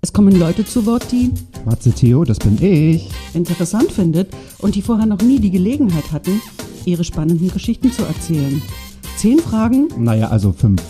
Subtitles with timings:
[0.00, 1.32] Es kommen Leute zu Wort, die
[1.64, 3.08] Matze Theo, das bin ich.
[3.34, 4.28] interessant findet
[4.58, 6.40] und die vorher noch nie die Gelegenheit hatten,
[6.84, 8.62] ihre spannenden Geschichten zu erzählen.
[9.16, 10.80] Zehn Fragen Naja, also fünf.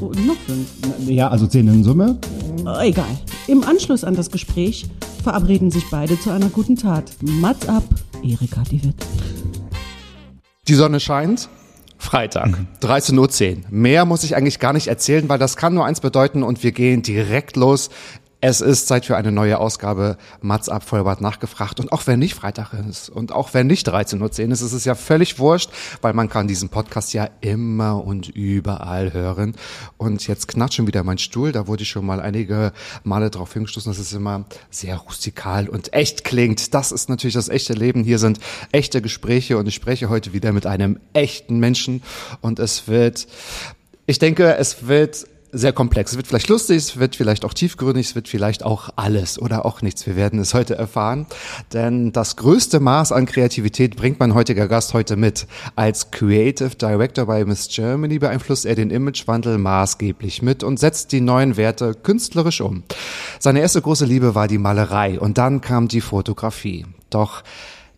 [0.00, 0.66] und noch fünf.
[1.06, 2.18] Ja, also zehn in Summe.
[2.66, 3.04] Äh, Egal.
[3.46, 4.86] Im Anschluss an das Gespräch
[5.22, 7.12] verabreden sich beide zu einer guten Tat.
[7.20, 7.84] Mats ab,
[8.22, 8.96] Erika die Witt.
[10.68, 11.50] Die Sonne scheint.
[11.98, 13.62] Freitag, 13.10 Uhr.
[13.70, 16.72] Mehr muss ich eigentlich gar nicht erzählen, weil das kann nur eins bedeuten und wir
[16.72, 17.88] gehen direkt los.
[18.46, 21.80] Es ist Zeit für eine neue Ausgabe Mats ab Vollbart nachgefragt.
[21.80, 24.84] Und auch wenn nicht Freitag ist und auch wenn nicht 13.10 Uhr ist, ist es
[24.84, 25.70] ja völlig wurscht,
[26.02, 29.54] weil man kann diesen Podcast ja immer und überall hören.
[29.96, 31.52] Und jetzt knatscht schon wieder mein Stuhl.
[31.52, 35.94] Da wurde ich schon mal einige Male drauf hingestoßen, dass es immer sehr rustikal und
[35.94, 36.74] echt klingt.
[36.74, 38.04] Das ist natürlich das echte Leben.
[38.04, 38.40] Hier sind
[38.72, 42.02] echte Gespräche und ich spreche heute wieder mit einem echten Menschen.
[42.42, 43.26] Und es wird,
[44.04, 46.10] ich denke, es wird sehr komplex.
[46.12, 49.64] Es wird vielleicht lustig, es wird vielleicht auch tiefgründig, es wird vielleicht auch alles oder
[49.64, 50.06] auch nichts.
[50.06, 51.26] Wir werden es heute erfahren.
[51.72, 55.46] Denn das größte Maß an Kreativität bringt mein heutiger Gast heute mit.
[55.76, 61.20] Als Creative Director bei Miss Germany beeinflusst er den Imagewandel maßgeblich mit und setzt die
[61.20, 62.82] neuen Werte künstlerisch um.
[63.38, 66.84] Seine erste große Liebe war die Malerei und dann kam die Fotografie.
[67.10, 67.44] Doch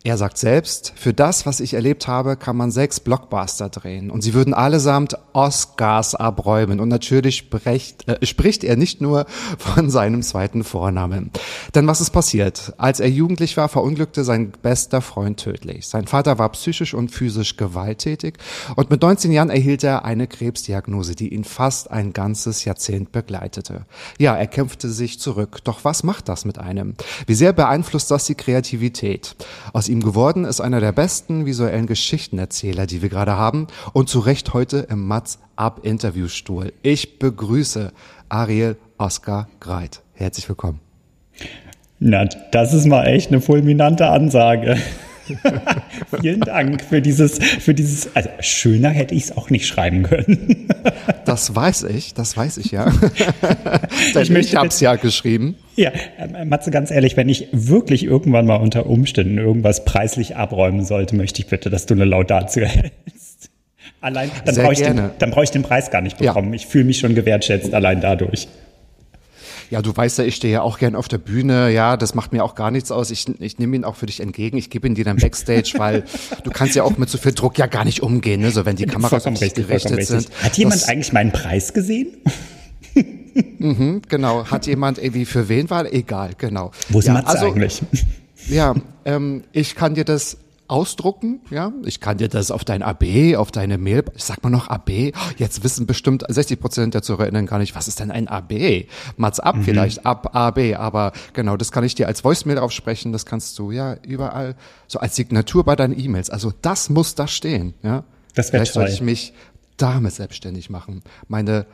[0.07, 4.21] er sagt selbst, für das, was ich erlebt habe, kann man sechs Blockbuster drehen und
[4.21, 9.25] sie würden allesamt Oscars abräumen und natürlich spricht, äh, spricht er nicht nur
[9.57, 11.31] von seinem zweiten Vornamen.
[11.75, 12.73] Denn was ist passiert?
[12.77, 15.89] Als er jugendlich war, verunglückte sein bester Freund tödlich.
[15.89, 18.35] Sein Vater war psychisch und physisch gewalttätig
[18.77, 23.85] und mit 19 Jahren erhielt er eine Krebsdiagnose, die ihn fast ein ganzes Jahrzehnt begleitete.
[24.19, 25.65] Ja, er kämpfte sich zurück.
[25.65, 26.93] Doch was macht das mit einem?
[27.25, 29.35] Wie sehr beeinflusst das die Kreativität?
[29.73, 34.19] Aus ihm geworden ist einer der besten visuellen Geschichtenerzähler, die wir gerade haben und zu
[34.19, 36.73] Recht heute im Mats Up Interviewstuhl.
[36.81, 37.91] Ich begrüße
[38.29, 40.01] Ariel Oskar Greit.
[40.13, 40.79] Herzlich willkommen.
[41.99, 44.77] Na, das ist mal echt eine fulminante Ansage.
[46.21, 50.67] Vielen Dank für dieses, für dieses, also schöner hätte ich es auch nicht schreiben können.
[51.25, 52.91] Das weiß ich, das weiß ich ja.
[54.15, 55.55] Ich ich, habe es ja geschrieben.
[55.83, 60.83] Ja, äh, Matze, ganz ehrlich, wenn ich wirklich irgendwann mal unter Umständen irgendwas preislich abräumen
[60.83, 63.51] sollte, möchte ich bitte, dass du eine Laudatio hältst.
[64.01, 65.11] Allein, dann brauche ich, den- gerne.
[65.19, 66.33] dann brauche ich den Preis gar nicht Ja.
[66.33, 66.51] bekommen.
[66.55, 68.47] Ich fühle mich schon gewertschätzt allein dadurch.
[69.69, 71.69] Ja, du weißt ja, ich stehe ja auch gern auf der Bühne.
[71.71, 73.11] Ja, das macht mir auch gar nichts aus.
[73.11, 74.57] Ich, ich nehme ihn auch für dich entgegen.
[74.57, 76.05] Ich gebe ihn dir dann Backstage, weil
[76.43, 78.49] du kannst ja auch mit so viel Druck ja gar nicht umgehen, ne?
[78.51, 80.31] So wenn die Kameras Vollkommen richtig, gerichtet vollkommen sind.
[80.41, 82.07] Hat jemand das, eigentlich meinen Preis gesehen?
[84.09, 85.91] Genau, hat jemand irgendwie für wen war?
[85.91, 86.71] Egal, genau.
[86.89, 87.81] Wo ist ja, Matze also, eigentlich?
[88.49, 88.75] Ja,
[89.05, 90.37] ähm, ich kann dir das
[90.67, 91.71] ausdrucken, ja.
[91.83, 95.13] Ich kann dir das auf dein AB, auf deine Mail, sag mal noch AB.
[95.37, 98.85] Jetzt wissen bestimmt 60 Prozent der ZuhörerInnen gar nicht, was ist denn ein AB?
[99.15, 103.25] Mats ab vielleicht, ab AB, aber genau, das kann ich dir als Voicemail aufsprechen, das
[103.25, 104.55] kannst du ja überall,
[104.87, 106.29] so als Signatur bei deinen E-Mails.
[106.29, 108.03] Also das muss da stehen, ja.
[108.35, 108.95] Das wär Vielleicht sollte toll.
[108.95, 109.33] ich mich
[109.77, 111.01] damit selbstständig machen.
[111.27, 111.65] Meine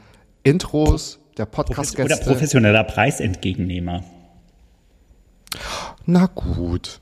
[0.44, 2.26] Intros, der Oder Podcast-Gäste.
[2.26, 4.04] professioneller Preisentgegennehmer.
[6.06, 7.00] Na gut.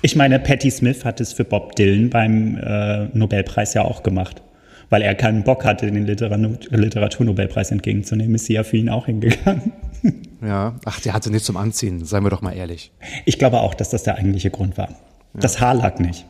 [0.00, 4.42] Ich meine, Patti Smith hat es für Bob Dylan beim äh, Nobelpreis ja auch gemacht.
[4.90, 9.06] Weil er keinen Bock hatte, den Literatur Literaturnobelpreis entgegenzunehmen, ist sie ja für ihn auch
[9.06, 9.72] hingegangen.
[10.44, 12.90] Ja, ach, der hatte nichts zum Anziehen, seien wir doch mal ehrlich.
[13.26, 14.88] Ich glaube auch, dass das der eigentliche Grund war.
[15.34, 16.26] Das Haar lag nicht.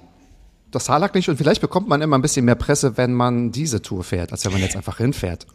[0.70, 3.52] Das Haar lag nicht und vielleicht bekommt man immer ein bisschen mehr Presse, wenn man
[3.52, 5.46] diese Tour fährt, als wenn man jetzt einfach hinfährt.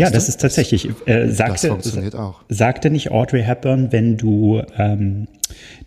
[0.00, 0.30] Ja, das du?
[0.30, 0.88] ist tatsächlich.
[1.06, 2.42] Äh, sagte, funktioniert auch.
[2.48, 5.28] Sagte nicht Audrey Hepburn, wenn du ähm,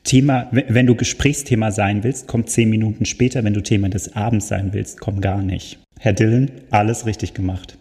[0.04, 3.44] Thema, wenn wenn du Gesprächsthema sein willst, komm zehn Minuten später.
[3.44, 5.80] Wenn du Thema des Abends sein willst, komm gar nicht.
[6.00, 7.78] Herr Dillon, alles richtig gemacht.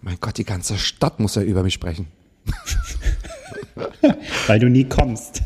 [0.00, 2.06] Mein Gott, die ganze Stadt muss ja über mich sprechen.
[4.46, 5.42] Weil du nie kommst.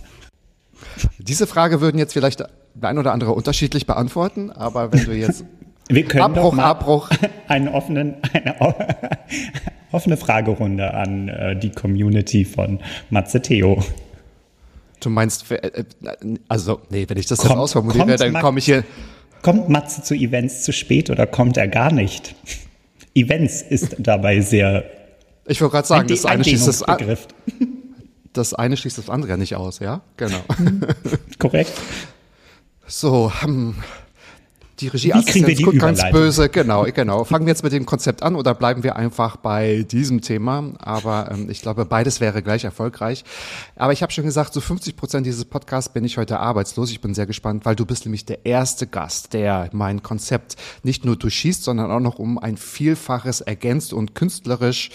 [1.18, 2.44] Diese Frage würden jetzt vielleicht
[2.74, 5.44] der ein oder andere unterschiedlich beantworten, aber wenn du jetzt
[5.94, 7.10] Wir können Abbruch, mal Abbruch,
[7.48, 8.56] einen offenen, eine
[9.92, 13.82] offene Fragerunde an äh, die Community von Matze Theo.
[15.00, 15.84] du meinst, äh,
[16.48, 18.84] also, nee, wenn ich das Kommt- jetzt ausformuliere, dann komme ich hier,
[19.42, 22.34] Kommt Matze zu Events zu spät oder kommt er gar nicht?
[23.14, 24.84] Events ist dabei sehr
[25.46, 26.84] ich wollte gerade sagen, De- das eine, schließt das,
[28.34, 30.02] das eine schließt das andere ja nicht aus, ja?
[30.16, 30.38] Genau.
[31.38, 31.72] Korrekt?
[32.86, 33.74] So, hm,
[34.80, 36.48] die Wie kriegen wir die guckt ganz böse.
[36.48, 37.24] Genau, genau.
[37.24, 40.72] Fangen wir jetzt mit dem Konzept an oder bleiben wir einfach bei diesem Thema?
[40.78, 43.24] Aber ähm, ich glaube, beides wäre gleich erfolgreich.
[43.76, 46.90] Aber ich habe schon gesagt, so 50 Prozent dieses Podcasts bin ich heute arbeitslos.
[46.90, 51.04] Ich bin sehr gespannt, weil du bist nämlich der erste Gast, der mein Konzept nicht
[51.04, 54.90] nur durchschießt, sondern auch noch um ein Vielfaches ergänzt und künstlerisch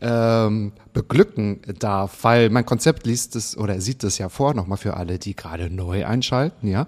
[0.00, 4.96] ähm, beglücken darf, weil mein Konzept liest es oder sieht es ja vor, nochmal für
[4.96, 6.86] alle, die gerade neu einschalten, ja.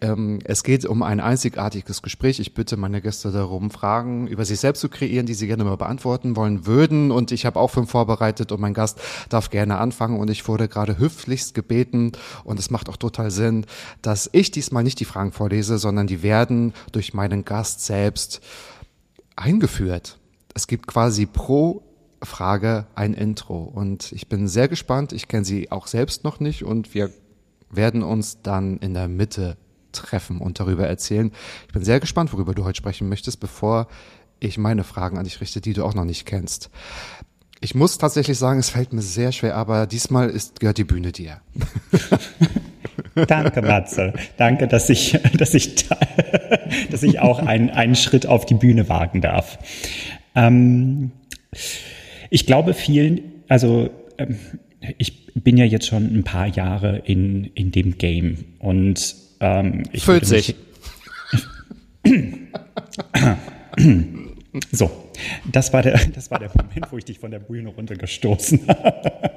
[0.00, 2.40] Ähm, es geht um ein einzigartiges Gespräch.
[2.40, 5.76] Ich bitte meine Gäste darum, Fragen über sich selbst zu kreieren, die sie gerne mal
[5.76, 7.10] beantworten wollen würden.
[7.10, 10.18] Und ich habe auch fünf vorbereitet und mein Gast darf gerne anfangen.
[10.18, 12.12] Und ich wurde gerade höflichst gebeten,
[12.44, 13.66] und es macht auch total Sinn,
[14.02, 18.40] dass ich diesmal nicht die Fragen vorlese, sondern die werden durch meinen Gast selbst
[19.36, 20.18] eingeführt.
[20.54, 21.82] Es gibt quasi pro
[22.22, 25.12] Frage ein Intro und ich bin sehr gespannt.
[25.12, 27.10] Ich kenne sie auch selbst noch nicht und wir
[27.70, 29.56] werden uns dann in der Mitte
[29.92, 31.30] treffen und darüber erzählen.
[31.68, 33.86] Ich bin sehr gespannt, worüber du heute sprechen möchtest, bevor
[34.38, 36.70] ich meine Fragen an dich richte, die du auch noch nicht kennst.
[37.60, 41.12] Ich muss tatsächlich sagen, es fällt mir sehr schwer, aber diesmal ist, gehört die Bühne
[41.12, 41.40] dir.
[43.26, 44.12] Danke, Matze.
[44.36, 45.98] Danke, dass ich, dass ich, da-
[46.90, 49.58] dass ich auch einen, einen Schritt auf die Bühne wagen darf.
[50.34, 51.10] Ähm,
[52.30, 54.38] ich glaube vielen, also ähm,
[54.98, 60.04] ich bin ja jetzt schon ein paar Jahre in, in dem Game und ähm, ich
[60.04, 60.54] Füllt sich.
[64.72, 64.90] So,
[65.50, 69.30] das war, der, das war der Moment, wo ich dich von der Bühne runtergestoßen habe.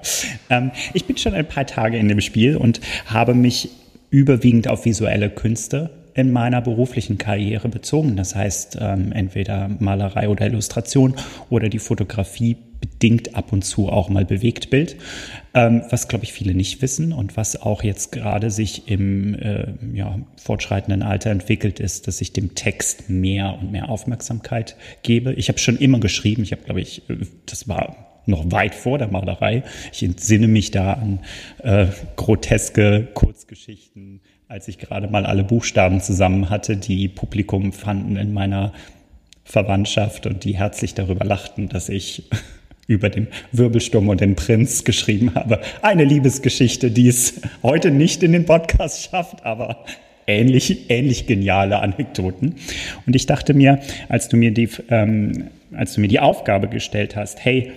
[0.49, 3.69] ähm, ich bin schon ein paar Tage in dem Spiel und habe mich
[4.09, 8.15] überwiegend auf visuelle Künste in meiner beruflichen Karriere bezogen.
[8.15, 11.15] Das heißt, ähm, entweder Malerei oder Illustration
[11.49, 12.57] oder die Fotografie
[13.03, 14.95] bedingt ab und zu auch mal Bewegtbild.
[15.53, 19.73] Ähm, was, glaube ich, viele nicht wissen und was auch jetzt gerade sich im äh,
[19.93, 25.33] ja, fortschreitenden Alter entwickelt ist, dass ich dem Text mehr und mehr Aufmerksamkeit gebe.
[25.33, 26.43] Ich habe schon immer geschrieben.
[26.43, 29.63] Ich habe, glaube ich, äh, das war noch weit vor der Malerei.
[29.91, 31.19] Ich entsinne mich da an
[31.61, 38.31] äh, groteske Kurzgeschichten, als ich gerade mal alle Buchstaben zusammen hatte, die Publikum fanden in
[38.31, 38.71] meiner
[39.43, 42.29] Verwandtschaft und die herzlich darüber lachten, dass ich
[42.87, 45.61] über den Wirbelsturm und den Prinz geschrieben habe.
[45.81, 49.85] Eine Liebesgeschichte, die es heute nicht in den Podcast schafft, aber
[50.27, 52.55] ähnlich, ähnlich geniale Anekdoten.
[53.05, 57.15] Und ich dachte mir, als du mir die, ähm, als du mir die Aufgabe gestellt
[57.15, 57.71] hast, hey,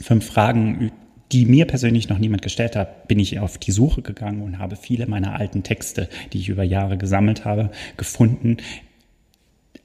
[0.00, 0.92] fünf Fragen,
[1.32, 4.76] die mir persönlich noch niemand gestellt hat, bin ich auf die Suche gegangen und habe
[4.76, 8.58] viele meiner alten Texte, die ich über Jahre gesammelt habe, gefunden,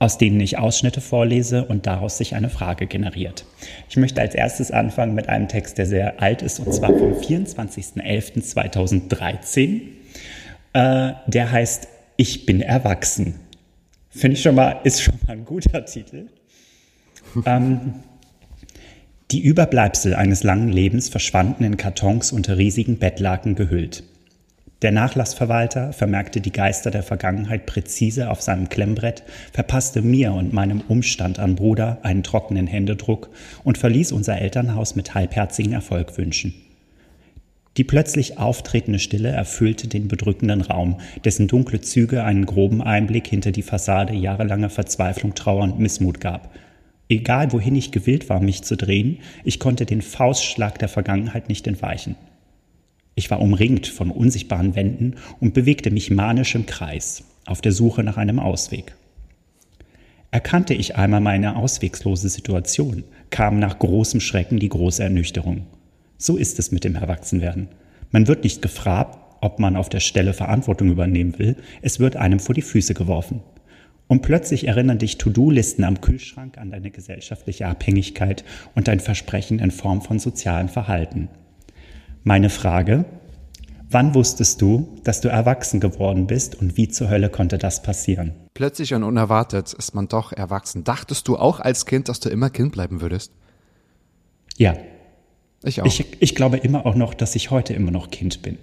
[0.03, 3.45] aus denen ich Ausschnitte vorlese und daraus sich eine Frage generiert.
[3.88, 7.13] Ich möchte als erstes anfangen mit einem Text, der sehr alt ist, und zwar vom
[7.13, 9.79] 24.11.2013.
[10.73, 13.35] Äh, der heißt Ich bin erwachsen.
[14.09, 16.27] Finde ich schon mal, ist schon mal ein guter Titel.
[17.45, 17.94] ähm,
[19.31, 24.03] die Überbleibsel eines langen Lebens verschwanden in Kartons unter riesigen Bettlaken gehüllt.
[24.83, 30.81] Der Nachlassverwalter vermerkte die Geister der Vergangenheit präzise auf seinem Klemmbrett, verpasste mir und meinem
[30.81, 33.30] Umstand an Bruder einen trockenen Händedruck
[33.63, 36.53] und verließ unser Elternhaus mit halbherzigen Erfolgwünschen.
[37.77, 43.53] Die plötzlich auftretende Stille erfüllte den bedrückenden Raum, dessen dunkle Züge einen groben Einblick hinter
[43.53, 46.54] die Fassade jahrelanger Verzweiflung, Trauer und Missmut gab.
[47.07, 51.68] Egal wohin ich gewillt war, mich zu drehen, ich konnte den Faustschlag der Vergangenheit nicht
[51.68, 52.18] entweichen.
[53.15, 58.03] Ich war umringt von unsichtbaren Wänden und bewegte mich manisch im Kreis, auf der Suche
[58.03, 58.95] nach einem Ausweg.
[60.31, 65.67] Erkannte ich einmal meine auswegslose Situation, kam nach großem Schrecken die große Ernüchterung.
[66.17, 67.67] So ist es mit dem Erwachsenwerden.
[68.09, 72.39] Man wird nicht gefragt, ob man auf der Stelle Verantwortung übernehmen will, es wird einem
[72.39, 73.41] vor die Füße geworfen.
[74.07, 78.43] Und plötzlich erinnern dich To-Do-Listen am Kühlschrank an deine gesellschaftliche Abhängigkeit
[78.73, 81.29] und dein Versprechen in Form von sozialem Verhalten.
[82.23, 83.06] Meine Frage,
[83.89, 88.33] wann wusstest du, dass du erwachsen geworden bist und wie zur Hölle konnte das passieren?
[88.53, 90.83] Plötzlich und unerwartet ist man doch erwachsen.
[90.83, 93.31] Dachtest du auch als Kind, dass du immer Kind bleiben würdest?
[94.57, 94.75] Ja,
[95.63, 95.85] Ich auch.
[95.85, 98.57] ich, ich glaube immer auch noch, dass ich heute immer noch Kind bin.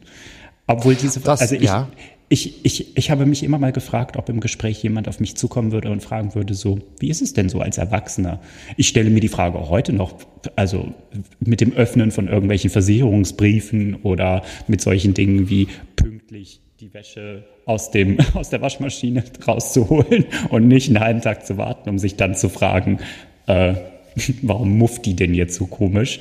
[0.66, 1.88] Obwohl diese, Das- also ich, ja.
[2.32, 5.72] Ich, ich, ich habe mich immer mal gefragt, ob im Gespräch jemand auf mich zukommen
[5.72, 8.40] würde und fragen würde, so, wie ist es denn so als Erwachsener?
[8.76, 10.14] Ich stelle mir die Frage auch heute noch,
[10.54, 10.94] also
[11.40, 17.90] mit dem Öffnen von irgendwelchen Versicherungsbriefen oder mit solchen Dingen wie pünktlich die Wäsche aus,
[17.90, 22.36] dem, aus der Waschmaschine rauszuholen und nicht einen halben Tag zu warten, um sich dann
[22.36, 23.00] zu fragen,
[23.48, 23.74] äh,
[24.42, 26.20] warum mufft die denn jetzt so komisch?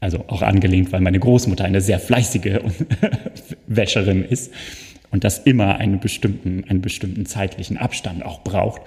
[0.00, 2.60] Also auch angelehnt, weil meine Großmutter eine sehr fleißige
[3.66, 4.50] Wäscherin ist.
[5.14, 8.82] Und das immer einen bestimmten, einen bestimmten zeitlichen Abstand auch braucht,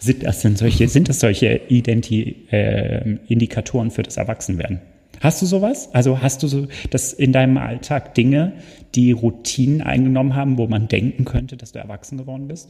[0.00, 4.80] sind das denn solche, sind das solche Identi, äh, Indikatoren für das Erwachsenwerden?
[5.20, 5.88] Hast du sowas?
[5.94, 8.54] Also hast du so, dass in deinem Alltag Dinge,
[8.96, 12.68] die Routinen eingenommen haben, wo man denken könnte, dass du erwachsen geworden bist?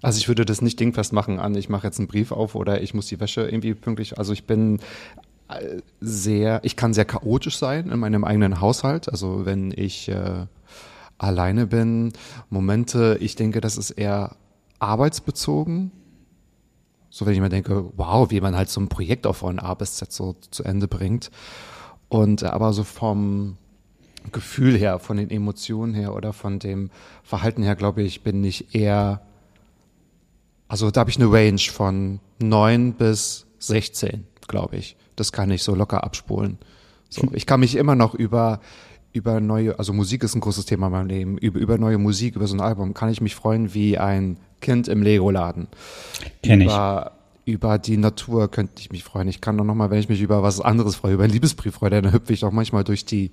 [0.00, 2.80] Also ich würde das nicht dingfest machen an, ich mache jetzt einen Brief auf oder
[2.80, 4.16] ich muss die Wäsche irgendwie pünktlich.
[4.16, 4.78] Also ich bin
[5.50, 9.10] äh, sehr, ich kann sehr chaotisch sein in meinem eigenen Haushalt.
[9.10, 10.46] Also wenn ich äh,
[11.22, 12.12] alleine bin,
[12.50, 14.36] Momente, ich denke, das ist eher
[14.78, 15.92] arbeitsbezogen.
[17.10, 19.74] So wenn ich mir denke, wow, wie man halt so ein Projekt auch von A
[19.74, 21.30] bis Z so zu Ende bringt.
[22.08, 23.56] Und äh, aber so vom
[24.32, 26.90] Gefühl her, von den Emotionen her oder von dem
[27.22, 29.20] Verhalten her, glaube ich, bin ich eher,
[30.68, 34.96] also da habe ich eine Range von neun bis 16, glaube ich.
[35.16, 36.58] Das kann ich so locker abspulen.
[37.08, 38.60] So, ich kann mich immer noch über
[39.12, 42.36] über neue, also Musik ist ein großes Thema in meinem Leben, über, über neue Musik,
[42.36, 45.68] über so ein Album kann ich mich freuen wie ein Kind im Lego-Laden.
[46.42, 46.68] Kenn ich.
[46.68, 47.12] Über,
[47.44, 49.28] über die Natur könnte ich mich freuen.
[49.28, 51.90] Ich kann doch nochmal, wenn ich mich über was anderes freue, über einen Liebesbrief freue,
[51.90, 53.32] dann hüpfe ich auch manchmal durch die,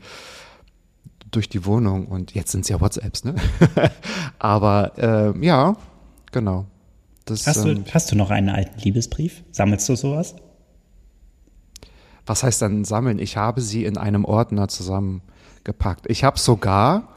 [1.32, 3.36] durch die Wohnung und jetzt sind es ja WhatsApps, ne?
[4.40, 5.78] Aber äh, ja,
[6.32, 6.66] genau.
[7.26, 9.44] Das, hast, du, ähm, hast du noch einen alten Liebesbrief?
[9.52, 10.36] Sammelst du sowas?
[12.26, 13.20] Was heißt dann sammeln?
[13.20, 15.22] Ich habe sie in einem Ordner zusammen
[15.70, 16.06] gepackt.
[16.10, 17.10] Ich habe sogar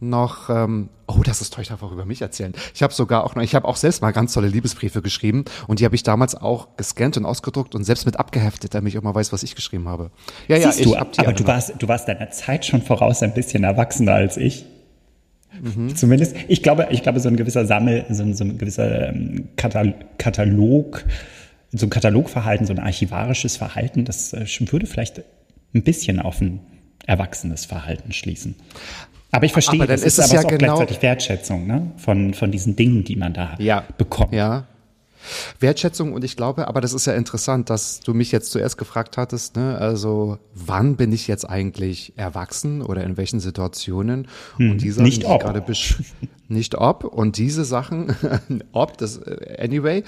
[0.00, 2.52] noch, ähm, oh, das ist toll, ich darf auch über mich erzählen.
[2.74, 5.80] Ich habe sogar auch noch, ich habe auch selbst mal ganz tolle Liebesbriefe geschrieben und
[5.80, 9.02] die habe ich damals auch gescannt und ausgedruckt und selbst mit abgeheftet, damit ich auch
[9.02, 10.10] mal weiß, was ich geschrieben habe.
[10.46, 12.82] Ja, Siehst ja, ich du, hab die aber du warst, du warst deiner Zeit schon
[12.82, 14.66] voraus ein bisschen erwachsener als ich.
[15.62, 15.96] Mhm.
[15.96, 19.48] Zumindest, ich glaube, ich glaube, so ein gewisser Sammel, so ein, so ein gewisser ähm,
[19.56, 21.02] Katalog,
[21.72, 25.22] so ein Katalogverhalten, so ein archivarisches Verhalten, das äh, würde vielleicht
[25.74, 26.60] ein bisschen auf ein
[27.06, 28.56] erwachsenes Verhalten schließen.
[29.32, 31.90] Aber ich verstehe, aber das ist, ist aber ja auch genau gleichzeitig Wertschätzung ne?
[31.96, 33.84] von, von diesen Dingen, die man da ja.
[33.98, 34.32] bekommt.
[34.32, 34.66] Ja.
[35.60, 39.16] Wertschätzung und ich glaube, aber das ist ja interessant, dass du mich jetzt zuerst gefragt
[39.16, 39.78] hattest, ne?
[39.78, 44.28] also wann bin ich jetzt eigentlich erwachsen oder in welchen Situationen?
[44.56, 45.42] Hm, und diese nicht ob.
[45.42, 45.64] gerade
[46.48, 48.14] nicht ob und diese Sachen,
[48.72, 50.04] ob, das äh, anyway.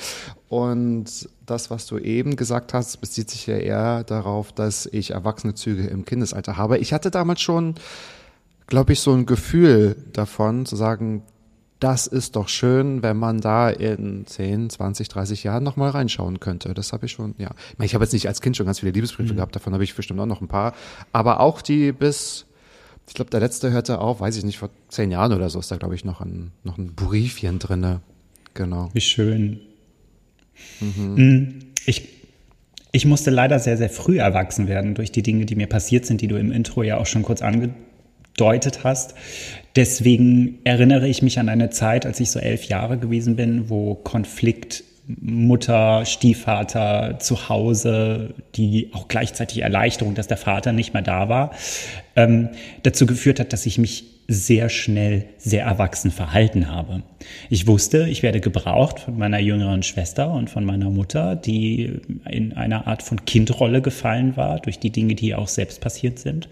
[0.49, 5.55] Und das, was du eben gesagt hast, bezieht sich ja eher darauf, dass ich erwachsene
[5.55, 6.79] Züge im Kindesalter habe.
[6.79, 7.75] Ich hatte damals schon,
[8.67, 11.23] glaube ich, so ein Gefühl davon, zu sagen,
[11.81, 16.75] das ist doch schön, wenn man da in 10, 20, 30 Jahren nochmal reinschauen könnte.
[16.75, 17.51] Das habe ich schon, ja.
[17.73, 19.37] Ich, meine, ich habe jetzt nicht als Kind schon ganz viele Liebesbriefe mhm.
[19.37, 20.75] gehabt, davon habe ich bestimmt auch noch ein paar.
[21.13, 22.47] Aber auch die bis,
[23.07, 25.71] ich glaube, der letzte hörte auf, weiß ich nicht, vor zehn Jahren oder so ist
[25.71, 28.01] da, glaube ich, noch ein, noch ein Briefchen drinne.
[28.55, 28.91] Genau.
[28.93, 29.61] Wie schön.
[30.81, 31.15] Mhm.
[31.15, 32.09] Mm, ich,
[32.91, 36.23] ich musste leider sehr, sehr früh erwachsen werden durch die Dinge, die mir passiert sind,
[36.23, 37.88] die du im Intro ja auch schon kurz angedeutet
[38.85, 39.15] hast.
[39.77, 43.95] Deswegen erinnere ich mich an eine Zeit, als ich so elf Jahre gewesen bin, wo
[43.95, 44.85] Konflikt
[45.21, 51.53] Mutter, Stiefvater zu Hause, die auch gleichzeitig Erleichterung, dass der Vater nicht mehr da war,
[52.15, 52.51] ähm,
[52.83, 57.03] dazu geführt hat, dass ich mich sehr schnell sehr erwachsen verhalten habe.
[57.49, 62.53] Ich wusste, ich werde gebraucht von meiner jüngeren Schwester und von meiner Mutter, die in
[62.53, 66.51] einer Art von Kindrolle gefallen war durch die Dinge, die auch selbst passiert sind.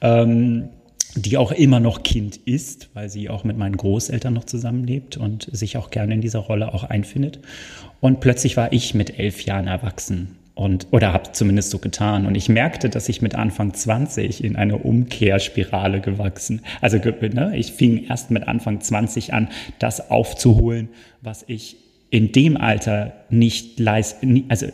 [0.00, 0.68] Ähm,
[1.14, 5.48] die auch immer noch Kind ist, weil sie auch mit meinen Großeltern noch zusammenlebt und
[5.52, 7.40] sich auch gerne in dieser Rolle auch einfindet.
[8.00, 12.26] Und plötzlich war ich mit elf Jahren erwachsen und oder habe zumindest so getan.
[12.26, 16.62] Und ich merkte, dass ich mit Anfang 20 in eine Umkehrspirale gewachsen.
[16.80, 19.48] Also ne, ich fing erst mit Anfang 20 an,
[19.78, 20.88] das aufzuholen,
[21.20, 21.76] was ich
[22.10, 24.66] in dem Alter nicht leisten, also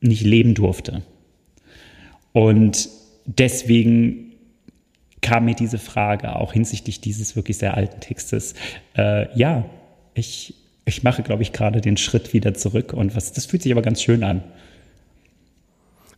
[0.00, 1.02] nicht leben durfte.
[2.32, 2.88] Und
[3.26, 4.27] deswegen
[5.28, 8.54] kam mir diese Frage auch hinsichtlich dieses wirklich sehr alten Textes.
[8.96, 9.66] Äh, ja,
[10.14, 10.54] ich,
[10.86, 13.82] ich mache, glaube ich, gerade den Schritt wieder zurück und was, das fühlt sich aber
[13.82, 14.42] ganz schön an.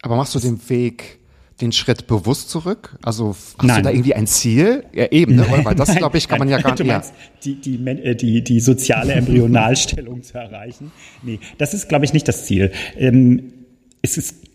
[0.02, 1.18] Aber machst du den Weg,
[1.60, 2.96] den Schritt bewusst zurück?
[3.02, 3.78] Also hast Nein.
[3.78, 4.84] du da irgendwie ein Ziel?
[4.94, 5.44] Ja, eben, ne?
[5.64, 6.86] Weil das, glaube ich, kann man ja gar nicht.
[6.86, 7.02] Ja.
[7.42, 10.92] Die, die, äh, die, die soziale Embryonalstellung zu erreichen.
[11.22, 12.70] Nee, das ist, glaube ich, nicht das Ziel.
[12.96, 13.52] Ähm,
[14.02, 14.49] es ist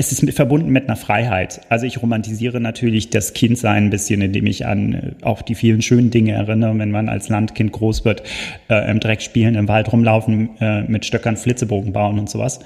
[0.00, 1.60] es ist verbunden mit einer Freiheit.
[1.68, 5.82] Also ich romantisiere natürlich das Kindsein ein bisschen, indem ich an äh, auch die vielen
[5.82, 8.22] schönen Dinge erinnere, wenn man als Landkind groß wird,
[8.70, 12.60] äh, im Dreck spielen, im Wald rumlaufen, äh, mit Stöckern Flitzebogen bauen und sowas.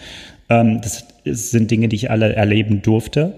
[0.49, 3.35] Ähm, das sind Dinge, die ich alle erleben durfte.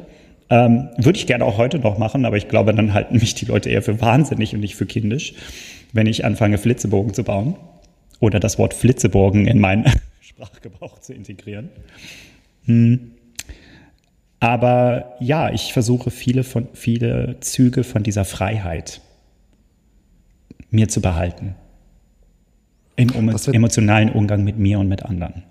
[0.50, 3.47] Ähm, würde ich gerne auch heute noch machen, aber ich glaube, dann halten mich die
[3.47, 5.33] Leute eher für wahnsinnig und nicht für kindisch,
[5.95, 7.57] wenn ich anfange, Flitzebogen zu bauen
[8.21, 9.87] oder das Wort Flitzebogen in meinen
[10.21, 11.71] Sprachgebrauch zu integrieren.
[12.67, 13.12] Hm.
[14.47, 19.00] Aber ja, ich versuche viele, von, viele Züge von dieser Freiheit
[20.71, 21.57] mir zu behalten.
[22.95, 25.43] Im emotionalen Umgang mit mir und mit anderen.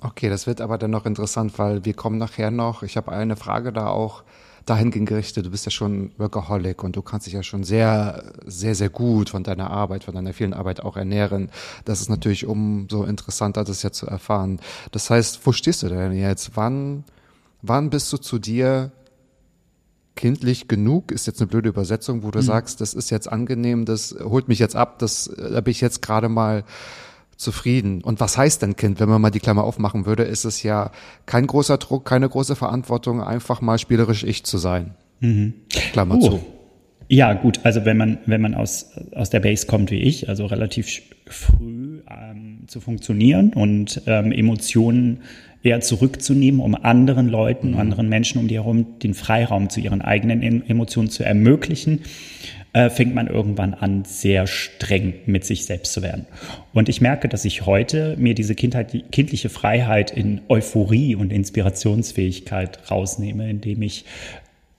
[0.00, 2.84] Okay, das wird aber dann noch interessant, weil wir kommen nachher noch.
[2.84, 4.22] Ich habe eine Frage da auch
[4.64, 5.46] dahingehend gerichtet.
[5.46, 9.30] Du bist ja schon Workaholic und du kannst dich ja schon sehr, sehr, sehr gut
[9.30, 11.50] von deiner Arbeit, von deiner vielen Arbeit auch ernähren.
[11.84, 14.60] Das ist natürlich umso interessanter, das ja zu erfahren.
[14.92, 16.52] Das heißt, wo stehst du denn jetzt?
[16.54, 17.02] Wann,
[17.62, 18.92] wann bist du zu dir
[20.16, 21.12] kindlich genug?
[21.12, 24.58] Ist jetzt eine blöde Übersetzung, wo du sagst, das ist jetzt angenehm, das holt mich
[24.58, 26.64] jetzt ab, das, da bin ich jetzt gerade mal
[27.36, 28.02] zufrieden.
[28.02, 29.00] Und was heißt denn Kind?
[29.00, 30.90] Wenn man mal die Klammer aufmachen würde, ist es ja
[31.24, 34.94] kein großer Druck, keine große Verantwortung, einfach mal spielerisch ich zu sein.
[35.92, 36.28] Klammer Oh.
[36.28, 36.40] zu.
[37.08, 40.46] Ja, gut, also wenn man, wenn man aus, aus der Base kommt wie ich, also
[40.46, 45.22] relativ früh ähm, zu funktionieren und ähm, Emotionen
[45.62, 50.42] eher zurückzunehmen, um anderen Leuten, anderen Menschen um die herum den Freiraum zu ihren eigenen
[50.42, 52.00] em Emotionen zu ermöglichen,
[52.72, 56.26] äh, fängt man irgendwann an, sehr streng mit sich selbst zu werden.
[56.72, 61.32] Und ich merke, dass ich heute mir diese Kindheit, die kindliche Freiheit in Euphorie und
[61.32, 64.04] Inspirationsfähigkeit rausnehme, indem ich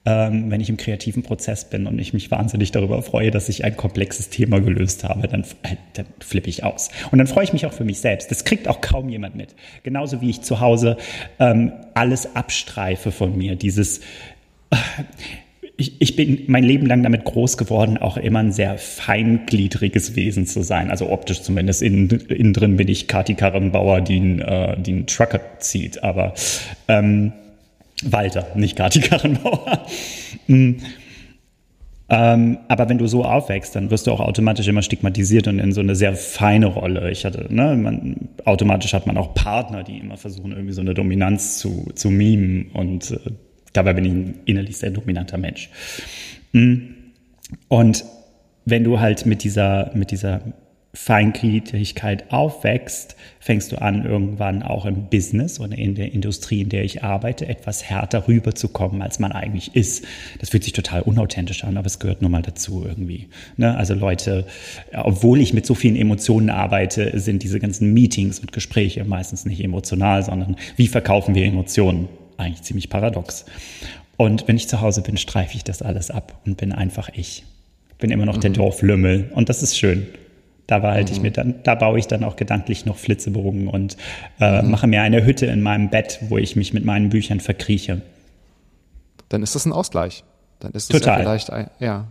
[0.04, 3.64] ähm, wenn ich im kreativen Prozess bin und ich mich wahnsinnig darüber freue, dass ich
[3.64, 6.90] ein komplexes Thema gelöst habe, dann, äh, dann flippe ich aus.
[7.12, 8.30] Und dann freue ich mich auch für mich selbst.
[8.30, 9.54] Das kriegt auch kaum jemand mit.
[9.84, 10.96] Genauso wie ich zu Hause
[11.38, 13.54] ähm, alles abstreife von mir.
[13.54, 14.00] Dieses,
[14.70, 14.76] äh,
[15.76, 20.62] ich, bin mein Leben lang damit groß geworden, auch immer ein sehr feingliedriges Wesen zu
[20.62, 20.90] sein.
[20.90, 21.80] Also optisch zumindest.
[21.80, 26.02] Innen, innen drin bin ich Kati Karrenbauer, die einen, äh, die einen Trucker zieht.
[26.02, 26.34] Aber
[26.88, 27.32] ähm,
[28.10, 29.86] Walter, nicht Kati Karrenbauer.
[30.46, 30.72] Mm.
[32.08, 35.72] Ähm, aber wenn du so aufwächst, dann wirst du auch automatisch immer stigmatisiert und in
[35.72, 37.10] so eine sehr feine Rolle.
[37.10, 40.92] Ich hatte, ne, man, automatisch hat man auch Partner, die immer versuchen, irgendwie so eine
[40.92, 42.70] Dominanz zu, zu mimen.
[42.74, 43.18] Und äh,
[43.72, 45.70] dabei bin ich ein innerlich sehr dominanter Mensch.
[46.52, 46.76] Mm.
[47.68, 48.04] Und
[48.64, 50.42] wenn du halt mit dieser, mit dieser
[50.94, 56.84] Feingliedrigkeit aufwächst, fängst du an, irgendwann auch im Business oder in der Industrie, in der
[56.84, 60.04] ich arbeite, etwas härter rüberzukommen, als man eigentlich ist.
[60.38, 63.28] Das fühlt sich total unauthentisch an, aber es gehört nun mal dazu irgendwie.
[63.56, 63.74] Ne?
[63.74, 64.46] Also Leute,
[64.92, 69.64] obwohl ich mit so vielen Emotionen arbeite, sind diese ganzen Meetings und Gespräche meistens nicht
[69.64, 72.08] emotional, sondern wie verkaufen wir Emotionen?
[72.36, 73.46] Eigentlich ziemlich paradox.
[74.18, 77.44] Und wenn ich zu Hause bin, streife ich das alles ab und bin einfach ich.
[77.98, 80.06] Bin immer noch der Dorflümmel und das ist schön.
[80.66, 83.96] Da behalte ich mir dann, da baue ich dann auch gedanklich noch Flitzebogen und
[84.40, 88.02] äh, mache mir eine Hütte in meinem Bett, wo ich mich mit meinen Büchern verkrieche.
[89.28, 90.24] Dann ist das ein Ausgleich.
[90.60, 91.18] Dann ist es Total.
[91.18, 92.06] ja vielleicht ein, ja.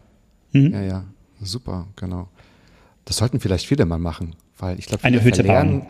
[0.52, 1.04] Ja, ja.
[1.42, 2.28] Super, genau.
[3.06, 5.88] Das sollten vielleicht viele mal machen, weil ich glaube, Eine Hütte verlernen,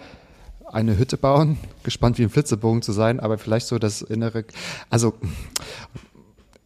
[0.72, 4.46] eine Hütte bauen, gespannt wie ein Flitzebogen zu sein, aber vielleicht so das innere,
[4.90, 5.14] also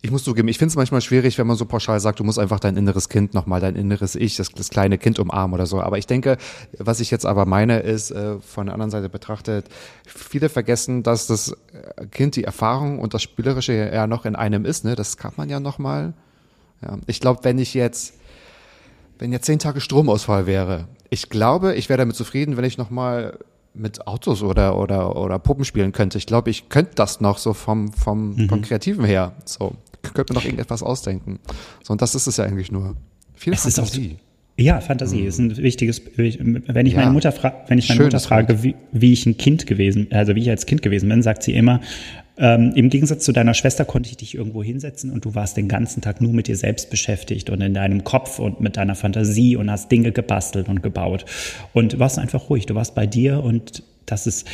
[0.06, 2.38] ich muss zugeben, ich finde es manchmal schwierig, wenn man so pauschal sagt, du musst
[2.38, 5.82] einfach dein inneres Kind nochmal, dein inneres Ich, das, das kleine Kind umarmen oder so.
[5.82, 6.38] Aber ich denke,
[6.78, 9.66] was ich jetzt aber meine, ist äh, von der anderen Seite betrachtet,
[10.06, 11.58] viele vergessen, dass das
[11.98, 14.86] äh, Kind die Erfahrung und das Spielerische ja noch in einem ist.
[14.86, 14.96] Ne?
[14.96, 16.14] Das kann man ja nochmal.
[16.84, 17.00] Ja.
[17.08, 18.14] Ich glaube, wenn ich jetzt,
[19.18, 23.40] wenn jetzt zehn Tage Stromausfall wäre, ich glaube, ich wäre damit zufrieden, wenn ich nochmal
[23.76, 26.18] mit Autos oder, oder, oder Puppen spielen könnte.
[26.18, 29.34] Ich glaube, ich könnte das noch so vom, vom, vom Kreativen her.
[29.44, 29.76] So,
[30.16, 31.40] könnte mir noch irgendetwas ausdenken.
[31.84, 32.96] So, und das ist es ja eigentlich nur.
[33.36, 34.16] Viel Es ist auch Fantasie.
[34.58, 36.02] Ja, Fantasie ist ein wichtiges.
[36.16, 37.00] Wenn ich Ja.
[37.00, 40.34] meine Mutter, fra wenn ich meine Mutter frage, wie, wie ich ein Kind gewesen, also
[40.36, 41.82] wie ich als Kind gewesen bin, sagt sie immer:
[42.38, 45.68] ähm, Im Gegensatz zu deiner Schwester konnte ich dich irgendwo hinsetzen und du warst den
[45.68, 49.58] ganzen Tag nur mit dir selbst beschäftigt und in deinem Kopf und mit deiner Fantasie
[49.58, 51.26] und hast Dinge gebastelt und gebaut
[51.74, 52.66] und du warst einfach ruhig.
[52.66, 54.48] Du warst bei dir und das ist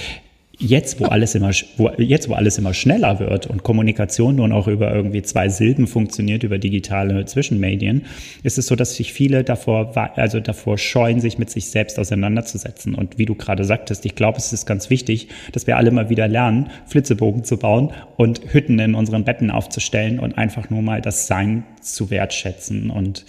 [0.61, 4.67] jetzt, wo alles immer, wo, jetzt, wo alles immer schneller wird und Kommunikation nur noch
[4.67, 8.05] über irgendwie zwei Silben funktioniert, über digitale Zwischenmedien,
[8.43, 12.95] ist es so, dass sich viele davor, also davor scheuen, sich mit sich selbst auseinanderzusetzen.
[12.95, 16.09] Und wie du gerade sagtest, ich glaube, es ist ganz wichtig, dass wir alle mal
[16.09, 21.01] wieder lernen, Flitzebogen zu bauen und Hütten in unseren Betten aufzustellen und einfach nur mal
[21.01, 22.91] das Sein zu wertschätzen.
[22.91, 23.25] Und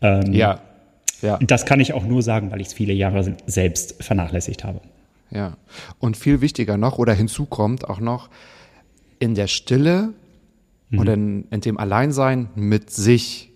[0.00, 0.60] ähm, Ja.
[1.20, 1.36] Ja.
[1.38, 4.80] das kann ich auch nur sagen, weil ich es viele Jahre selbst vernachlässigt habe.
[5.30, 5.56] Ja.
[5.98, 8.28] Und viel wichtiger noch oder hinzu kommt auch noch
[9.18, 10.14] in der Stille
[10.90, 10.98] Mhm.
[11.00, 13.52] oder in, in dem Alleinsein mit sich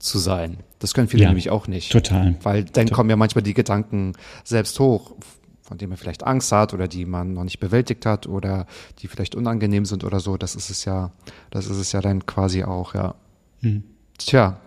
[0.00, 0.58] zu sein.
[0.80, 1.28] Das können viele Ja.
[1.28, 1.92] nämlich auch nicht.
[1.92, 2.34] Total.
[2.42, 5.14] Weil dann kommen ja manchmal die Gedanken selbst hoch,
[5.60, 8.66] von denen man vielleicht Angst hat oder die man noch nicht bewältigt hat oder
[8.98, 10.36] die vielleicht unangenehm sind oder so.
[10.36, 11.12] Das ist es ja,
[11.50, 13.14] das ist es ja dann quasi auch, ja.
[13.60, 13.84] Mhm.
[14.18, 14.58] Tja.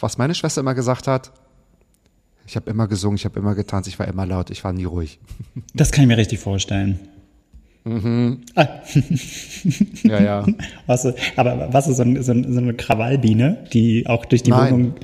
[0.00, 1.32] Was meine Schwester immer gesagt hat,
[2.46, 4.84] ich habe immer gesungen, ich habe immer getanzt, ich war immer laut, ich war nie
[4.84, 5.18] ruhig.
[5.74, 6.98] Das kann ich mir richtig vorstellen.
[7.86, 7.92] Ah,
[10.04, 10.46] Ja, ja.
[10.86, 14.50] was, aber was ist so, ein, so, ein, so eine Krawallbiene, die auch durch die
[14.50, 14.72] Nein.
[14.72, 14.94] Wohnung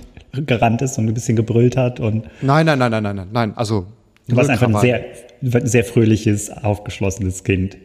[0.47, 3.53] gerannt ist und ein bisschen gebrüllt hat und Nein, nein, nein, nein, nein, nein.
[3.57, 3.87] Also
[4.29, 5.05] du warst einfach ein sehr,
[5.43, 7.77] sehr fröhliches, aufgeschlossenes Kind.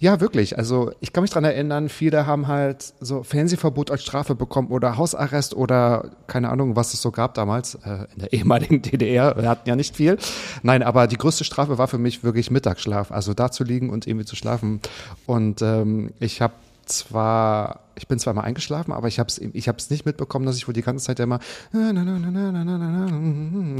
[0.00, 0.56] Ja, wirklich.
[0.56, 4.96] Also ich kann mich dran erinnern, viele haben halt so Fernsehverbot als Strafe bekommen oder
[4.96, 9.36] Hausarrest oder keine Ahnung, was es so gab damals äh, in der ehemaligen DDR.
[9.36, 10.16] Wir hatten ja nicht viel.
[10.62, 13.12] Nein, aber die größte Strafe war für mich wirklich Mittagsschlaf.
[13.12, 14.80] Also da zu liegen und irgendwie zu schlafen.
[15.26, 16.54] Und ähm, ich habe
[16.86, 20.56] zwar, ich bin zwar mal eingeschlafen, aber ich habe es ich hab's nicht mitbekommen, dass
[20.56, 21.38] ich wohl die ganze Zeit immer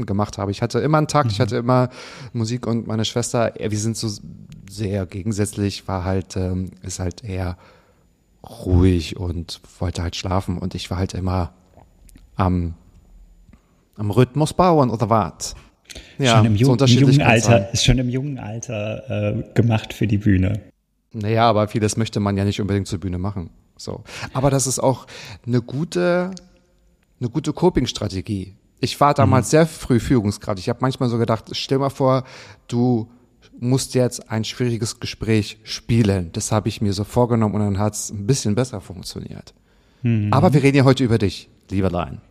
[0.05, 0.51] gemacht habe.
[0.51, 1.89] Ich hatte immer einen Takt, ich hatte immer
[2.33, 4.09] Musik und meine Schwester, wir sind so
[4.69, 7.57] sehr gegensätzlich, war halt, ähm, ist halt eher
[8.43, 11.53] ruhig und wollte halt schlafen und ich war halt immer
[12.35, 12.73] am,
[13.95, 15.55] am Rhythmus bauen oder was.
[16.17, 19.93] Ja, schon im, so jungen, im jungen Alter, ist schon im jungen Alter äh, gemacht
[19.93, 20.70] für die Bühne.
[21.13, 23.49] Naja, aber vieles möchte man ja nicht unbedingt zur Bühne machen.
[23.77, 24.03] So.
[24.33, 25.07] Aber das ist auch
[25.45, 26.31] eine gute,
[27.19, 28.55] eine gute Coping-Strategie.
[28.79, 30.57] Ich war damals sehr früh Führungsgrad.
[30.59, 32.23] Ich habe manchmal so gedacht, stell mal vor,
[32.67, 33.09] du
[33.59, 36.31] musst jetzt ein schwieriges Gespräch spielen.
[36.31, 39.53] Das habe ich mir so vorgenommen und dann hat es ein bisschen besser funktioniert.
[40.31, 42.21] Aber wir reden ja heute über dich, lieber Lein.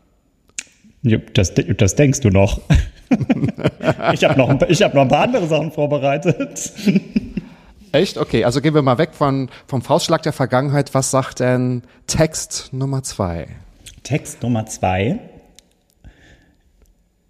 [1.02, 2.60] Ja, das, das denkst du noch.
[4.12, 6.72] ich habe noch, ich hab noch ein paar andere Sachen vorbereitet.
[7.92, 8.18] Echt?
[8.18, 10.94] Okay, also gehen wir mal weg von, vom Faustschlag der Vergangenheit.
[10.94, 13.48] Was sagt denn Text Nummer zwei?
[14.02, 15.18] Text Nummer zwei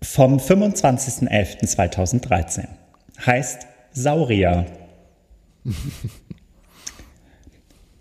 [0.03, 2.67] vom 25.11.2013
[3.25, 4.67] heißt Saurier.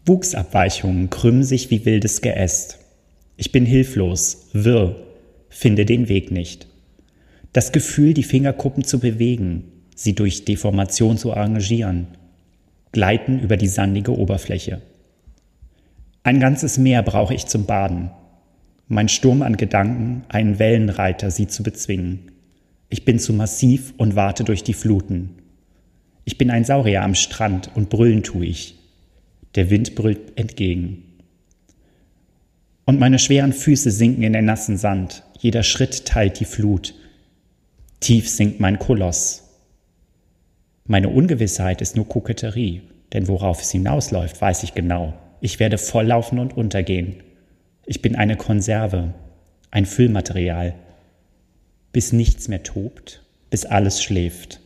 [0.05, 2.79] Wuchsabweichungen krümmen sich wie wildes Geäst.
[3.35, 4.95] Ich bin hilflos, wirr,
[5.49, 6.67] finde den Weg nicht.
[7.53, 12.18] Das Gefühl, die Fingerkuppen zu bewegen, sie durch Deformation zu arrangieren,
[12.91, 14.81] gleiten über die sandige Oberfläche.
[16.23, 18.11] Ein ganzes Meer brauche ich zum Baden.
[18.87, 22.31] Mein Sturm an Gedanken, einen Wellenreiter, sie zu bezwingen.
[22.89, 25.35] Ich bin zu massiv und warte durch die Fluten.
[26.25, 28.75] Ich bin ein Saurier am Strand und brüllen tue ich.
[29.55, 31.03] Der Wind brüllt entgegen.
[32.85, 35.23] Und meine schweren Füße sinken in den nassen Sand.
[35.37, 36.95] Jeder Schritt teilt die Flut.
[37.99, 39.48] Tief sinkt mein Koloss.
[40.91, 42.81] Meine Ungewissheit ist nur Koketterie,
[43.13, 45.13] denn worauf es hinausläuft, weiß ich genau.
[45.39, 47.17] Ich werde volllaufen und untergehen.
[47.85, 49.13] Ich bin eine Konserve,
[49.69, 50.73] ein Füllmaterial,
[51.91, 53.21] bis nichts mehr tobt,
[53.51, 54.61] bis alles schläft.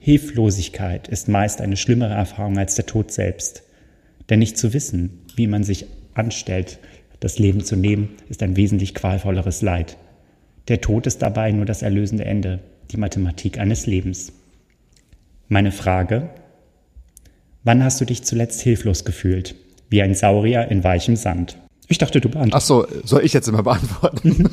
[0.00, 3.62] Hilflosigkeit ist meist eine schlimmere Erfahrung als der Tod selbst.
[4.28, 6.80] Denn nicht zu wissen, wie man sich anstellt,
[7.20, 9.96] das Leben zu nehmen, ist ein wesentlich qualvolleres Leid.
[10.66, 12.58] Der Tod ist dabei nur das erlösende Ende,
[12.90, 14.32] die Mathematik eines Lebens.
[15.48, 16.30] Meine Frage,
[17.64, 19.54] wann hast du dich zuletzt hilflos gefühlt,
[19.88, 21.56] wie ein Saurier in weichem Sand?
[21.88, 22.66] Ich dachte, du Ach beantwortest.
[22.66, 24.50] so, soll ich jetzt immer beantworten?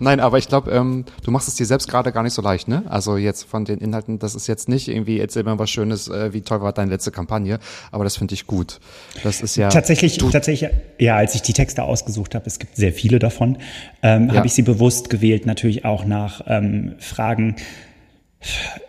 [0.00, 2.66] Nein, aber ich glaube, ähm, du machst es dir selbst gerade gar nicht so leicht,
[2.66, 2.82] ne?
[2.88, 6.32] Also jetzt von den Inhalten, das ist jetzt nicht irgendwie, erzähl mir was Schönes, äh,
[6.32, 7.60] wie toll war deine letzte Kampagne,
[7.92, 8.80] aber das finde ich gut.
[9.22, 9.68] Das ist ja.
[9.68, 10.68] Tatsächlich, tatsächlich,
[10.98, 13.58] ja, als ich die Texte ausgesucht habe, es gibt sehr viele davon,
[14.02, 14.34] ähm, Ja.
[14.38, 17.54] habe ich sie bewusst gewählt, natürlich auch nach ähm, Fragen.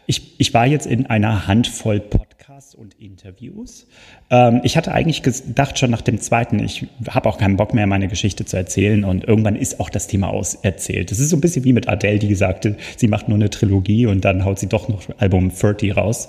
[0.05, 3.87] Ich, ich war jetzt in einer Handvoll Podcasts und Interviews.
[4.29, 7.87] Ähm, ich hatte eigentlich gedacht, schon nach dem zweiten, ich habe auch keinen Bock mehr,
[7.87, 11.11] meine Geschichte zu erzählen und irgendwann ist auch das Thema auserzählt.
[11.11, 14.05] Das ist so ein bisschen wie mit Adele, die sagte, sie macht nur eine Trilogie
[14.05, 16.27] und dann haut sie doch noch Album 30 raus.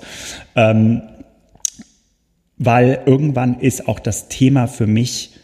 [0.55, 1.01] Ähm,
[2.57, 5.36] weil irgendwann ist auch das Thema für mich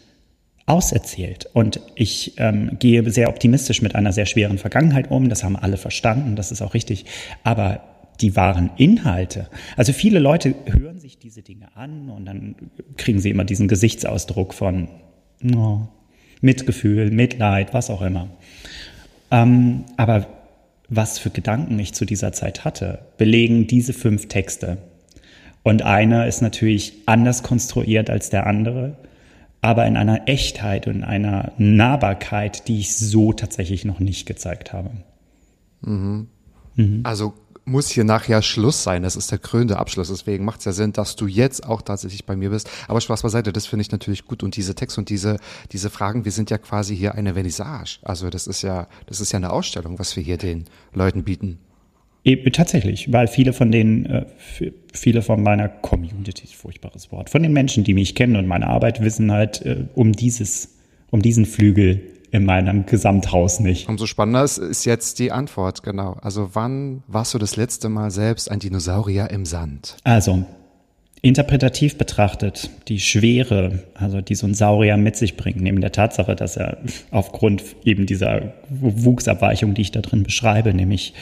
[0.66, 1.48] auserzählt.
[1.52, 5.28] Und ich ähm, gehe sehr optimistisch mit einer sehr schweren Vergangenheit um.
[5.28, 7.04] Das haben alle verstanden, das ist auch richtig.
[7.42, 7.82] Aber
[8.20, 12.54] die wahren Inhalte, also viele Leute hören sich diese Dinge an und dann
[12.96, 14.88] kriegen sie immer diesen Gesichtsausdruck von
[15.54, 15.80] oh,
[16.40, 18.28] Mitgefühl, Mitleid, was auch immer.
[19.30, 20.28] Ähm, aber
[20.88, 24.78] was für Gedanken ich zu dieser Zeit hatte, belegen diese fünf Texte.
[25.62, 28.96] Und einer ist natürlich anders konstruiert als der andere,
[29.64, 34.90] aber in einer Echtheit und einer Nahbarkeit, die ich so tatsächlich noch nicht gezeigt habe.
[37.02, 37.32] also
[37.64, 39.02] muss hier nachher Schluss sein.
[39.02, 40.08] Das ist der krönende Abschluss.
[40.08, 42.68] Deswegen macht es ja Sinn, dass du jetzt auch tatsächlich bei mir bist.
[42.88, 44.42] Aber Spaß beiseite, das finde ich natürlich gut.
[44.42, 45.38] Und diese Texte und diese,
[45.72, 48.00] diese Fragen, wir sind ja quasi hier eine Vernissage.
[48.02, 51.58] Also das ist ja, das ist ja eine Ausstellung, was wir hier den Leuten bieten.
[52.24, 54.24] Eben, tatsächlich, weil viele von denen, äh,
[54.94, 59.02] viele von meiner Community, furchtbares Wort, von den Menschen, die mich kennen und meine Arbeit
[59.02, 60.74] wissen halt äh, um dieses,
[61.10, 63.88] um diesen Flügel in meinem Gesamthaus nicht.
[63.88, 66.16] Umso spannender ist, ist jetzt die Antwort, genau.
[66.22, 69.98] Also wann warst du das letzte Mal selbst ein Dinosaurier im Sand?
[70.02, 70.44] Also,
[71.20, 76.34] interpretativ betrachtet, die Schwere, also die so ein Saurier mit sich bringt, neben der Tatsache,
[76.34, 76.78] dass er
[77.10, 81.14] aufgrund eben dieser Wuchsabweichung, die ich da drin beschreibe, nämlich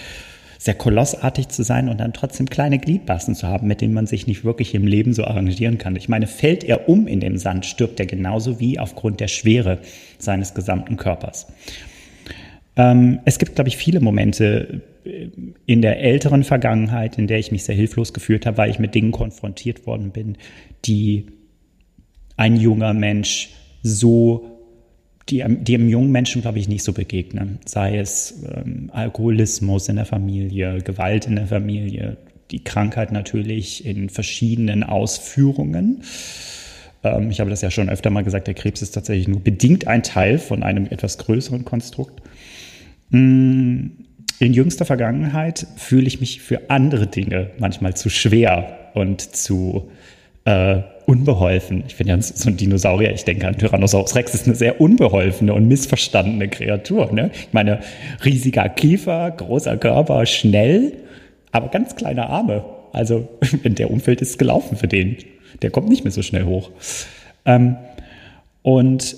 [0.63, 4.29] sehr kolossartig zu sein und dann trotzdem kleine Gliedmaßen zu haben, mit denen man sich
[4.29, 5.97] nicht wirklich im Leben so arrangieren kann.
[5.97, 9.81] Ich meine, fällt er um in dem Sand, stirbt er genauso wie aufgrund der Schwere
[10.19, 11.49] seines gesamten Körpers.
[12.77, 15.31] Ähm, es gibt, glaube ich, viele Momente äh,
[15.67, 18.95] in der älteren Vergangenheit, in der ich mich sehr hilflos gefühlt habe, weil ich mit
[18.95, 20.37] Dingen konfrontiert worden bin,
[20.85, 21.27] die
[22.37, 23.51] ein junger Mensch
[23.83, 24.52] so
[25.29, 27.59] die, die einem jungen Menschen, glaube ich, nicht so begegnen.
[27.65, 32.17] Sei es ähm, Alkoholismus in der Familie, Gewalt in der Familie,
[32.51, 36.03] die Krankheit natürlich in verschiedenen Ausführungen.
[37.03, 39.87] Ähm, ich habe das ja schon öfter mal gesagt, der Krebs ist tatsächlich nur bedingt
[39.87, 42.23] ein Teil von einem etwas größeren Konstrukt.
[43.11, 43.87] Mm,
[44.39, 49.91] in jüngster Vergangenheit fühle ich mich für andere Dinge manchmal zu schwer und zu
[50.45, 51.85] äh, unbeholfen.
[51.87, 55.53] Ich bin ja so ein Dinosaurier, ich denke an Tyrannosaurus Rex ist eine sehr unbeholfene
[55.55, 57.13] und missverstandene Kreatur.
[57.13, 57.31] Ne?
[57.33, 57.81] Ich meine,
[58.25, 60.93] riesiger Kiefer, großer Körper, schnell,
[61.51, 62.65] aber ganz kleine Arme.
[62.93, 63.29] Also,
[63.63, 65.17] wenn der umfällt, ist es gelaufen für den.
[65.63, 66.71] Der kommt nicht mehr so schnell hoch.
[67.45, 67.77] Ähm,
[68.63, 69.17] und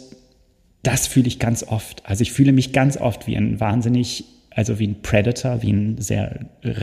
[0.83, 2.03] das fühle ich ganz oft.
[2.05, 5.99] Also ich fühle mich ganz oft wie ein wahnsinnig, also wie ein Predator, wie ein
[5.99, 6.40] sehr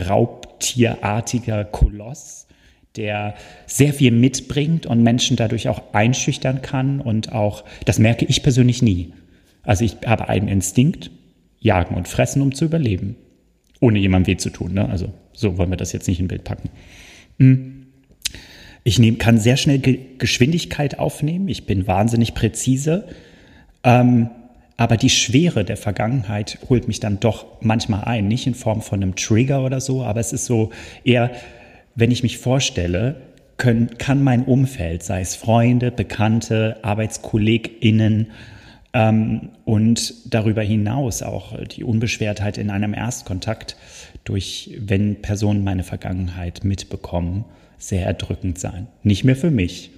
[0.10, 2.48] raubtierartiger Koloss
[2.96, 8.44] der sehr viel mitbringt und Menschen dadurch auch einschüchtern kann und auch, das merke ich
[8.44, 9.14] persönlich nie.
[9.64, 11.12] Also ich habe einen Instinkt,
[11.60, 13.16] jagen und fressen, um zu überleben.
[13.80, 14.74] Ohne jemandem weh zu tun.
[14.74, 14.90] Ne?
[14.90, 16.70] Also so wollen wir das jetzt nicht in Bild packen.
[17.40, 17.78] Hm.
[18.84, 21.48] Ich nehm, kann sehr schnell Ge Geschwindigkeit aufnehmen.
[21.48, 23.08] Ich bin wahnsinnig präzise.
[23.84, 24.30] Ähm,
[24.78, 28.28] aber die Schwere der Vergangenheit holt mich dann doch manchmal ein.
[28.28, 30.72] Nicht in Form von einem Trigger oder so, aber es ist so
[31.04, 31.32] eher,
[31.96, 33.22] wenn ich mich vorstelle,
[33.58, 38.32] können, kann mein Umfeld, sei es Freunde, Bekannte, ArbeitskollegInnen
[38.94, 43.76] ähm, und darüber hinaus auch die Unbeschwertheit in einem Erstkontakt
[44.24, 47.46] durch, wenn Personen meine Vergangenheit mitbekommen,
[47.78, 48.88] sehr erdrückend sein.
[49.04, 49.92] Nicht mehr für mich.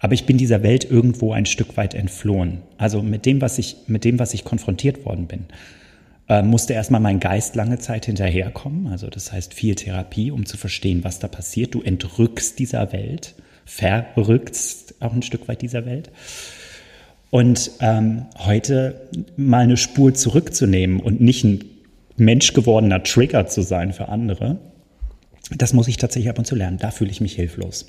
[0.00, 2.58] Aber ich bin dieser Welt irgendwo ein Stück weit entflohen.
[2.78, 5.46] Also mit dem, was ich, mit dem, was ich konfrontiert worden bin
[6.28, 8.86] äh, musste erstmal mein Geist lange Zeit hinterherkommen.
[8.88, 11.74] Also das heißt viel Therapie, um zu verstehen, was da passiert.
[11.74, 13.34] Du entrückst dieser Welt,
[13.66, 16.10] verrückst auch ein Stück weit dieser Welt.
[17.30, 21.64] Und ähm, heute mal eine Spur zurückzunehmen und nicht ein
[22.16, 24.58] menschgewordener Trigger zu sein für andere,
[25.50, 26.78] das muss ich tatsächlich ab und zu lernen.
[26.78, 27.86] Da fühle ich mich hilflos.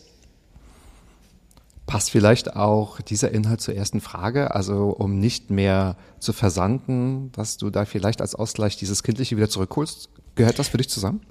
[1.86, 7.58] Passt vielleicht auch dieser Inhalt zur ersten Frage, also um nicht mehr zu versanden, dass
[7.58, 10.10] du da vielleicht als Ausgleich dieses Kindliche wieder zurückholst.
[10.34, 11.22] Gehört das für dich zusammen?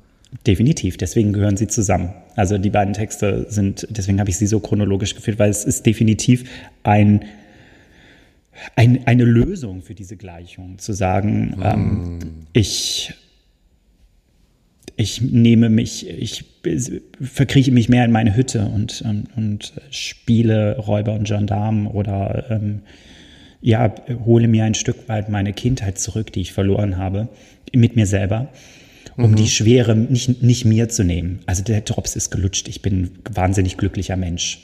[0.47, 2.13] Definitiv, deswegen gehören sie zusammen.
[2.37, 5.87] Also die beiden Texte sind, deswegen habe ich sie so chronologisch geführt, weil es ist
[5.87, 6.49] definitiv
[6.83, 7.25] ein,
[8.77, 11.63] ein eine Lösung für diese Gleichung, zu sagen, mm.
[11.63, 12.19] ähm,
[12.53, 13.15] ich
[14.97, 16.45] ich nehme mich, ich
[17.21, 22.83] verkrieche mich mehr in meine Hütte und, ähm, und spiele Räuber und Gendarmen oder ähm,
[23.61, 23.95] ja,
[24.27, 27.29] hole mir ein Stück weit meine Kindheit zurück, die ich verloren habe,
[27.73, 28.49] mit mir selber,
[29.17, 29.37] um mhm.
[29.37, 31.41] die Schwere nicht, nicht mir zu nehmen.
[31.47, 32.69] Also der Drops ist gelutscht.
[32.69, 34.63] Ich bin ein wahnsinnig glücklicher Mensch.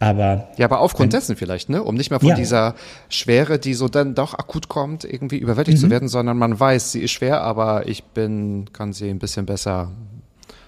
[0.00, 2.34] Aber ja, aber aufgrund dessen vielleicht, ne, um nicht mehr von ja.
[2.34, 2.74] dieser
[3.08, 5.82] Schwere, die so dann doch akut kommt, irgendwie überwältigt mhm.
[5.82, 9.46] zu werden, sondern man weiß, sie ist schwer, aber ich bin, kann sie ein bisschen
[9.46, 9.92] besser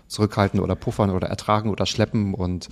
[0.09, 2.69] zurückhalten oder puffern oder ertragen oder schleppen und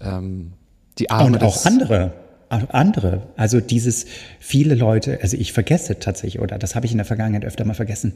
[0.00, 0.52] ähm,
[0.98, 2.12] die Arme und auch andere
[2.50, 3.22] andere.
[3.36, 4.06] Also dieses
[4.40, 7.74] viele Leute, also ich vergesse tatsächlich, oder das habe ich in der Vergangenheit öfter mal
[7.74, 8.14] vergessen,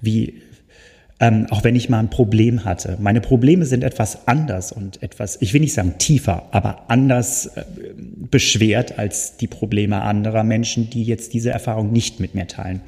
[0.00, 0.40] wie
[1.20, 2.96] ähm, auch wenn ich mal ein Problem hatte.
[3.00, 7.64] Meine Probleme sind etwas anders und etwas, ich will nicht sagen tiefer, aber anders äh,
[8.30, 12.80] beschwert als die Probleme anderer Menschen, die jetzt diese Erfahrung nicht mit mir teilen.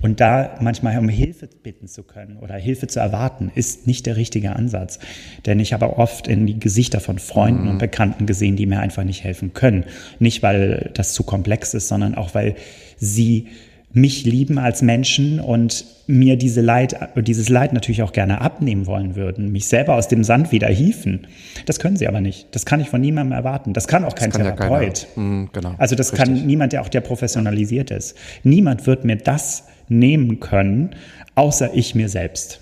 [0.00, 4.16] Und da manchmal um Hilfe bitten zu können oder Hilfe zu erwarten, ist nicht der
[4.16, 5.00] richtige Ansatz.
[5.44, 7.70] Denn ich habe oft in die Gesichter von Freunden mhm.
[7.70, 9.84] und Bekannten gesehen, die mir einfach nicht helfen können.
[10.20, 12.54] Nicht, weil das zu komplex ist, sondern auch, weil
[12.96, 13.48] sie
[13.92, 19.16] mich lieben als Menschen und mir diese Leid, dieses Leid natürlich auch gerne abnehmen wollen
[19.16, 21.26] würden, mich selber aus dem Sand wieder hieven.
[21.66, 22.48] Das können sie aber nicht.
[22.54, 23.72] Das kann ich von niemandem erwarten.
[23.72, 25.06] Das kann auch kein kann Therapeut.
[25.16, 25.74] Ja mm, genau.
[25.78, 26.34] Also das Richtig.
[26.34, 28.16] kann niemand, der auch der professionalisiert ist.
[28.42, 30.94] Niemand wird mir das nehmen können,
[31.34, 32.60] außer ich mir selbst.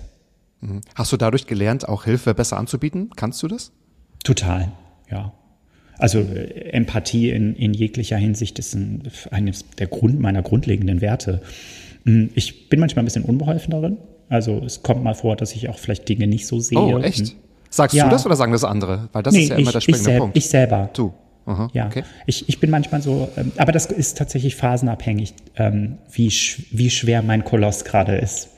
[0.61, 0.81] Mhm.
[0.95, 3.11] Hast du dadurch gelernt, auch Hilfe besser anzubieten?
[3.15, 3.71] Kannst du das?
[4.23, 4.71] Total,
[5.09, 5.33] ja.
[5.99, 11.41] Also äh, Empathie in, in jeglicher Hinsicht ist ein, eines der Grund, meiner grundlegenden Werte.
[12.05, 13.97] Hm, ich bin manchmal ein bisschen unbeholfen darin.
[14.29, 16.77] Also es kommt mal vor, dass ich auch vielleicht Dinge nicht so sehe.
[16.77, 17.35] Oh, echt?
[17.69, 18.05] Sagst Ja.
[18.05, 19.09] du das oder sagen das andere?
[19.13, 20.37] Weil das nee, ist ja ich, immer der ich, springende sel Punkt.
[20.37, 20.89] ich selber.
[20.93, 21.13] du.
[21.47, 22.03] Aha, Ja, okay.
[22.27, 26.89] ich, ich bin manchmal so, ähm, aber das ist tatsächlich phasenabhängig, ähm, wie, sch wie
[26.91, 28.49] schwer mein Koloss gerade ist.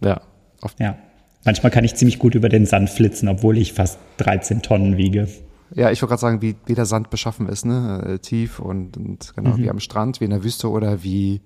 [0.00, 0.20] Ja.
[0.60, 0.96] Auf, Ja.
[1.44, 5.28] Manchmal kann ich ziemlich gut über den Sand flitzen, obwohl ich fast 13 Tonnen wiege.
[5.74, 8.02] ja, ich wollte gerade sagen, wie, wie der Sand beschaffen ist, ne?
[8.06, 9.62] Äh, Tief und, und genau, Mhm.
[9.62, 11.40] wie am Strand, wie in der Wüste oder wie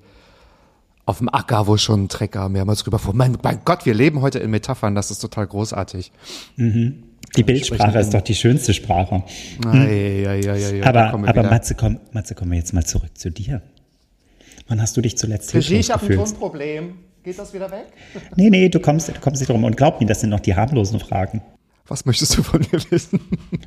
[1.05, 3.15] auf dem Acker, wo schon ein Trecker mehrmals rüberfuhr.
[3.15, 6.13] Mein, mein Gott, wir leben heute in Metaphern, das ist total großartig.
[7.37, 9.23] Die Bildsprache ist doch die schönste Sprache.
[9.65, 11.43] Ah, ja, ja, ja, ja, ja, da aber aber.
[11.45, 13.63] Matze, komm, Matze, kommen wir jetzt mal zurück zu dir.
[14.69, 16.17] Wann hast du dich zuletzt Regie, ich habe ein?
[16.17, 16.95] Tonproblem.
[17.23, 17.87] Geht das wieder weg?
[18.37, 19.65] Nee, nee, du kommst, du kommst nicht drum.
[19.65, 21.43] Und glaub mir, das sind noch die harmlosen Fragen.
[21.87, 23.21] Was möchtest du von mir wissen?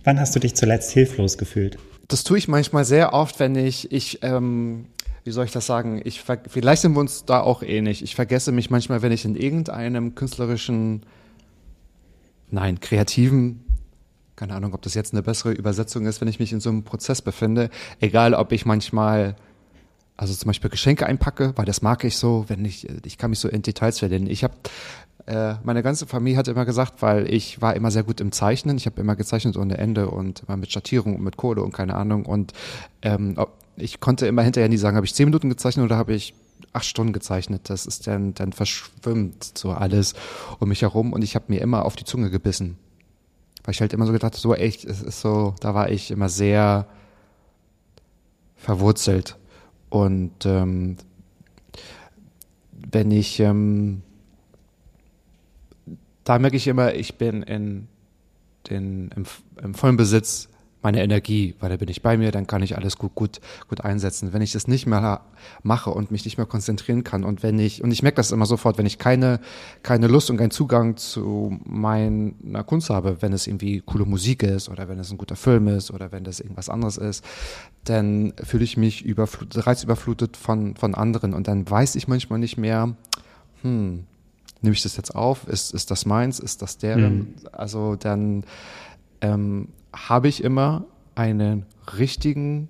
[0.04, 1.78] Wann hast du dich zuletzt hilflos gefühlt?
[2.08, 4.86] Das tue ich manchmal sehr oft, wenn ich, ich, ähm,
[5.24, 6.02] wie soll ich das sagen?
[6.04, 8.04] Ich, vielleicht sind wir uns da auch ähnlich.
[8.04, 11.04] Ich vergesse mich manchmal, wenn ich in irgendeinem künstlerischen,
[12.50, 13.64] nein, kreativen,
[14.36, 16.84] keine Ahnung, ob das jetzt eine bessere Übersetzung ist, wenn ich mich in so einem
[16.84, 19.36] Prozess befinde, egal ob ich manchmal,
[20.18, 23.40] also zum Beispiel Geschenke einpacke, weil das mag ich so, wenn ich, ich kann mich
[23.40, 24.28] so in Details verlieren.
[24.28, 24.56] Ich habe
[25.26, 28.78] äh, meine ganze Familie hat immer gesagt, weil ich war immer sehr gut im Zeichnen.
[28.78, 31.96] Ich habe immer gezeichnet ohne Ende und immer mit Schattierung und mit Kohle und keine
[31.96, 32.26] Ahnung.
[32.26, 32.54] Und
[33.02, 33.36] ähm,
[33.76, 36.34] ich konnte immer hinterher nie sagen, habe ich zehn Minuten gezeichnet oder habe ich
[36.76, 37.70] acht Stunden gezeichnet.
[37.70, 40.14] Das ist dann, dann verschwimmt so alles
[40.60, 42.78] um mich herum und ich habe mir immer auf die Zunge gebissen.
[43.64, 46.12] Weil ich halt immer so gedacht, habe, so echt, es ist so, da war ich
[46.12, 46.88] immer sehr
[48.56, 49.38] verwurzelt.
[49.90, 50.98] Und ähm,
[52.92, 54.02] wenn ich, ähm,
[56.24, 57.88] da merke ich immer, ich bin in
[58.70, 59.26] den, im,
[59.62, 60.50] im vollen Besitz
[60.86, 63.82] meiner Energie, weil da bin ich bei mir, dann kann ich alles gut, gut, gut
[63.82, 64.34] einsetzen.
[64.34, 65.22] Wenn ich das nicht mehr
[65.64, 68.46] mache und mich nicht mehr konzentrieren kann und wenn ich, und ich merke das immer
[68.46, 69.40] sofort, wenn ich keine,
[69.82, 74.70] keine Lust und keinen Zugang zu meiner Kunst habe, wenn es irgendwie coole Musik ist
[74.70, 77.26] oder wenn es ein guter Film ist oder wenn das irgendwas anderes ist,
[77.84, 82.58] dann fühle ich mich überflutet, reizüberflutet von, von anderen und dann weiß ich manchmal nicht
[82.58, 82.96] mehr,
[83.64, 84.04] hm,
[84.62, 85.48] nehme ich das jetzt auf?
[85.48, 86.40] Ist, ist das meins?
[86.40, 87.34] Ist das deren?
[87.52, 88.44] Also dann
[89.22, 91.66] ähm, habe ich immer einen
[91.98, 92.70] richtigen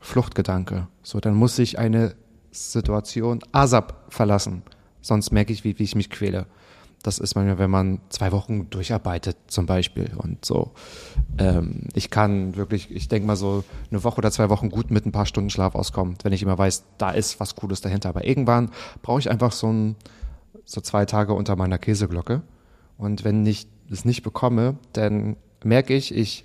[0.00, 0.88] Fluchtgedanke.
[1.02, 2.14] So, dann muss ich eine
[2.50, 4.62] Situation ASAP verlassen.
[5.00, 6.46] Sonst merke ich, wie, wie ich mich quäle.
[7.02, 10.70] Das ist manchmal, wenn man zwei Wochen durcharbeitet zum Beispiel und so.
[11.38, 15.04] Ähm, ich kann wirklich, ich denke mal so eine Woche oder zwei Wochen gut mit
[15.04, 18.08] ein paar Stunden Schlaf auskommen, wenn ich immer weiß, da ist was Cooles dahinter.
[18.08, 18.70] Aber irgendwann
[19.02, 19.96] brauche ich einfach so ein,
[20.64, 22.42] so zwei Tage unter meiner Käseglocke.
[22.98, 26.44] Und wenn ich es nicht bekomme, dann merke ich, ich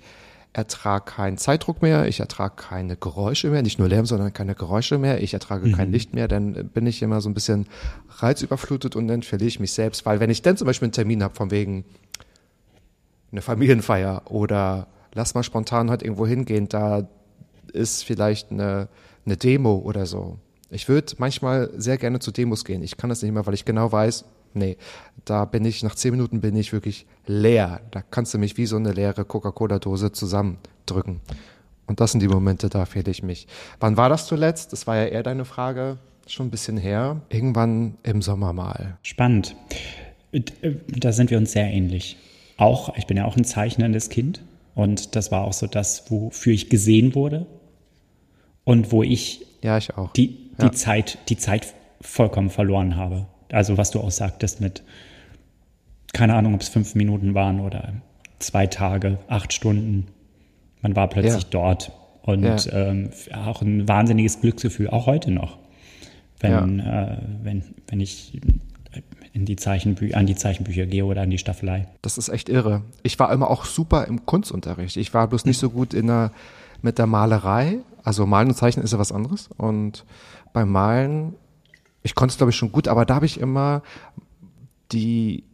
[0.52, 4.98] ertrage keinen Zeitdruck mehr, ich ertrage keine Geräusche mehr, nicht nur Lärm, sondern keine Geräusche
[4.98, 7.66] mehr, ich ertrage kein Licht mehr, dann bin ich immer so ein bisschen
[8.08, 10.06] reizüberflutet und dann verliere ich mich selbst.
[10.06, 11.84] Weil wenn ich dann zum Beispiel einen Termin habe, von wegen
[13.30, 17.08] eine Familienfeier oder lass mal spontan heute irgendwo hingehen, da
[17.72, 18.88] ist vielleicht eine,
[19.26, 20.38] eine Demo oder so.
[20.70, 22.82] Ich würde manchmal sehr gerne zu Demos gehen.
[22.82, 24.76] Ich kann das nicht mehr, weil ich genau weiß, nee,
[25.24, 27.80] da bin ich, nach zehn Minuten bin ich wirklich leer.
[27.90, 31.20] Da kannst du mich wie so eine leere Coca-Cola-Dose zusammendrücken.
[31.86, 33.46] Und das sind die Momente, da fehle ich mich.
[33.80, 34.72] Wann war das zuletzt?
[34.72, 35.98] Das war ja eher deine Frage.
[36.26, 37.22] Schon ein bisschen her.
[37.30, 38.98] Irgendwann im Sommer mal.
[39.02, 39.56] Spannend.
[40.88, 42.16] Da sind wir uns sehr ähnlich.
[42.58, 44.42] Auch, ich bin ja auch ein zeichnendes Kind
[44.74, 47.46] und das war auch so das, wofür ich gesehen wurde
[48.64, 50.12] und wo ich Ja, ich auch.
[50.12, 50.72] die, die Ja.
[50.72, 53.26] Zeit, die Zeit vollkommen verloren habe.
[53.52, 54.82] Also was du auch sagtest mit,
[56.12, 57.94] keine Ahnung, ob es fünf Minuten waren oder
[58.38, 60.06] zwei Tage, acht Stunden.
[60.82, 61.48] Man war plötzlich Ja.
[61.50, 62.56] dort und Ja.
[62.72, 65.58] ähm, auch ein wahnsinniges Glücksgefühl, auch heute noch,
[66.40, 68.40] wenn, äh, wenn, wenn ich
[69.32, 71.86] in die Zeichenbü an die Zeichenbücher gehe oder an die Staffelei.
[72.02, 72.82] Das ist echt irre.
[73.02, 74.96] Ich war immer auch super im Kunstunterricht.
[74.96, 76.32] Ich war bloß nicht so gut in der,
[76.82, 77.78] mit der Malerei.
[78.02, 79.50] Also Malen und Zeichnen ist ja was anderes.
[79.56, 80.04] Und
[80.52, 81.34] beim Malen,
[82.02, 83.82] ich konnte es glaube ich schon gut, aber da habe ich immer
[84.92, 85.44] die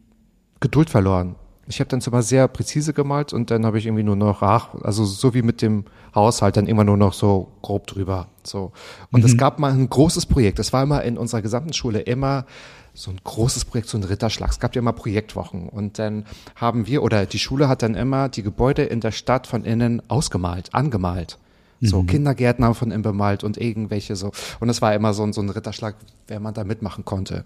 [0.59, 1.35] Geduld verloren.
[1.67, 4.75] Ich habe dann zwar sehr präzise gemalt und dann habe ich irgendwie nur noch, ach,
[4.83, 8.27] also so wie mit dem Haushalt, dann immer nur noch so grob drüber.
[8.43, 8.71] So.
[9.11, 10.59] Und es gab mal ein großes Projekt.
[10.59, 12.45] Das war immer in unserer gesamten Schule immer
[12.93, 14.51] so ein großes Projekt, so ein Ritterschlag.
[14.51, 15.67] Es gab ja immer Projektwochen.
[15.67, 19.47] Und dann haben wir, oder die Schule hat dann immer die Gebäude in der Stadt
[19.47, 21.39] von innen ausgemalt, angemalt.
[21.81, 24.31] So Kindergärten haben von innen bemalt und irgendwelche so.
[24.59, 25.95] Und es war immer so ein, so ein Ritterschlag,
[26.27, 27.43] wer man da mitmachen konnte.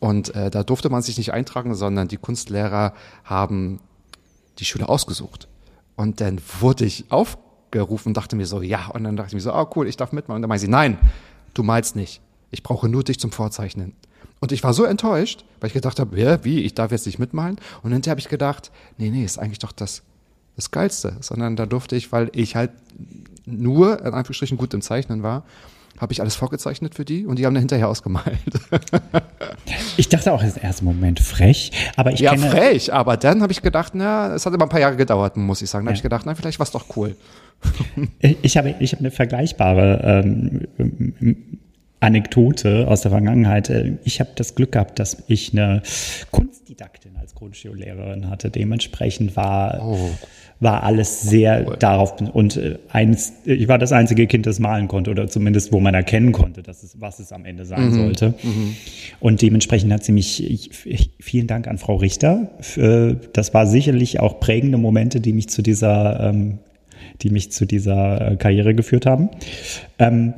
[0.00, 3.80] Und äh, da durfte man sich nicht eintragen, sondern die Kunstlehrer haben
[4.58, 5.48] die Schüler ausgesucht.
[5.94, 8.88] Und dann wurde ich aufgerufen und dachte mir so, ja.
[8.88, 10.36] Und dann dachte ich mir so, oh cool, ich darf mitmachen.
[10.36, 10.98] Und dann meinte sie, nein,
[11.54, 12.20] du malst nicht.
[12.50, 13.94] Ich brauche nur dich zum Vorzeichnen.
[14.40, 17.18] Und ich war so enttäuscht, weil ich gedacht habe, ja, wie, ich darf jetzt nicht
[17.18, 17.56] mitmalen.
[17.82, 20.02] Und hinterher habe ich gedacht, nee, nee, ist eigentlich doch das,
[20.56, 21.16] das Geilste.
[21.20, 22.70] Sondern da durfte ich, weil ich halt
[23.46, 25.44] nur, in Anführungsstrichen, gut im Zeichnen war,
[25.98, 28.36] habe ich alles vorgezeichnet für die und die haben dann hinterher ausgemalt.
[29.96, 32.50] Ich dachte auch im ersten Moment frech, aber ich ja, kenne.
[32.50, 35.62] frech, aber dann habe ich gedacht, na, es hat immer ein paar Jahre gedauert, muss
[35.62, 35.86] ich sagen.
[35.86, 35.98] Da habe Ja.
[35.98, 37.16] ich gedacht, na, vielleicht war es doch cool.
[38.42, 40.22] Ich habe, ich habe eine vergleichbare
[40.78, 41.36] ähm,
[42.00, 43.70] Anekdote aus der Vergangenheit.
[44.04, 45.82] Ich habe das Glück gehabt, dass ich eine
[46.30, 48.50] Kunstdidaktin als Grundschullehrerin hatte.
[48.50, 50.10] Dementsprechend war, Oh.
[50.58, 55.10] War alles sehr darauf und äh, eins, ich war das einzige Kind, das malen konnte
[55.10, 58.34] oder zumindest, wo man erkennen konnte, dass es, was es am Ende sein sollte.
[59.20, 62.50] Und dementsprechend hat sie mich, ich, ich, vielen Dank an Frau Richter.
[62.60, 66.58] Für, das war sicherlich auch prägende Momente, die mich zu dieser, ähm,
[67.22, 69.28] die mich zu dieser äh, Karriere geführt haben.
[69.98, 70.34] Ähm,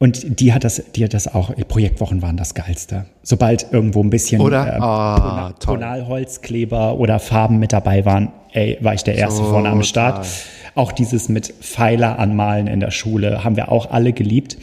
[0.00, 3.04] und die hat das, die hat das auch, Projektwochen waren das Geilste.
[3.22, 4.64] Sobald irgendwo ein bisschen Oder?
[4.78, 5.76] Tona- toll.
[5.76, 10.16] Tonalholzkleber oder Farben mit dabei waren, ey, war ich der Erste vorne am Start.
[10.16, 10.30] Total.
[10.74, 14.56] Auch dieses mit Pfeiler anmalen in der Schule haben wir auch alle geliebt.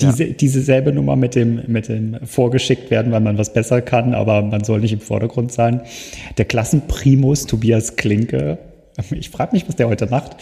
[0.00, 4.12] Diese, diese selbe Nummer mit dem, mit dem vorgeschickt werden, weil man was besser kann,
[4.14, 5.82] aber man soll nicht im Vordergrund sein.
[6.38, 8.58] Der Klassenprimus Tobias Klinke,
[9.10, 10.36] ich frage mich, was der heute macht.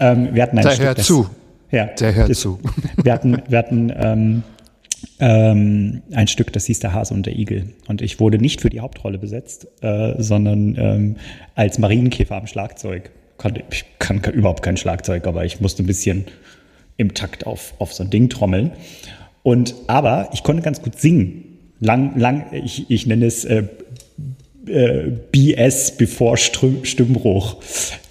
[0.00, 1.26] Ähm, wir hatten ein Der Stück, das- zu.
[1.70, 2.58] Ja, Der hört das- zu.
[3.02, 4.42] Wir hatten, wir hatten ähm,
[5.18, 7.70] ähm, ein Stück, das hieß Der Hase und der Igel.
[7.88, 11.16] Und ich wurde nicht für die Hauptrolle besetzt, äh, sondern ähm,
[11.54, 13.10] als Marienkäfer am Schlagzeug.
[13.70, 16.26] Ich kann, kann überhaupt kein Schlagzeug, aber ich musste ein bisschen
[16.98, 18.72] im Takt auf, auf so ein Ding trommeln.
[19.42, 21.44] Und aber ich konnte ganz gut singen.
[21.80, 23.64] Lang, lang, ich, ich nenne es äh,
[24.66, 27.56] äh, BS bevor Stimmbruch.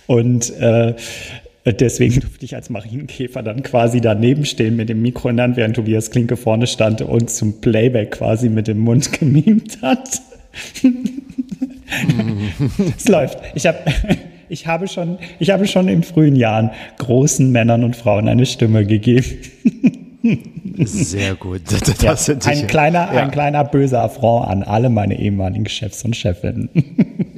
[0.07, 0.95] Und äh,
[1.65, 5.57] deswegen durfte ich als Marienkäfer dann quasi daneben stehen mit dem Mikro in der Hand,
[5.57, 10.21] während Tobias Klinke vorne stand und zum Playback quasi mit dem Mund gemimt hat.
[12.97, 13.39] es läuft.
[13.55, 13.75] Ich, hab,
[14.47, 18.85] ich, habe schon, ich habe schon in frühen Jahren großen Männern und Frauen eine Stimme
[18.85, 19.25] gegeben.
[20.77, 21.61] Sehr gut.
[21.67, 23.23] Das Ja, ein, kleiner, ja.
[23.23, 26.69] ein kleiner böser Affront an alle meine ehemaligen Chefs und Chefinnen.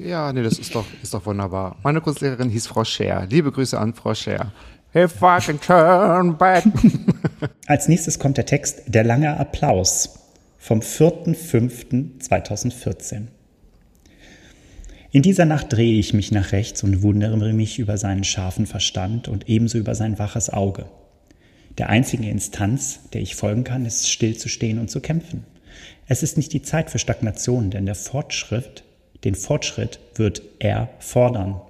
[0.04, 1.78] Ja, nee, das ist doch, ist doch wunderbar.
[1.84, 3.28] Meine Kunstlehrerin hieß Frau Scher.
[3.30, 4.52] Liebe Grüße an Frau Scher.
[4.96, 6.64] If I can turn back.
[7.68, 10.18] Als nächstes kommt der Text Der lange Applaus
[10.58, 13.28] vom 4.5.2014.
[15.12, 19.28] In dieser Nacht drehe ich mich nach rechts und wundere mich über seinen scharfen Verstand
[19.28, 20.88] und ebenso über sein waches Auge.
[21.78, 25.46] Der einzige Instanz, der ich folgen kann, ist stillzustehen und zu kämpfen.
[26.08, 28.84] Es ist nicht die Zeit für Stagnation, denn der Fortschritt,
[29.24, 31.62] den Fortschritt wird er fordern.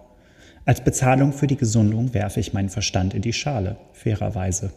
[0.66, 4.72] Als Bezahlung für die Gesundung werfe ich meinen Verstand in die Schale, fairerweise.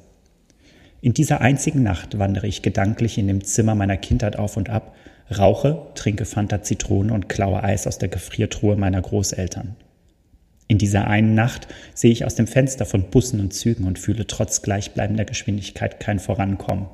[1.01, 4.95] In dieser einzigen Nacht wandere ich gedanklich in dem Zimmer meiner Kindheit auf und ab,
[5.37, 9.77] rauche, trinke Fanta Zitrone und klaue Eis aus der Gefriertruhe meiner Großeltern.
[10.67, 14.27] In dieser einen Nacht sehe ich aus dem Fenster von Bussen und Zügen und fühle
[14.27, 16.87] trotz gleichbleibender Geschwindigkeit kein Vorankommen.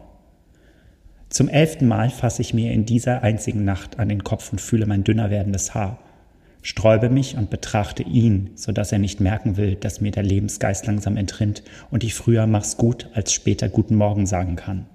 [1.31, 4.87] Zum elften Mal fasse ich mir in dieser einzigen Nacht an den Kopf und fühle
[4.87, 5.99] mein dünner werdendes Haar,
[6.61, 10.89] sträube mich und betrachte ihn, so dass er nicht merken will, dass mir der Lebensgeist
[10.89, 11.63] langsam entrinnt
[11.93, 14.87] und ich früher mach's gut als später guten Morgen sagen kann.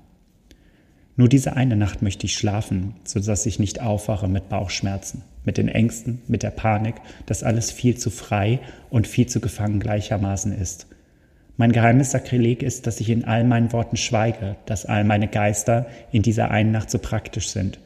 [1.16, 5.58] Nur diese eine Nacht möchte ich schlafen, so dass ich nicht aufwache mit Bauchschmerzen, mit
[5.58, 6.96] den Ängsten, mit der Panik,
[7.28, 8.60] dass alles viel zu frei
[8.90, 10.88] und viel zu gefangen gleichermaßen ist.
[11.58, 15.88] Mein geheimes Sakrileg ist, dass ich in all meinen Worten schweige, dass all meine Geister
[16.12, 17.80] in dieser einen Nacht so praktisch sind.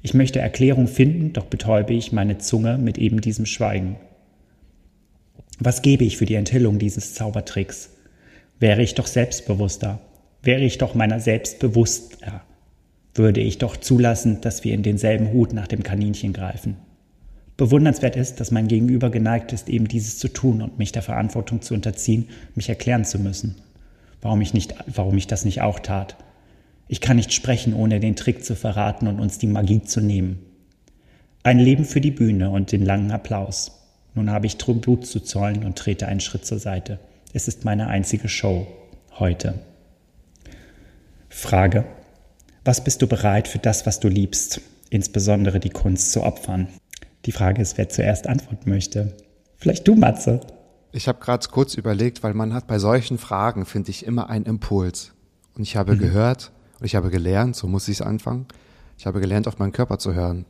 [0.00, 3.96] Ich möchte Erklärung finden, doch betäube ich meine Zunge mit eben diesem Schweigen.
[5.58, 7.90] Was gebe ich für die Enthüllung dieses Zaubertricks?
[8.58, 10.00] Wäre ich doch selbstbewusster,
[10.42, 12.42] wäre ich doch meiner selbst bewusster,
[13.14, 16.76] würde ich doch zulassen, dass wir in denselben Hut nach dem Kaninchen greifen.
[17.62, 21.62] Bewundernswert ist, dass mein Gegenüber geneigt ist, eben dieses zu tun und mich der Verantwortung
[21.62, 23.54] zu unterziehen, mich erklären zu müssen.
[24.20, 26.16] Warum ich, nicht, warum ich das nicht auch tat.
[26.88, 30.40] Ich kann nicht sprechen, ohne den Trick zu verraten und uns die Magie zu nehmen.
[31.44, 33.80] Ein Leben für die Bühne und den langen Applaus.
[34.16, 36.98] Nun habe ich Blut zu zollen und trete einen Schritt zur Seite.
[37.32, 38.66] Es ist meine einzige Show.
[39.20, 39.54] Heute.
[41.28, 41.84] Frage.
[42.64, 44.60] Was bist du bereit für das, was du liebst,
[44.90, 46.66] insbesondere die Kunst zu opfern?
[47.24, 49.12] Die Frage ist, wer zuerst antworten möchte.
[49.56, 50.40] Vielleicht du, Matze.
[50.90, 54.44] Ich habe gerade kurz überlegt, weil man hat bei solchen Fragen, finde ich, immer einen
[54.44, 55.12] Impuls.
[55.54, 56.50] Und ich habe gehört
[56.80, 58.46] und ich habe gelernt, so muss ich es anfangen,
[58.98, 60.44] ich habe gelernt, auf meinen Körper zu hören.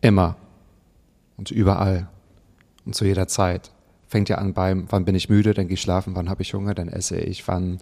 [0.00, 0.36] Immer.
[1.36, 2.08] Und überall.
[2.84, 3.70] Und zu jeder Zeit.
[4.08, 6.52] Fängt ja an beim, wann bin ich müde, dann gehe ich schlafen, wann habe ich
[6.52, 7.78] Hunger, dann esse ich, wann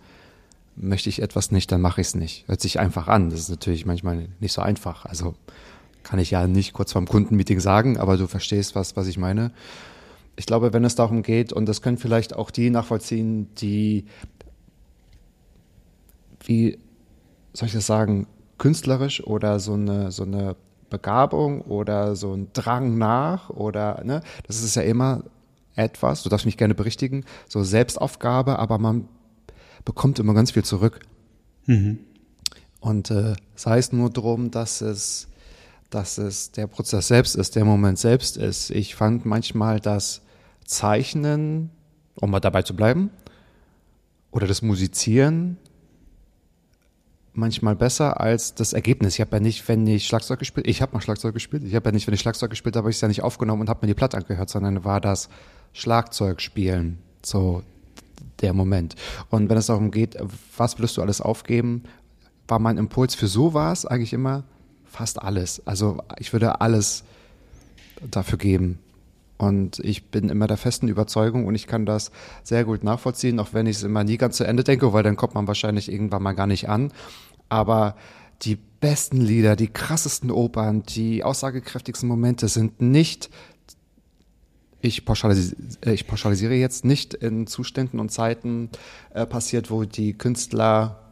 [0.76, 2.46] möchte ich etwas nicht, dann mache ich es nicht.
[2.48, 3.30] Hört sich einfach an.
[3.30, 5.05] Das ist natürlich manchmal nicht so einfach.
[5.05, 5.34] Also
[6.03, 9.53] kann ich ja nicht kurz vorm Kundenmeeting sagen, aber du verstehst, was, was ich meine.
[10.36, 14.07] Ich glaube, wenn es darum geht, und das können vielleicht auch die nachvollziehen, die,
[16.44, 16.78] wie
[17.53, 18.26] soll ich das sagen,
[18.59, 20.57] künstlerisch oder so eine, so eine
[20.88, 25.24] Begabung oder so ein Drang nach oder, ne, das ist ja immer
[25.76, 29.09] etwas, du darfst mich gerne berichtigen, so Selbstaufgabe, aber man
[29.84, 31.01] bekommt immer ganz viel zurück.
[31.66, 32.01] Mhm.
[32.80, 35.28] Und äh, sei es nur darum, dass es,
[35.91, 38.70] dass es der Prozess selbst ist, der Moment selbst ist.
[38.70, 40.22] Ich fand manchmal das
[40.64, 41.70] Zeichnen,
[42.14, 43.11] um mal dabei zu bleiben,
[44.30, 45.57] oder das Musizieren
[47.32, 49.14] manchmal besser als das Ergebnis.
[49.14, 51.64] Ich habe ja nicht, wenn ich Schlagzeug gespielt, ich habe mal Schlagzeug gespielt.
[51.64, 53.68] Ich habe ja nicht, wenn ich Schlagzeug gespielt habe, ich es ja nicht aufgenommen und
[53.68, 55.28] habe mir die Platte angehört, sondern war das
[55.72, 57.62] Schlagzeugspielen so
[58.41, 58.95] der Moment.
[59.28, 60.16] Und wenn es darum geht,
[60.57, 61.84] was willst du alles aufgeben,
[62.49, 64.45] war mein Impuls für sowas eigentlich immer
[64.91, 65.62] fast alles.
[65.66, 67.05] Also ich würde alles
[68.11, 68.78] dafür geben.
[69.38, 72.11] Und ich bin immer der festen Überzeugung und ich kann das
[72.43, 75.16] sehr gut nachvollziehen, auch wenn ich es immer nie ganz zu Ende denke, weil dann
[75.16, 76.93] kommt man wahrscheinlich irgendwann mal gar nicht an.
[77.49, 77.97] Aber
[78.43, 83.30] die besten Lieder, die krassesten Opern, die aussagekräftigsten Momente sind nicht
[84.82, 88.70] ich pauschalisiere, äh, ich pauschalisiere jetzt nicht in Zuständen und Zeiten
[89.14, 91.10] äh, passiert, wo die Künstler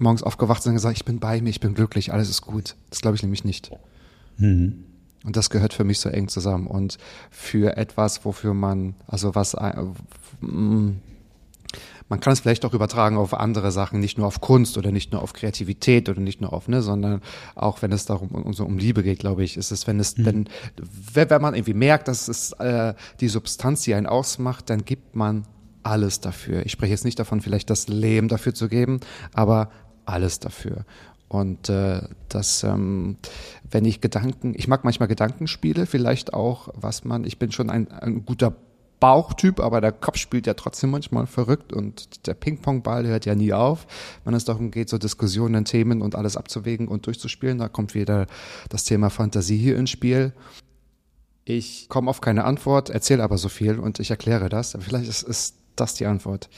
[0.00, 2.76] morgens aufgewacht sind und gesagt, ich bin bei mir, ich bin glücklich, alles ist gut.
[2.90, 3.70] Das glaube ich nämlich nicht.
[4.38, 4.84] Mhm.
[5.24, 6.66] Und das gehört für mich so eng zusammen.
[6.66, 6.98] Und
[7.30, 9.74] für etwas, wofür man, also was, äh,
[12.08, 15.12] man kann es vielleicht auch übertragen auf andere Sachen, nicht nur auf Kunst oder nicht
[15.12, 17.20] nur auf Kreativität oder nicht nur auf, ne, sondern
[17.54, 20.16] auch wenn es darum um, so um Liebe geht, glaube ich, ist es, wenn es,
[20.16, 20.24] mhm.
[20.24, 20.48] wenn,
[21.30, 25.46] wenn man irgendwie merkt, dass es äh, die Substanz, die einen ausmacht, dann gibt man
[25.82, 26.64] alles dafür.
[26.64, 29.00] Ich spreche jetzt nicht davon, vielleicht das Leben dafür zu geben,
[29.32, 29.70] aber
[30.08, 30.84] alles dafür.
[31.28, 33.18] Und äh, das, ähm,
[33.70, 37.90] wenn ich Gedanken, ich mag manchmal Gedankenspiele, vielleicht auch, was man, ich bin schon ein,
[37.92, 38.54] ein guter
[38.98, 43.52] Bauchtyp, aber der Kopf spielt ja trotzdem manchmal verrückt und der Ping-Pong-Ball hört ja nie
[43.52, 43.86] auf.
[44.24, 48.26] Wenn es darum geht, so Diskussionen, Themen und alles abzuwägen und durchzuspielen, da kommt wieder
[48.70, 50.32] das Thema Fantasie hier ins Spiel.
[51.44, 54.76] Ich komme auf keine Antwort, erzähle aber so viel und ich erkläre das.
[54.80, 56.48] Vielleicht ist, ist das die Antwort.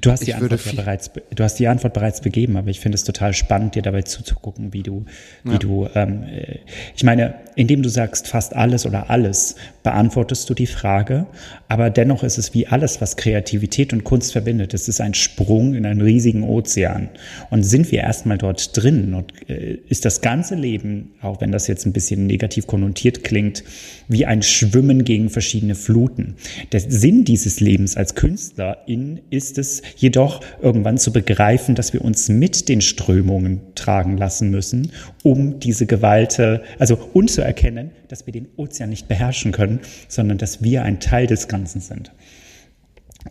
[0.00, 2.96] Du hast die, Antwort ja bereits, du hast die Antwort bereits begeben, aber ich finde
[2.96, 5.06] es total spannend, dir dabei zuzugucken, wie du,
[5.44, 5.58] wie ja.
[5.58, 6.58] du, ähm, äh,
[6.94, 11.26] ich meine, indem du sagst fast alles oder alles, beantwortest du die Frage,
[11.68, 14.74] aber dennoch ist es wie alles, was Kreativität und Kunst verbindet.
[14.74, 17.08] Es ist ein Sprung in einen riesigen Ozean.
[17.50, 21.66] Und sind wir erstmal dort drin und äh, ist das ganze Leben, auch wenn das
[21.66, 23.64] jetzt ein bisschen negativ konnotiert klingt,
[24.08, 26.36] wie ein Schwimmen gegen verschiedene Fluten.
[26.72, 32.28] Der Sinn dieses Lebens als Künstlerin ist es, jedoch irgendwann zu begreifen, dass wir uns
[32.28, 34.92] mit den Strömungen tragen lassen müssen,
[35.22, 36.40] um diese Gewalt,
[36.78, 41.00] also und zu erkennen, dass wir den Ozean nicht beherrschen können, sondern dass wir ein
[41.00, 42.12] Teil des Ganzen sind.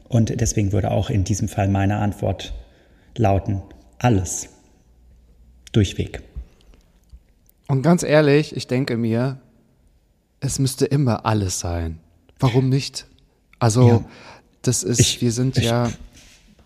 [0.07, 2.53] Und deswegen würde auch in diesem Fall meine Antwort
[3.17, 3.61] lauten,
[3.99, 4.49] alles.
[5.71, 6.21] Durchweg.
[7.67, 9.39] Und ganz ehrlich, ich denke mir,
[10.39, 11.99] es müsste immer alles sein.
[12.39, 13.07] Warum nicht?
[13.59, 14.05] Also, ja.
[14.61, 15.89] das ist, ich, wir sind ich, ja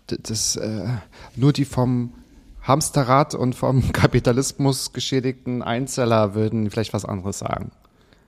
[0.06, 0.84] das, äh,
[1.36, 2.12] nur die vom
[2.62, 7.70] Hamsterrad und vom Kapitalismus geschädigten Einzeller würden vielleicht was anderes sagen.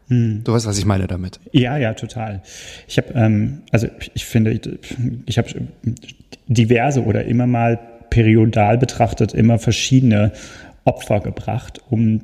[0.09, 0.43] Hm.
[0.45, 1.41] Du weißt, was ich meine damit.
[1.53, 2.43] Ja, ja, total.
[2.87, 4.79] Ich habe, ähm, also ich finde,
[5.27, 5.49] ich habe
[6.47, 7.79] diverse oder immer mal
[8.11, 10.33] periodal betrachtet immer verschiedene
[10.85, 12.21] Opfer gebracht, um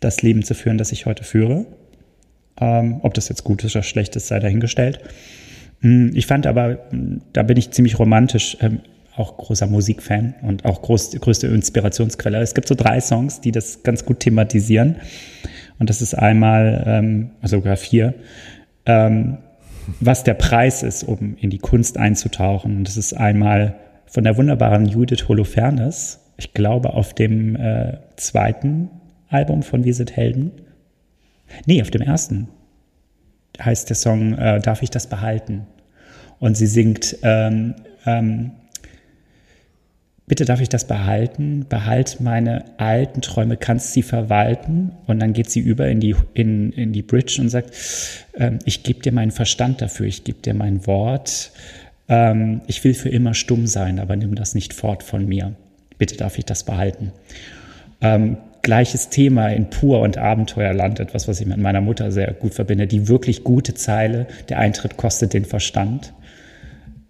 [0.00, 1.64] das Leben zu führen, das ich heute führe.
[2.60, 5.00] Ähm, ob das jetzt gut ist oder schlecht ist, sei dahingestellt.
[5.80, 6.78] Hm, ich fand aber,
[7.32, 8.80] da bin ich ziemlich romantisch, ähm,
[9.16, 12.40] auch großer Musikfan und auch groß, größte Inspirationsquelle.
[12.40, 14.96] Es gibt so drei Songs, die das ganz gut thematisieren.
[15.78, 18.14] Und das ist einmal, ähm, also sogar vier,
[18.86, 19.38] ähm,
[20.00, 22.78] was der Preis ist, um in die Kunst einzutauchen.
[22.78, 23.74] Und das ist einmal
[24.06, 28.90] von der wunderbaren Judith Holofernes, ich glaube auf dem äh, zweiten
[29.28, 30.52] Album von Wir sind Helden.
[31.66, 32.48] Nee, auf dem ersten
[33.60, 35.66] heißt der Song äh, Darf ich das behalten?
[36.38, 37.74] Und sie singt ähm,
[38.04, 38.52] ähm,
[40.32, 44.92] bitte darf ich das behalten, behalt meine alten Träume, kannst sie verwalten.
[45.06, 47.74] Und dann geht sie über in die, in, in die Bridge und sagt,
[48.38, 51.52] ähm, ich gebe dir meinen Verstand dafür, ich gebe dir mein Wort.
[52.08, 55.54] Ähm, ich will für immer stumm sein, aber nimm das nicht fort von mir.
[55.98, 57.12] Bitte darf ich das behalten.
[58.62, 62.86] Gleiches Thema in Pur und Abenteuerland, etwas, was ich mit meiner Mutter sehr gut verbinde.
[62.86, 66.12] Die wirklich gute Zeile, der Eintritt kostet den Verstand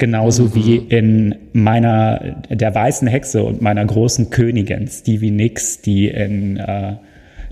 [0.03, 0.55] Genauso Mhm.
[0.57, 6.96] wie in meiner, der weißen Hexe und meiner großen Königin, Stevie Nicks, die in äh,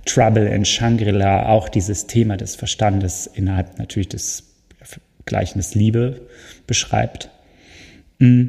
[0.05, 4.53] Trouble in Shangri-La auch dieses Thema des Verstandes innerhalb natürlich des
[5.27, 6.23] Gleichnis Liebe
[6.67, 7.31] beschreibt.
[8.19, 8.47] Mm.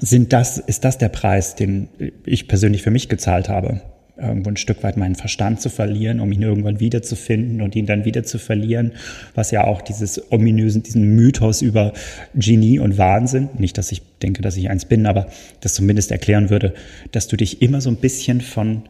[0.00, 1.88] Sind das, ist das der Preis, den
[2.24, 3.82] ich persönlich für mich gezahlt habe?
[4.20, 8.04] Irgendwo ein Stück weit meinen Verstand zu verlieren, um ihn irgendwann wiederzufinden und ihn dann
[8.04, 8.92] wieder zu verlieren,
[9.34, 11.92] was ja auch dieses ominösen, diesen Mythos über
[12.34, 15.26] Genie und Wahnsinn, nicht, dass ich denke, dass ich eins bin, aber
[15.60, 16.74] das zumindest erklären würde,
[17.12, 18.82] dass du dich immer so ein bisschen von,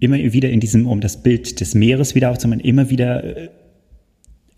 [0.00, 3.48] immer wieder in diesem, um das Bild des Meeres wieder aufzumachen, immer wieder äh,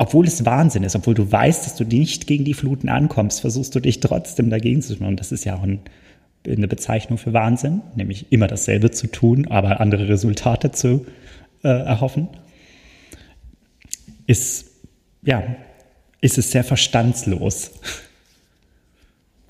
[0.01, 3.75] obwohl es Wahnsinn ist, obwohl du weißt, dass du nicht gegen die Fluten ankommst, versuchst
[3.75, 5.07] du dich trotzdem dagegen zu tun.
[5.07, 5.81] Und das ist ja auch ein,
[6.47, 11.07] eine Bezeichnung für Wahnsinn, nämlich immer dasselbe zu tun, aber andere Resultate zu
[11.63, 12.29] äh, erhoffen.
[14.27, 14.71] Ist,
[15.23, 15.43] ja,
[16.21, 17.73] ist es sehr verstandslos,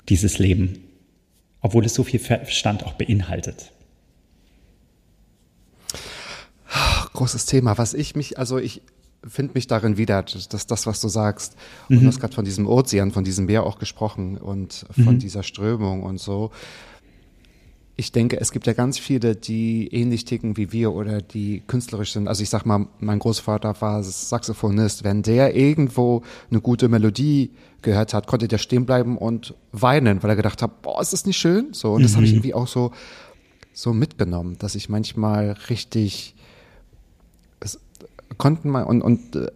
[0.09, 0.83] dieses Leben,
[1.61, 3.71] obwohl es so viel Verstand auch beinhaltet.
[7.13, 8.81] Großes Thema, was ich mich, also ich
[9.27, 11.55] finde mich darin wieder, dass das, was du sagst.
[11.89, 15.43] Und du hast gerade von diesem Ozean, von diesem Meer auch gesprochen und von dieser
[15.43, 16.51] Strömung und so.
[17.97, 22.13] Ich denke, es gibt ja ganz viele, die ähnlich ticken wie wir oder die künstlerisch
[22.13, 22.27] sind.
[22.27, 25.03] Also ich sag mal, mein Großvater war Saxophonist.
[25.03, 27.51] Wenn der irgendwo eine gute Melodie
[27.83, 31.25] gehört hat, konnte der stehen bleiben und weinen, weil er gedacht hat, boah, ist das
[31.25, 31.73] nicht schön?
[31.73, 32.91] So, und das habe ich irgendwie auch so,
[33.71, 36.33] so mitgenommen, dass ich manchmal richtig
[38.41, 39.51] konnten mal und, und äh,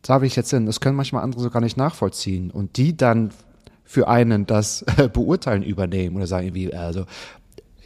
[0.00, 2.96] da will ich jetzt hin, das können manchmal andere so gar nicht nachvollziehen und die
[2.96, 3.30] dann
[3.84, 7.00] für einen das äh, Beurteilen übernehmen oder sagen irgendwie, also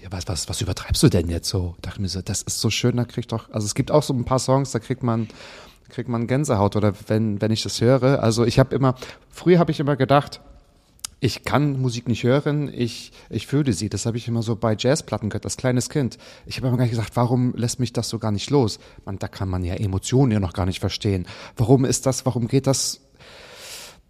[0.00, 1.74] ja, was, was, was übertreibst du denn jetzt so?
[1.82, 4.14] Dachte mir so, das ist so schön, da kriegt doch, also es gibt auch so
[4.14, 5.26] ein paar Songs, da kriegt man,
[5.88, 8.22] kriegt man Gänsehaut oder wenn, wenn ich das höre.
[8.22, 8.94] Also ich habe immer,
[9.30, 10.40] früher habe ich immer gedacht,
[11.20, 13.90] ich kann Musik nicht hören, ich, ich fühle sie.
[13.90, 16.16] Das habe ich immer so bei Jazzplatten gehört, als kleines Kind.
[16.46, 18.80] Ich habe immer gar nicht gesagt, warum lässt mich das so gar nicht los?
[19.04, 21.26] Man, da kann man ja Emotionen ja noch gar nicht verstehen.
[21.56, 23.00] Warum ist das, warum geht das,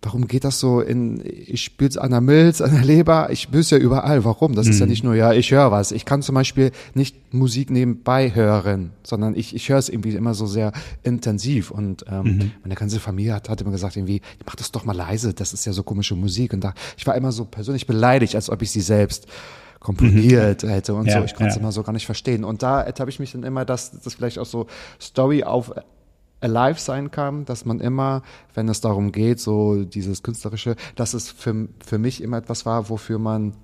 [0.03, 3.71] warum geht das so in, ich spür's an der Milz, an der Leber, ich spür's
[3.71, 4.25] ja überall.
[4.25, 4.55] Warum?
[4.55, 5.93] Das ist ja nicht nur, ja, ich höre was.
[5.93, 10.33] Ich kann zum Beispiel nicht Musik nebenbei hören, sondern ich, ich höre es irgendwie immer
[10.33, 10.73] so sehr
[11.03, 11.71] intensiv.
[11.71, 15.35] Und ähm, meine ganze Familie hat, hat immer gesagt, irgendwie, mach das doch mal leise,
[15.35, 16.55] das ist ja so komische Musik.
[16.55, 19.27] Und da, ich war immer so persönlich beleidigt, als ob ich sie selbst
[19.81, 21.25] komponiert hätte und Ja, so.
[21.25, 21.61] Ich konnte es ja.
[21.61, 22.45] immer so gar nicht verstehen.
[22.45, 24.67] Und da habe ich mich dann immer, dass das vielleicht auch so
[25.01, 25.73] Story auf
[26.41, 28.23] alive sein kann, dass man immer,
[28.55, 32.89] wenn es darum geht, so dieses künstlerische, dass es für, für mich immer etwas war,
[32.89, 33.55] wofür man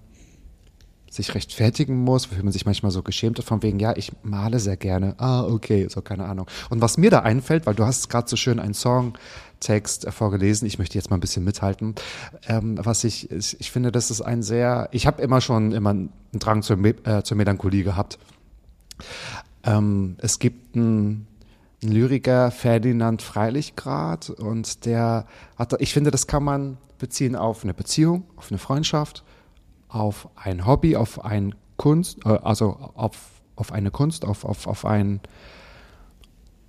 [1.09, 4.59] sich rechtfertigen muss, wofür man sich manchmal so geschämt hat, von wegen, ja, ich male
[4.59, 5.15] sehr gerne.
[5.19, 6.47] Ah, okay, so keine Ahnung.
[6.69, 10.67] Und was mir da einfällt, weil du hast gerade so schön einen Songtext äh, vorgelesen,
[10.67, 11.95] ich möchte jetzt mal ein bisschen mithalten,
[12.47, 15.91] ähm, was ich, ich, ich finde, das ist ein sehr, ich habe immer schon immer
[15.91, 18.19] einen Drang zur, äh, zur Melancholie gehabt.
[19.65, 21.27] Ähm, es gibt ein
[21.83, 28.25] Lyriker, Ferdinand Freilichgrad, und der hat, ich finde, das kann man beziehen auf eine Beziehung,
[28.37, 29.25] auf eine Freundschaft,
[29.89, 33.19] auf ein Hobby, auf ein Kunst, äh, also auf,
[33.57, 35.21] auf eine Kunst, auf, auf, auf ein,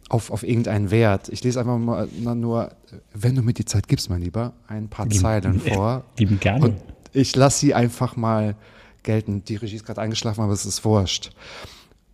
[0.10, 1.30] auf, auf irgendeinen Wert.
[1.30, 2.74] Ich lese einfach mal nur,
[3.14, 6.03] wenn du mir die Zeit gibst, mein Lieber, ein paar Lieben- Zeilen vor.
[6.18, 6.66] Lieben gerne.
[6.66, 6.82] Und
[7.14, 8.55] ich lasse sie einfach mal
[9.03, 9.43] gelten.
[9.45, 11.32] Die Regie ist gerade eingeschlafen, aber es ist wurscht.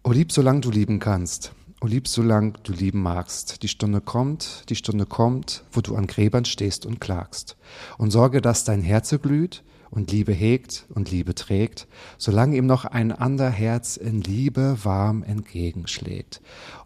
[0.04, 1.52] O lieb, solange du lieben kannst.
[1.84, 3.62] O lieb, solange du lieben magst.
[3.62, 7.58] Die Stunde kommt, die Stunde kommt, wo du an Gräbern stehst und klagst.
[7.98, 12.86] Und sorge, dass dein Herze glüht und Liebe hegt und Liebe trägt, solange ihm noch
[12.86, 16.42] ein ander Herz in Liebe warm entgegenschlägt.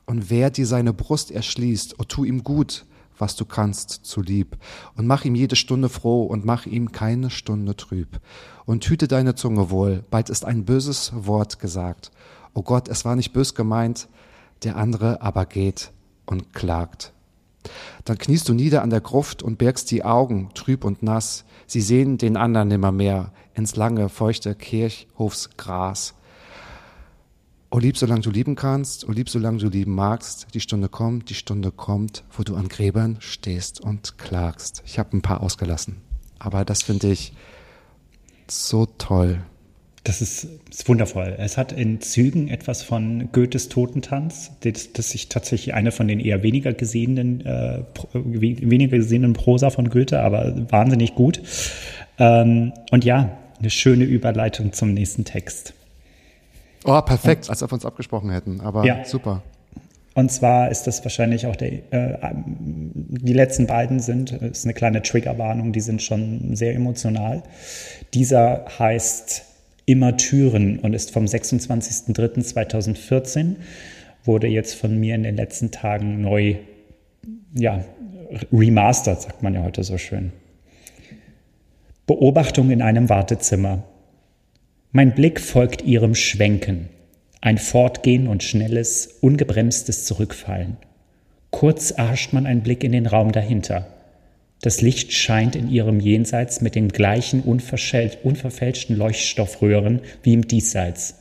[0.08, 2.88] Und wer dir seine Brust erschließt, o tu ihm gut,
[3.20, 4.58] was du kannst, zu lieb,
[4.96, 8.20] und mach ihm jede Stunde froh und mach ihm keine Stunde trüb.
[8.66, 12.10] Und hüte deine Zunge wohl, bald ist ein böses Wort gesagt.
[12.56, 14.08] O Gott, es war nicht bös gemeint,
[14.64, 15.92] der andere aber geht
[16.26, 17.14] und klagt.
[18.06, 21.46] Dann kniest du nieder an der Gruft und bergst die Augen, trüb und nass.
[21.66, 26.14] Sie sehen den anderen nimmermehr ins lange, feuchte Kirchhofsgras.
[27.70, 31.30] O lieb, solange du lieben kannst, o lieb, solange du lieben magst, die Stunde kommt,
[31.30, 34.84] die Stunde kommt, wo du an Gräbern stehst und klagst.
[34.86, 35.98] Ich habe ein paar ausgelassen,
[36.40, 37.34] aber das finde ich
[38.50, 39.42] so toll.
[40.08, 41.36] Das ist, ist wundervoll.
[41.38, 46.22] Es hat in Zügen etwas von Goethes Totentanz, das, das ich tatsächlich eine von den
[46.22, 47.82] eher weniger gesehenen, äh,
[48.14, 51.42] weniger gesehenen Prosa von Goethe, aber wahnsinnig gut.
[52.20, 55.74] Ähm, und ja, eine schöne Überleitung zum nächsten Text.
[56.86, 59.04] Oh, perfekt, als ob wir uns abgesprochen hätten, aber Ja.
[59.04, 59.44] super.
[60.14, 65.02] Und zwar ist das wahrscheinlich auch der, äh, die letzten beiden sind, ist eine kleine
[65.02, 67.44] Triggerwarnung, die sind schon sehr emotional.
[68.14, 69.44] Dieser heißt
[69.90, 73.56] Immer Türen und ist vom 26.03.2014,
[74.26, 76.56] wurde jetzt von mir in den letzten Tagen neu,
[77.54, 77.86] ja,
[78.52, 80.34] remastered, sagt man ja heute so schön.
[82.06, 83.84] Beobachtung in einem Wartezimmer.
[84.92, 86.90] Mein Blick folgt ihrem Schwenken.
[87.40, 90.76] Ein Fortgehen und schnelles, ungebremstes Zurückfallen.
[91.52, 93.88] Kurz arscht man einen Blick in den Raum dahinter.
[94.62, 101.16] Das Licht scheint in ihrem Jenseits mit den gleichen unverfälschten Leuchtstoffröhren wie im Diesseits.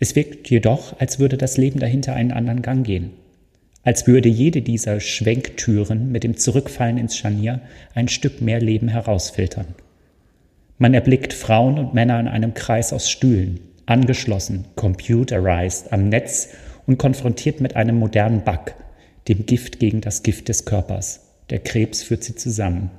[0.00, 3.10] Es wirkt jedoch, als würde das Leben dahinter einen anderen Gang gehen.
[3.84, 7.60] Als würde jede dieser Schwenktüren mit dem Zurückfallen ins Scharnier
[7.94, 9.66] ein Stück mehr Leben herausfiltern.
[10.78, 16.48] Man erblickt Frauen und Männer in einem Kreis aus Stühlen, angeschlossen, computerized am Netz
[16.86, 18.74] und konfrontiert mit einem modernen Bug,
[19.28, 21.31] dem Gift gegen das Gift des Körpers.
[21.50, 22.90] Der Krebs führt sie zusammen.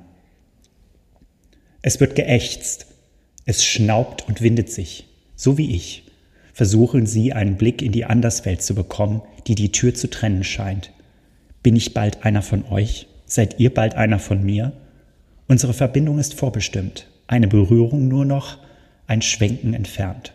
[1.82, 2.86] Es wird geächzt,
[3.46, 6.04] es schnaubt und windet sich, so wie ich.
[6.52, 10.92] Versuchen Sie einen Blick in die Anderswelt zu bekommen, die die Tür zu trennen scheint.
[11.62, 13.08] Bin ich bald einer von euch?
[13.26, 14.72] Seid ihr bald einer von mir?
[15.48, 18.58] Unsere Verbindung ist vorbestimmt, eine Berührung nur noch,
[19.06, 20.32] ein Schwenken entfernt.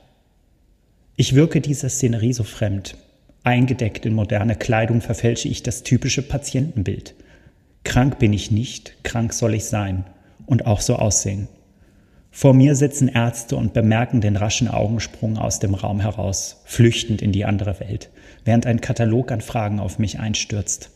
[1.15, 2.95] Ich wirke dieser Szenerie so fremd.
[3.43, 7.15] Eingedeckt in moderne Kleidung verfälsche ich das typische Patientenbild.
[7.83, 10.05] Krank bin ich nicht, krank soll ich sein
[10.45, 11.47] und auch so aussehen.
[12.31, 17.31] Vor mir sitzen Ärzte und bemerken den raschen Augensprung aus dem Raum heraus, flüchtend in
[17.31, 18.09] die andere Welt,
[18.45, 20.91] während ein Katalog an Fragen auf mich einstürzt.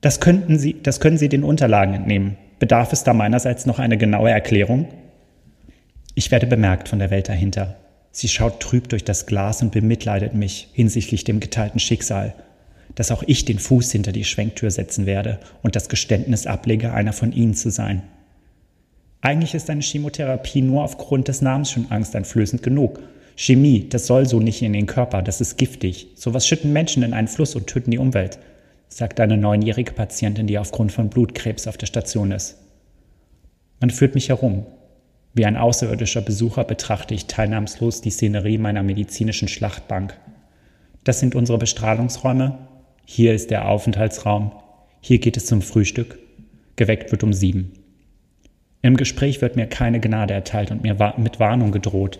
[0.00, 2.36] Das, könnten Sie, das können Sie den Unterlagen entnehmen.
[2.58, 4.88] Bedarf es da meinerseits noch eine genaue Erklärung?
[6.14, 7.76] Ich werde bemerkt von der Welt dahinter.
[8.10, 12.34] Sie schaut trüb durch das Glas und bemitleidet mich hinsichtlich dem geteilten Schicksal,
[12.94, 17.12] dass auch ich den Fuß hinter die Schwenktür setzen werde und das Geständnis ablege, einer
[17.12, 18.02] von ihnen zu sein.
[19.20, 23.00] Eigentlich ist eine Chemotherapie nur aufgrund des Namens schon angsteinflößend genug.
[23.36, 26.08] Chemie, das soll so nicht in den Körper, das ist giftig.
[26.14, 28.38] Sowas schütten Menschen in einen Fluss und töten die Umwelt,
[28.88, 32.58] sagt eine neunjährige Patientin, die aufgrund von Blutkrebs auf der Station ist.
[33.80, 34.66] Man führt mich herum,
[35.34, 40.16] wie ein außerirdischer Besucher betrachte ich teilnahmslos die Szenerie meiner medizinischen Schlachtbank.
[41.02, 42.56] Das sind unsere Bestrahlungsräume.
[43.04, 44.52] Hier ist der Aufenthaltsraum.
[45.00, 46.18] Hier geht es zum Frühstück.
[46.76, 47.72] Geweckt wird um sieben.
[48.82, 52.18] Im Gespräch wird mir keine Gnade erteilt und mir mit Warnung gedroht.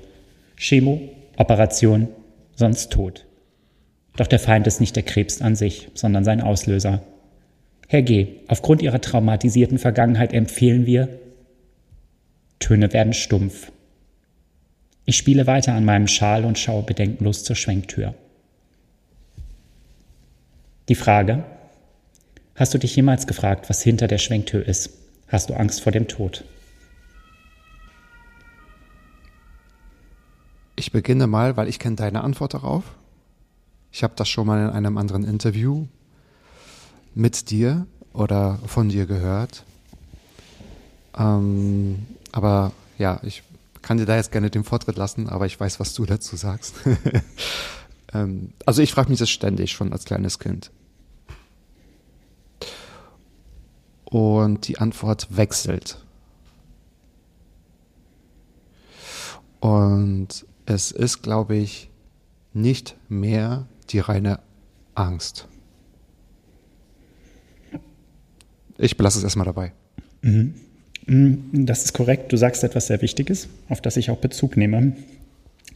[0.56, 1.00] Chemo,
[1.36, 2.08] Operation,
[2.54, 3.26] sonst Tod.
[4.16, 7.02] Doch der Feind ist nicht der Krebs an sich, sondern sein Auslöser.
[7.88, 11.08] Herr G., aufgrund Ihrer traumatisierten Vergangenheit empfehlen wir,
[12.60, 13.72] Töne werden stumpf.
[15.04, 18.14] Ich spiele weiter an meinem Schal und schaue bedenkenlos zur Schwenktür.
[20.90, 21.44] Die Frage,
[22.54, 24.90] hast du dich jemals gefragt, was hinter der Schwenktür ist?
[25.28, 26.44] Hast du Angst vor dem Tod?
[30.76, 32.84] Ich beginne mal, weil ich kenne deine Antwort darauf.
[33.92, 35.86] Ich habe das schon mal in einem anderen Interview
[37.14, 39.64] mit dir oder von dir gehört.
[41.16, 43.42] Ähm, aber ja, ich
[43.80, 46.74] kann dir da jetzt gerne den Vortritt lassen, aber ich weiß, was du dazu sagst.
[48.14, 50.70] ähm, also ich frage mich das ständig schon als kleines Kind.
[54.04, 55.98] Und die Antwort wechselt.
[59.60, 61.90] Und es ist, glaube ich,
[62.52, 64.40] nicht mehr die reine
[64.94, 65.48] Angst.
[68.78, 69.72] Ich belasse es erstmal dabei.
[70.22, 70.54] Mhm.
[71.06, 72.32] Mm, das ist korrekt.
[72.32, 74.96] Du sagst etwas sehr Wichtiges, auf das ich auch Bezug nehme.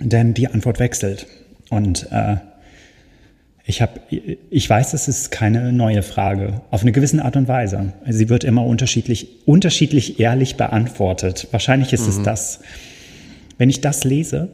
[0.01, 1.26] Denn die Antwort wechselt.
[1.71, 2.37] Und äh,
[3.64, 7.93] ich, hab, ich weiß, es ist keine neue Frage, auf eine gewisse Art und Weise.
[8.09, 11.49] Sie wird immer unterschiedlich, unterschiedlich ehrlich beantwortet.
[11.51, 12.09] Wahrscheinlich ist mhm.
[12.09, 12.61] es das.
[13.59, 14.49] Wenn ich das lese,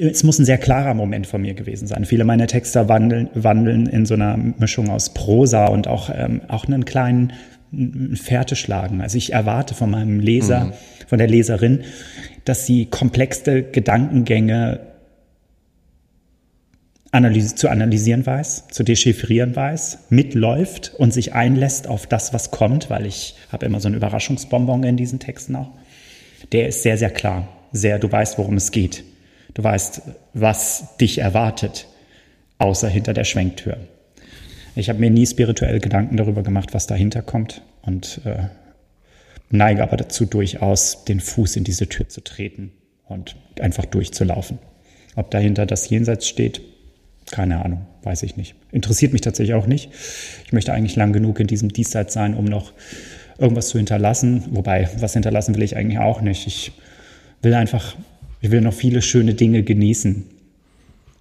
[0.00, 2.04] es muss ein sehr klarer Moment von mir gewesen sein.
[2.04, 6.66] Viele meiner Texte wandeln, wandeln in so einer Mischung aus Prosa und auch, ähm, auch
[6.66, 7.32] einen kleinen
[8.14, 9.00] Fährte schlagen.
[9.00, 10.72] Also ich erwarte von meinem Leser, mhm.
[11.06, 11.82] von der Leserin,
[12.44, 14.80] dass sie komplexte Gedankengänge
[17.12, 22.90] analyse, zu analysieren weiß, zu dechiffrieren weiß, mitläuft und sich einlässt auf das, was kommt,
[22.90, 25.70] weil ich habe immer so einen Überraschungsbonbon in diesen Texten auch.
[26.52, 27.48] Der ist sehr, sehr klar.
[27.72, 29.04] Sehr, du weißt, worum es geht.
[29.54, 30.02] Du weißt,
[30.34, 31.86] was dich erwartet,
[32.58, 33.78] außer hinter der Schwenktür.
[34.74, 38.48] Ich habe mir nie spirituell Gedanken darüber gemacht, was dahinter kommt und äh,
[39.50, 42.72] neige aber dazu durchaus, den Fuß in diese Tür zu treten
[43.06, 44.58] und einfach durchzulaufen.
[45.14, 46.60] Ob dahinter das Jenseits steht,
[47.30, 48.54] Keine Ahnung, weiß ich nicht.
[48.70, 49.90] Interessiert mich tatsächlich auch nicht.
[50.44, 52.72] Ich möchte eigentlich lang genug in diesem Diesseits sein, um noch
[53.38, 54.44] irgendwas zu hinterlassen.
[54.50, 56.46] Wobei, was hinterlassen will ich eigentlich auch nicht.
[56.46, 56.72] Ich
[57.42, 57.96] will einfach,
[58.40, 60.24] ich will noch viele schöne Dinge genießen.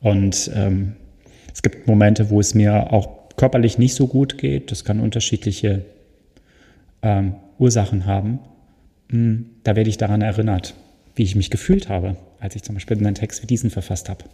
[0.02, 0.94] Und ähm,
[1.52, 4.72] es gibt Momente, wo es mir auch körperlich nicht so gut geht.
[4.72, 5.86] Das kann unterschiedliche
[7.02, 8.40] ähm, Ursachen haben.
[9.10, 10.76] Hm, da werde ich daran erinnert,
[11.16, 14.26] wie ich mich gefühlt habe, als ich zum Beispiel einen Text wie diesen verfasst habe.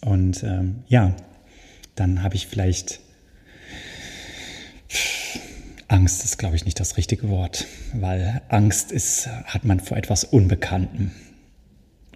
[0.00, 1.14] Und ähm, ja,
[1.94, 3.00] dann habe ich vielleicht
[5.88, 10.24] Angst ist, glaube ich, nicht das richtige Wort, weil Angst ist, hat man vor etwas
[10.24, 11.12] Unbekanntem.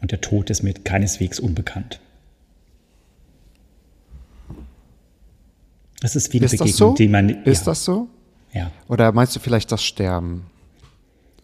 [0.01, 2.01] Und der Tod ist mir keineswegs unbekannt.
[6.01, 6.95] Das ist wie eine Ist das Begegnung, so?
[6.97, 7.29] die man.
[7.45, 8.09] Ist ja, das so?
[8.53, 8.71] Ja.
[8.89, 10.47] Oder meinst du vielleicht das Sterben?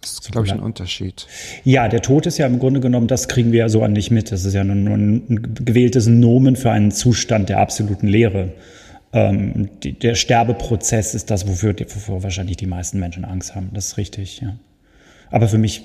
[0.01, 1.27] Das ist, glaube ich, ein Unterschied.
[1.65, 4.11] Ja, der Tod ist ja im Grunde genommen, das kriegen wir ja so an nicht
[4.11, 4.31] mit.
[4.31, 8.53] Das ist ja nur, nur ein gewähltes Nomen für einen Zustand der absoluten Leere.
[9.13, 13.71] Ähm, die, der Sterbeprozess ist das, wofür, wofür wahrscheinlich die meisten Menschen Angst haben.
[13.73, 14.57] Das ist richtig, ja.
[15.31, 15.83] Aber für mich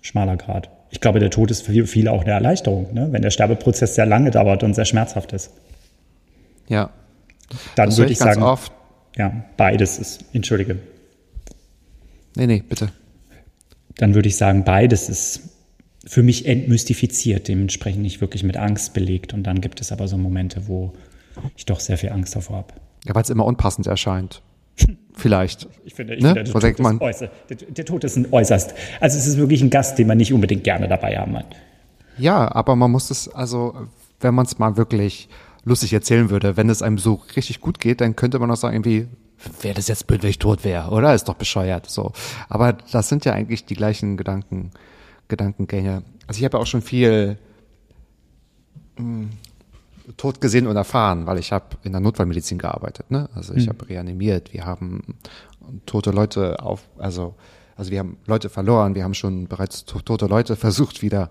[0.00, 0.70] schmaler Grad.
[0.90, 3.08] Ich glaube, der Tod ist für viele auch eine Erleichterung, ne?
[3.10, 5.50] wenn der Sterbeprozess sehr lange dauert und sehr schmerzhaft ist.
[6.68, 6.90] Ja.
[7.76, 8.72] Dann Das würde ich ich sagen, oft.
[9.16, 10.78] ja, beides ist, entschuldige,
[12.36, 12.90] Nee, nee, bitte.
[13.96, 15.40] Dann würde ich sagen, beides ist
[16.06, 19.32] für mich entmystifiziert, dementsprechend nicht wirklich mit Angst belegt.
[19.32, 20.92] Und dann gibt es aber so Momente, wo
[21.56, 22.74] ich doch sehr viel Angst davor habe.
[23.06, 24.42] Ja, weil es immer unpassend erscheint.
[25.14, 25.68] Vielleicht.
[25.84, 26.34] Ich finde, ich Ne?
[26.34, 28.74] finde der, Tod man- äußer, der, der Tod ist ein äußerst.
[29.00, 31.46] Also es ist wirklich ein Gast, den man nicht unbedingt gerne dabei haben hat.
[32.18, 33.74] Ja, aber man muss es, also,
[34.20, 35.28] wenn man es mal wirklich
[35.64, 38.74] lustig erzählen würde, wenn es einem so richtig gut geht, dann könnte man auch sagen,
[38.74, 39.06] irgendwie,
[39.62, 41.14] wäre das jetzt blöd, wenn ich tot wäre, oder?
[41.14, 42.12] Ist doch bescheuert, so.
[42.48, 44.70] Aber das sind ja eigentlich die gleichen Gedanken,
[45.28, 46.02] Gedankengänge.
[46.26, 47.38] Also ich habe ja auch schon viel
[48.96, 49.28] mh,
[50.16, 53.28] Tod gesehen und erfahren, weil ich habe in der Notfallmedizin gearbeitet, ne?
[53.34, 55.16] Also ich habe reanimiert, wir haben
[55.86, 57.34] tote Leute auf, also,
[57.76, 61.30] also wir haben Leute verloren, wir haben schon bereits to tote Leute versucht wieder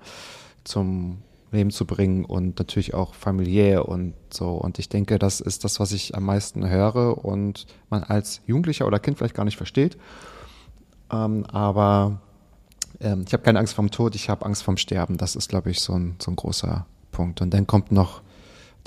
[0.64, 1.20] zum
[1.54, 4.52] Leben zu bringen und natürlich auch familiär und so.
[4.52, 8.86] Und ich denke, das ist das, was ich am meisten höre und man als Jugendlicher
[8.86, 9.98] oder Kind vielleicht gar nicht versteht.
[11.12, 12.20] Ähm, aber
[13.00, 15.18] ähm, ich habe keine Angst vom Tod, ich habe Angst vom Sterben.
[15.18, 17.42] Das ist, glaube ich, so ein, so ein großer Punkt.
[17.42, 18.22] Und dann kommt noch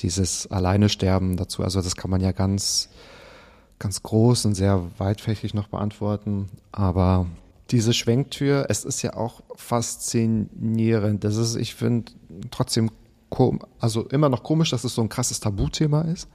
[0.01, 1.63] dieses alleine Sterben dazu.
[1.63, 2.91] Also das kann man ja ganz,
[3.79, 6.49] ganz groß und sehr weitfächig noch beantworten.
[6.73, 7.27] Aber
[7.71, 11.25] diese Schwenktür, es ist ja auch faszinierend.
[11.25, 12.13] Das ist, ich finde,
[12.51, 12.91] trotzdem
[13.81, 16.29] also immer noch komisch, dass es so ein krasses Tabuthema ist.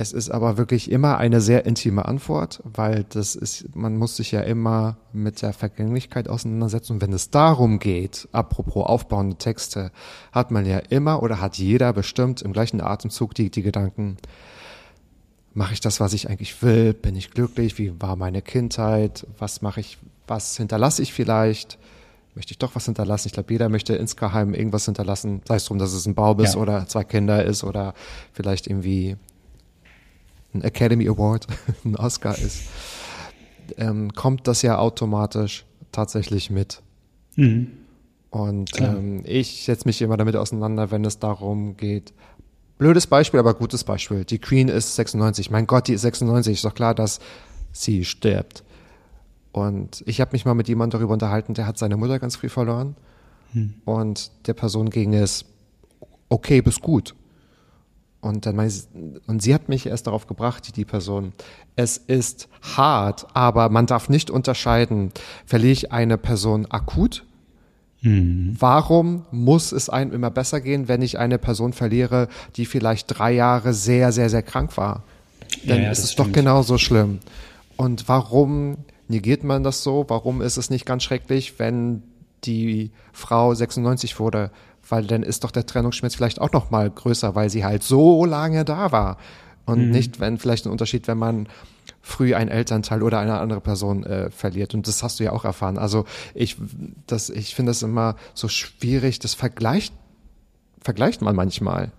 [0.00, 4.30] Es ist aber wirklich immer eine sehr intime Antwort, weil das ist, man muss sich
[4.30, 6.92] ja immer mit der Vergänglichkeit auseinandersetzen.
[6.94, 9.90] Und wenn es darum geht, apropos aufbauende Texte,
[10.30, 14.18] hat man ja immer oder hat jeder bestimmt im gleichen Atemzug die, die Gedanken,
[15.54, 16.92] mache ich das, was ich eigentlich will?
[16.94, 17.78] Bin ich glücklich?
[17.78, 19.26] Wie war meine Kindheit?
[19.38, 19.98] Was mache ich?
[20.26, 21.78] Was hinterlasse ich vielleicht?
[22.34, 23.28] Möchte ich doch was hinterlassen?
[23.28, 25.40] Ich glaube, jeder möchte insgeheim irgendwas hinterlassen.
[25.46, 26.60] Sei es darum, dass es ein Baum ist Ja.
[26.60, 27.94] oder zwei Kinder ist oder
[28.32, 29.16] vielleicht irgendwie
[30.54, 31.46] ein Academy Award,
[31.84, 32.62] ein Oscar ist,
[33.76, 36.80] ähm, kommt das ja automatisch tatsächlich mit.
[38.30, 38.96] Und Klar.
[38.96, 42.12] ähm, ich setze mich immer damit auseinander, wenn es darum geht.
[42.78, 44.24] Blödes Beispiel, aber gutes Beispiel.
[44.24, 45.50] Die Queen ist 96.
[45.50, 46.54] Mein Gott, die ist 96.
[46.54, 47.18] Ist doch klar, dass
[47.72, 48.64] sie stirbt.
[49.52, 52.48] Und ich habe mich mal mit jemandem darüber unterhalten, der hat seine Mutter ganz früh
[52.48, 52.94] verloren.
[53.84, 55.44] Und der Person ging es
[56.28, 57.14] okay bis gut.
[58.20, 58.86] Und dann meine sie,
[59.26, 61.32] und sie hat mich erst darauf gebracht, die, die Person.
[61.76, 65.12] Es ist hart, aber man darf nicht unterscheiden,
[65.46, 67.24] verliere ich eine Person akut?
[68.00, 73.32] Warum muss es einem immer besser gehen, wenn ich eine Person verliere, die vielleicht drei
[73.32, 75.02] Jahre sehr, sehr, sehr krank war?
[75.66, 76.36] Dann ja, ist das es doch stimmt.
[76.36, 77.18] genauso schlimm.
[77.76, 78.78] Und warum
[79.08, 80.04] negiert man das so?
[80.08, 82.02] Warum ist es nicht ganz schrecklich, wenn
[82.44, 84.50] die Frau 96 wurde?
[84.88, 88.24] Weil dann ist doch der Trennungsschmerz vielleicht auch noch mal größer, weil sie halt so
[88.24, 89.18] lange da war.
[89.68, 89.90] Und Mhm.
[89.90, 91.48] nicht, wenn vielleicht ein Unterschied, wenn man
[92.02, 94.74] früh einen Elternteil oder eine andere Person äh, verliert.
[94.74, 95.78] Und das hast du ja auch erfahren.
[95.78, 96.04] Also
[96.34, 96.56] ich,
[97.06, 99.18] das, ich finde das immer so schwierig.
[99.18, 99.92] Das vergleicht,
[100.80, 101.92] vergleicht man manchmal.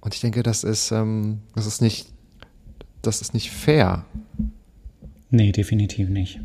[0.00, 2.08] Und ich denke, das ist, ähm, das ist nicht,
[3.02, 4.04] das ist nicht fair.
[5.30, 6.40] Nee, definitiv nicht.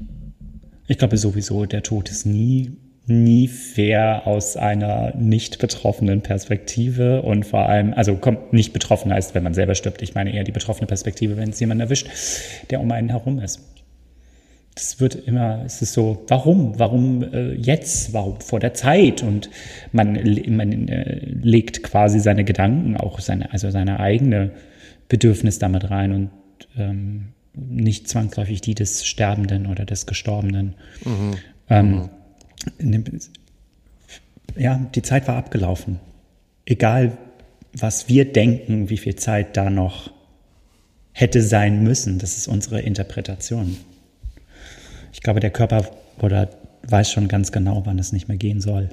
[0.87, 2.71] Ich glaube sowieso, der Tod ist nie,
[3.09, 9.35] nie fair aus einer nicht betroffenen Perspektive und vor allem, also kommt nicht betroffen heißt,
[9.35, 10.01] wenn man selber stirbt.
[10.01, 12.07] Ich meine eher die betroffene Perspektive, wenn es jemand erwischt,
[12.69, 13.61] der um einen herum ist.
[14.75, 19.23] das wird immer, es ist so, warum, warum äh, jetzt, warum vor der Zeit?
[19.23, 19.49] Und
[19.91, 20.13] man,
[20.47, 24.51] man äh, legt quasi seine Gedanken, auch seine, also seine eigene
[25.09, 26.29] Bedürfnis damit rein und
[26.77, 30.75] ähm, nicht zwangsläufig die des Sterbenden oder des Gestorbenen.
[31.03, 31.33] Mhm.
[31.69, 32.09] Ähm, mhm.
[34.55, 35.99] Ja, die Zeit war abgelaufen.
[36.65, 37.17] Egal,
[37.73, 40.11] was wir denken, wie viel Zeit da noch
[41.11, 43.77] hätte sein müssen, das ist unsere Interpretation.
[45.13, 45.89] Ich glaube, der Körper
[46.19, 46.49] oder
[46.83, 48.89] weiß schon ganz genau, wann es nicht mehr gehen soll.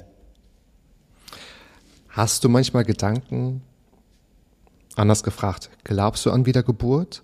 [2.09, 3.61] Hast du manchmal Gedanken,
[4.95, 7.23] anders gefragt, glaubst du an Wiedergeburt?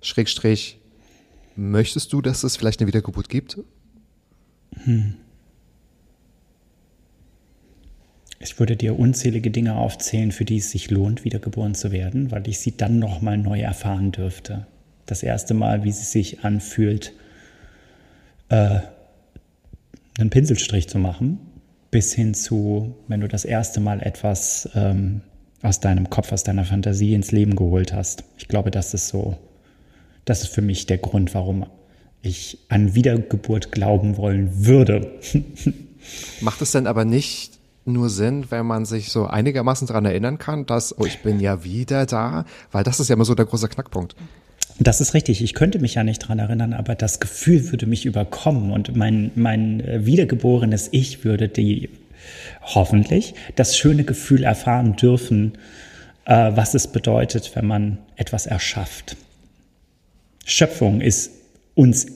[0.00, 0.78] Schrägstrich,
[1.56, 3.58] möchtest du, dass es vielleicht eine Wiedergeburt gibt?
[4.84, 5.16] Hm.
[8.42, 12.48] Ich würde dir unzählige Dinge aufzählen, für die es sich lohnt, wiedergeboren zu werden, weil
[12.48, 14.66] ich sie dann nochmal neu erfahren dürfte.
[15.06, 17.12] Das erste Mal, wie sie sich anfühlt,
[18.48, 18.80] äh,
[20.18, 21.38] einen Pinselstrich zu machen,
[21.92, 25.20] bis hin zu, wenn du das erste Mal etwas ähm,
[25.62, 28.24] aus deinem Kopf, aus deiner Fantasie ins Leben geholt hast.
[28.38, 29.38] Ich glaube, das ist so,
[30.24, 31.66] das ist für mich der Grund, warum
[32.22, 35.12] ich an Wiedergeburt glauben wollen würde.
[36.40, 37.51] Macht es denn aber nicht
[37.84, 41.64] nur Sinn, wenn man sich so einigermaßen daran erinnern kann, dass, oh, ich bin ja
[41.64, 44.14] wieder da, weil das ist ja immer so der große Knackpunkt.
[44.78, 45.42] Das ist richtig.
[45.42, 49.30] Ich könnte mich ja nicht dran erinnern, aber das Gefühl würde mich überkommen und mein,
[49.34, 51.90] mein äh, wiedergeborenes Ich würde die
[52.62, 55.58] hoffentlich das schöne Gefühl erfahren dürfen,
[56.24, 59.16] äh, was es bedeutet, wenn man etwas erschafft.
[60.44, 61.30] Schöpfung ist
[61.74, 62.06] uns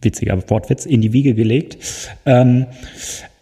[0.00, 1.78] witziger Wortwitz in die Wiege gelegt.
[2.24, 2.66] Ähm,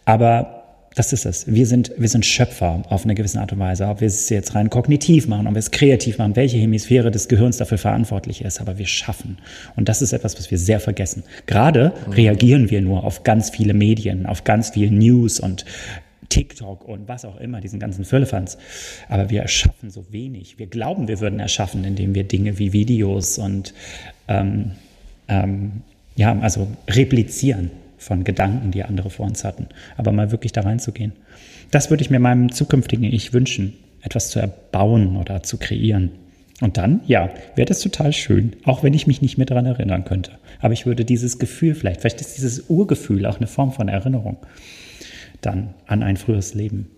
[0.05, 0.56] aber
[0.97, 1.45] das ist es.
[1.45, 3.87] Wir sind, wir sind Schöpfer auf eine gewisse Art und Weise.
[3.87, 7.27] Ob wir es jetzt rein kognitiv machen, ob wir es kreativ machen, welche Hemisphäre des
[7.27, 9.37] Gehirns dafür verantwortlich ist, aber wir schaffen.
[9.75, 11.21] Und das ist etwas, was wir sehr vergessen.
[11.45, 12.13] Gerade mhm.
[12.13, 15.65] reagieren wir nur auf ganz viele Medien, auf ganz viel News und
[16.29, 18.57] TikTok und was auch immer, diesen ganzen Füllefans.
[19.07, 20.57] Aber wir erschaffen so wenig.
[20.57, 23.75] Wir glauben, wir würden erschaffen, indem wir Dinge wie Videos und
[24.27, 24.71] ähm,
[25.27, 25.83] ähm,
[26.15, 29.67] ja, also replizieren von Gedanken, die andere vor uns hatten.
[29.97, 31.13] Aber mal wirklich da reinzugehen.
[31.71, 36.11] Das würde ich mir meinem zukünftigen Ich wünschen, etwas zu erbauen oder zu kreieren.
[36.61, 40.05] Und dann, ja, wäre das total schön, auch wenn ich mich nicht mehr daran erinnern
[40.05, 40.31] könnte.
[40.59, 44.37] Aber ich würde dieses Gefühl vielleicht, vielleicht ist dieses Urgefühl auch eine Form von Erinnerung,
[45.41, 46.89] dann an ein früheres Leben.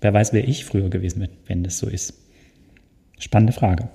[0.00, 2.14] Wer weiß, wer ich früher gewesen bin, wenn das so ist.
[3.18, 3.88] Spannende Frage.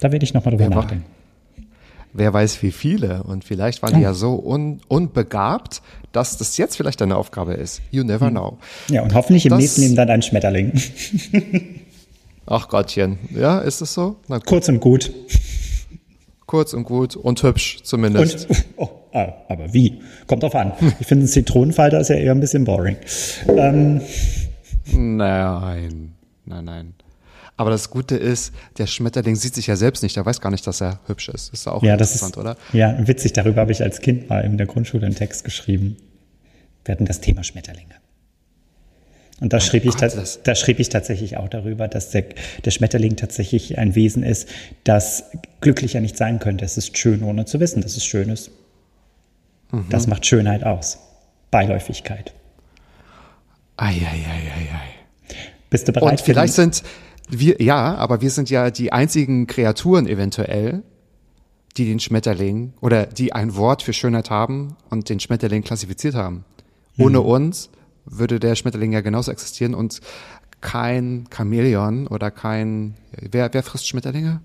[0.00, 1.17] Da werde ich nochmal drüber wer nachdenken
[2.12, 3.22] wer weiß wie viele.
[3.22, 5.82] Und vielleicht waren die ja so un, unbegabt,
[6.12, 7.80] dass das jetzt vielleicht deine Aufgabe ist.
[7.90, 8.34] You never hm.
[8.34, 8.58] know.
[8.88, 10.72] Ja, und hoffentlich im das, nächsten Leben dann ein Schmetterling.
[12.46, 13.18] Ach Gottchen.
[13.34, 14.16] Ja, ist es so?
[14.46, 15.12] Kurz und gut.
[16.46, 18.48] Kurz und gut und hübsch zumindest.
[18.48, 20.00] Und, oh, ah, aber wie?
[20.26, 20.72] Kommt drauf an.
[20.98, 22.96] Ich finde, ein Zitronenfalter ist ja eher ein bisschen boring.
[23.48, 24.00] Ähm.
[24.94, 26.14] Nein,
[26.46, 26.94] nein, nein.
[27.58, 30.16] Aber das Gute ist, der Schmetterling sieht sich ja selbst nicht.
[30.16, 31.52] Er weiß gar nicht, dass er hübsch ist.
[31.52, 32.56] Ist auch ja, interessant, ist, oder?
[32.72, 33.32] Ja, witzig.
[33.32, 35.96] Darüber habe ich als Kind mal in der Grundschule einen Text geschrieben.
[36.84, 37.96] Wir hatten das Thema Schmetterlinge.
[39.40, 42.26] Und da, oh schrieb, Gott, ich da schrieb ich tatsächlich auch darüber, dass der,
[42.64, 44.48] der Schmetterling tatsächlich ein Wesen ist,
[44.84, 45.24] das
[45.60, 46.64] glücklicher nicht sein könnte.
[46.64, 48.52] Es ist schön, ohne zu wissen, dass es schön ist.
[49.72, 49.86] Mhm.
[49.90, 50.98] Das macht Schönheit aus.
[51.50, 52.34] Beiläufigkeit.
[53.76, 54.94] Eieieiei.
[55.70, 56.12] Bist du bereit?
[56.12, 56.82] Und vielleicht sind,
[57.28, 60.82] wir, ja, aber wir sind ja die einzigen Kreaturen eventuell,
[61.76, 66.44] die den Schmetterling oder die ein Wort für Schönheit haben und den Schmetterling klassifiziert haben.
[66.98, 67.26] Ohne mhm.
[67.26, 67.70] uns
[68.04, 70.00] würde der Schmetterling ja genauso existieren und
[70.60, 74.40] kein Chamäleon oder kein, wer, wer frisst Schmetterlinge?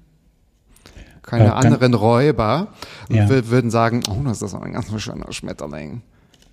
[1.24, 2.68] Keine äh, anderen Räuber
[3.10, 3.30] ja.
[3.30, 6.02] würden sagen, oh, das ist ein ganz schöner Schmetterling.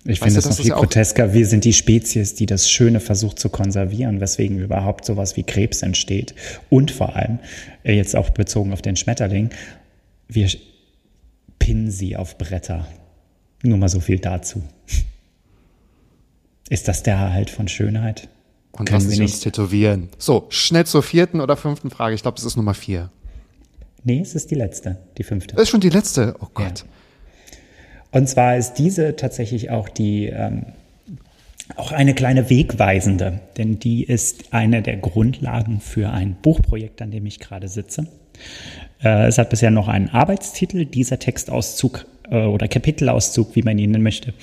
[0.05, 1.33] Ich finde das noch viel grotesker.
[1.33, 5.83] Wir sind die Spezies, die das Schöne versucht zu konservieren, weswegen überhaupt sowas wie Krebs
[5.83, 6.33] entsteht.
[6.69, 7.39] Und vor allem,
[7.83, 9.51] äh, jetzt auch bezogen auf den Schmetterling,
[10.27, 10.49] wir
[11.59, 12.87] pinnen sie auf Bretter.
[13.63, 14.63] Nur mal so viel dazu.
[16.69, 18.27] Ist das der Erhalt von Schönheit?
[18.71, 20.09] Und Können lassen Sie uns tätowieren.
[20.17, 22.15] So, schnell zur vierten oder fünften Frage.
[22.15, 23.11] Ich glaube, es ist Nummer vier.
[24.03, 25.55] Nee, es ist die letzte, die fünfte.
[25.55, 26.35] Das ist schon die letzte.
[26.39, 26.79] Oh Gott.
[26.79, 26.85] Ja.
[28.11, 30.65] Und zwar ist diese tatsächlich auch die ähm,
[31.77, 37.25] auch eine kleine Wegweisende, denn die ist eine der Grundlagen für ein Buchprojekt, an dem
[37.25, 38.07] ich gerade sitze.
[39.01, 40.85] Äh, es hat bisher noch einen Arbeitstitel.
[40.85, 44.33] Dieser Textauszug äh, oder Kapitelauszug, wie man ihn nennen möchte,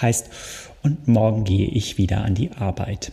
[0.00, 0.30] heißt
[0.82, 3.12] Und morgen gehe ich wieder an die Arbeit.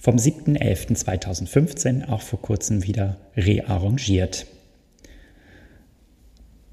[0.00, 4.46] Vom 7.11.2015, auch vor kurzem wieder rearrangiert.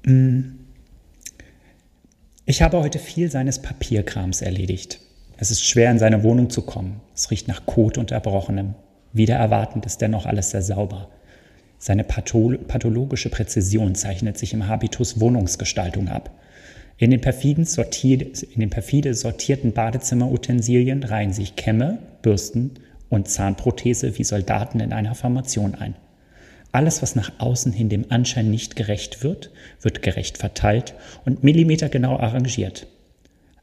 [0.04, 0.59] Hm
[2.50, 4.98] Ich habe heute viel seines Papierkrams erledigt.
[5.36, 7.00] Es ist schwer, in seine Wohnung zu kommen.
[7.14, 8.74] Es riecht nach Kot und Erbrochenem.
[9.12, 11.10] Wieder erwartend ist dennoch alles sehr sauber.
[11.78, 16.32] Seine pathologische Präzision zeichnet sich im Habitus Wohnungsgestaltung ab.
[16.98, 22.72] In den, perfiden sortiert, in den perfide sortierten Badezimmerutensilien reihen sich Kämme, Bürsten
[23.08, 25.94] und Zahnprothese wie Soldaten in einer Formation ein.
[26.72, 29.50] Alles, was nach außen hin dem Anschein nicht gerecht wird,
[29.80, 30.94] wird gerecht verteilt
[31.24, 32.86] und millimetergenau arrangiert.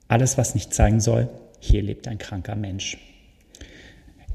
[0.08, 1.30] Alles, was nicht zeigen soll,
[1.60, 2.98] hier lebt ein kranker Mensch.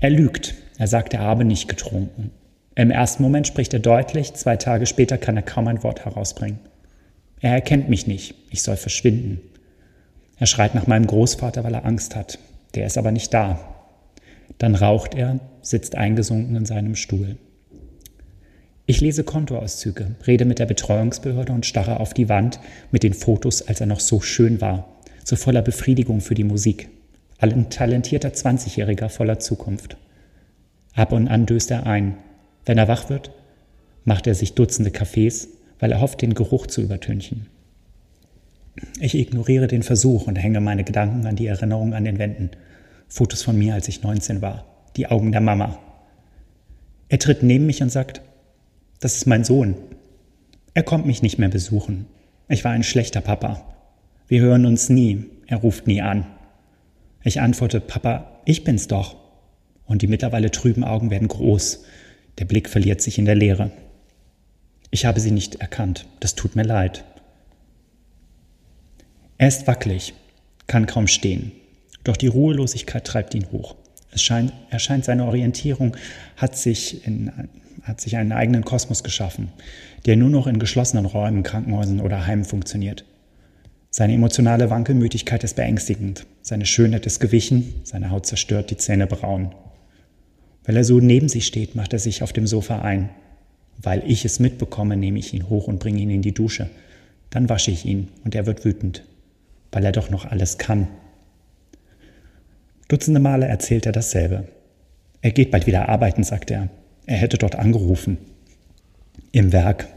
[0.01, 0.55] Er lügt.
[0.79, 2.31] Er sagt, er habe nicht getrunken.
[2.75, 6.59] Im ersten Moment spricht er deutlich, zwei Tage später kann er kaum ein Wort herausbringen.
[7.41, 9.41] Er erkennt mich nicht, ich soll verschwinden.
[10.39, 12.39] Er schreit nach meinem Großvater, weil er Angst hat.
[12.75, 13.61] Der ist aber nicht da.
[14.59, 17.37] Dann raucht er, sitzt eingesunken in seinem Stuhl.
[18.85, 22.59] Ich lese Kontoauszüge, rede mit der Betreuungsbehörde und starre auf die Wand
[22.91, 26.89] mit den Fotos, als er noch so schön war, so voller Befriedigung für die Musik.
[27.39, 29.97] Ein talentierter 20-Jähriger voller Zukunft.
[30.95, 32.17] Ab und an döst er ein.
[32.65, 33.31] Wenn er wach wird,
[34.05, 37.47] macht er sich Dutzende Kaffees, weil er hofft, den Geruch zu übertünchen.
[39.01, 42.51] Ich ignoriere den Versuch und hänge meine Gedanken an die Erinnerung an den Wänden.
[43.07, 44.65] Fotos von mir, als ich 19 war.
[44.97, 45.79] Die Augen der Mama.
[47.09, 48.23] Er tritt neben mich und sagt,
[49.03, 49.75] das ist mein Sohn.
[50.75, 52.07] Er kommt mich nicht mehr besuchen.
[52.49, 53.75] Ich war ein schlechter Papa.
[54.29, 55.25] Wir hören uns nie.
[55.49, 56.25] Er ruft nie an.
[57.25, 59.17] Ich antworte, Papa, ich bin's doch.
[59.87, 61.85] Und die mittlerweile trüben Augen werden groß.
[62.39, 63.73] Der Blick verliert sich in der Leere.
[64.93, 66.07] Ich habe sie nicht erkannt.
[66.21, 67.05] Das tut mir leid.
[69.37, 70.15] Er ist wackelig,
[70.69, 71.51] kann kaum stehen.
[72.05, 73.75] Doch die Ruhelosigkeit treibt ihn hoch.
[74.13, 75.97] Es scheint, er scheint seine Orientierung
[76.37, 77.33] hat sich in
[77.83, 79.49] hat sich einen eigenen Kosmos geschaffen,
[80.07, 83.05] der nur noch in geschlossenen Räumen, Krankenhäusern oder Heimen funktioniert.
[83.91, 89.55] Seine emotionale Wankelmütigkeit ist beängstigend, seine Schönheit ist gewichen, seine Haut zerstört, die Zähne braun.
[90.65, 93.11] Weil er so neben sich steht, macht er sich auf dem Sofa ein.
[93.83, 96.71] Weil ich es mitbekomme, nehme ich ihn hoch und bringe ihn in die Dusche.
[97.31, 99.03] Dann wasche ich ihn und er wird wütend,
[99.73, 100.87] weil er doch noch alles kann.
[102.89, 104.49] Dutzende Male erzählt er dasselbe.
[105.23, 106.69] Er geht bald wieder arbeiten, sagt er.
[107.07, 108.19] Er hätte dort angerufen.
[109.31, 109.89] Im Werk.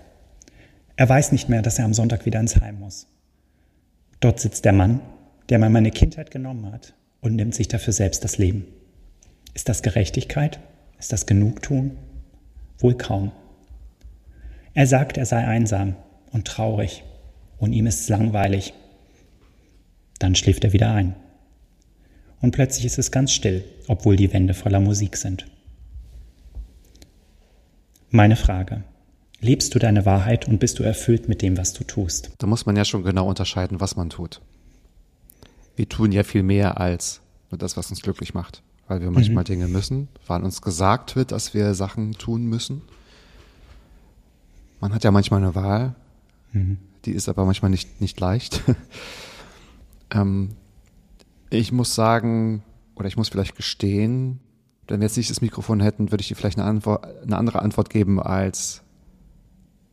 [0.96, 3.08] Er weiß nicht mehr, dass er am Sonntag wieder ins Heim muss.
[4.20, 5.02] Dort sitzt der Mann,
[5.50, 8.66] der mir meine Kindheit genommen hat und nimmt sich dafür selbst das Leben.
[9.54, 10.60] Ist das Gerechtigkeit?
[11.00, 11.98] Ist das Genugtun?
[12.80, 13.32] Wohl kaum.
[14.74, 15.96] Er sagt, er sei einsam
[16.32, 17.04] und traurig
[17.58, 18.74] und ihm ist es langweilig.
[20.20, 21.16] Dann schläft er wieder ein.
[22.46, 25.48] Und plötzlich ist es ganz still, obwohl die Wände voller Musik sind.
[28.12, 28.84] Meine Frage.
[29.40, 32.30] Lebst du deine Wahrheit und bist du erfüllt mit dem, was du tust?
[32.38, 34.42] Da muss man ja schon genau unterscheiden, was man tut.
[35.76, 38.62] Wir tun ja viel mehr als nur das, was uns glücklich macht.
[38.88, 39.48] Weil wir manchmal mhm.
[39.48, 42.84] Dinge müssen, weil uns gesagt wird, dass wir Sachen tun müssen.
[44.80, 45.96] Man hat ja manchmal eine Wahl,
[46.52, 46.78] mhm.
[47.06, 48.62] die ist aber manchmal nicht, nicht leicht.
[50.14, 50.52] ähm,
[51.50, 52.64] ich muss sagen,
[52.96, 54.40] oder ich muss vielleicht gestehen,
[54.88, 57.62] wenn wir jetzt nicht das Mikrofon hätten, würde ich dir vielleicht eine, Antwort, eine andere
[57.62, 58.82] Antwort geben als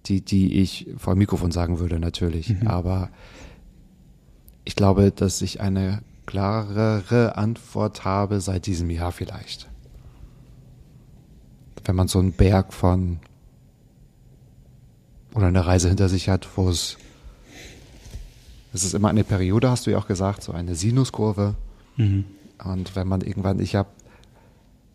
[0.07, 2.48] die, die ich vor dem Mikrofon sagen würde, natürlich.
[2.48, 2.66] Mhm.
[2.66, 3.11] Aber
[4.64, 9.68] ich glaube, dass ich eine klarere Antwort habe seit diesem Jahr vielleicht.
[11.84, 13.18] Wenn man so einen Berg von
[15.34, 16.96] oder eine Reise hinter sich hat, wo es
[18.72, 21.54] es ist immer eine Periode, hast du ja auch gesagt, so eine Sinuskurve.
[21.96, 22.24] Mhm.
[22.64, 23.88] Und wenn man irgendwann, ich habe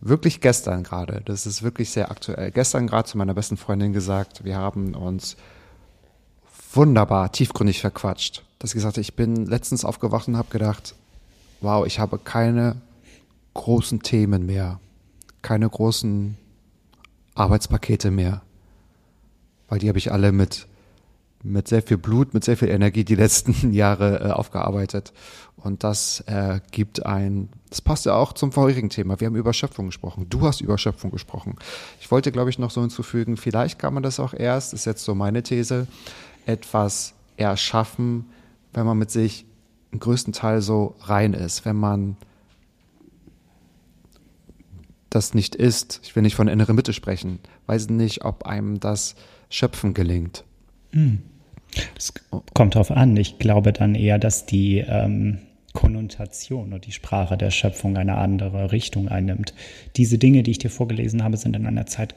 [0.02, 4.44] wirklich gestern gerade, das ist wirklich sehr aktuell, gestern gerade zu meiner besten Freundin gesagt,
[4.44, 5.38] wir haben uns
[6.74, 8.44] wunderbar tiefgründig verquatscht.
[8.60, 10.96] Dass ich gesagt habe, ich bin letztens aufgewacht und habe gedacht,
[11.62, 12.78] wow, ich habe keine
[13.54, 14.80] großen Themen mehr,
[15.42, 16.38] keine großen
[17.36, 18.42] Arbeitspakete mehr,
[19.68, 20.67] weil die habe ich alle mit
[21.48, 25.14] mit sehr viel Blut, mit sehr viel Energie die letzten Jahre äh, aufgearbeitet.
[25.56, 29.20] Und das äh, gibt ein, das passt ja auch zum vorherigen Thema.
[29.20, 30.28] Wir haben über Schöpfung gesprochen.
[30.30, 31.56] Du hast über Schöpfung gesprochen.
[32.00, 35.04] Ich wollte, glaube ich, noch so hinzufügen, vielleicht kann man das auch erst, ist jetzt
[35.04, 35.88] so meine These,
[36.46, 38.26] etwas erschaffen,
[38.74, 39.46] wenn man mit sich
[39.92, 42.18] im größten Teil so rein ist, wenn man
[45.10, 46.02] das nicht ist.
[46.04, 47.40] Ich will nicht von innere Mitte sprechen.
[47.66, 49.16] Weiß nicht, ob einem das
[49.50, 50.44] Schöpfen gelingt.
[51.98, 52.14] Es
[52.54, 53.16] kommt darauf an.
[53.18, 55.40] Ich glaube dann eher, dass die ähm,
[55.74, 59.54] Konnotation und die Sprache der Schöpfung eine andere Richtung einnimmt.
[59.96, 62.16] Diese Dinge, die ich dir vorgelesen habe, sind in einer Zeit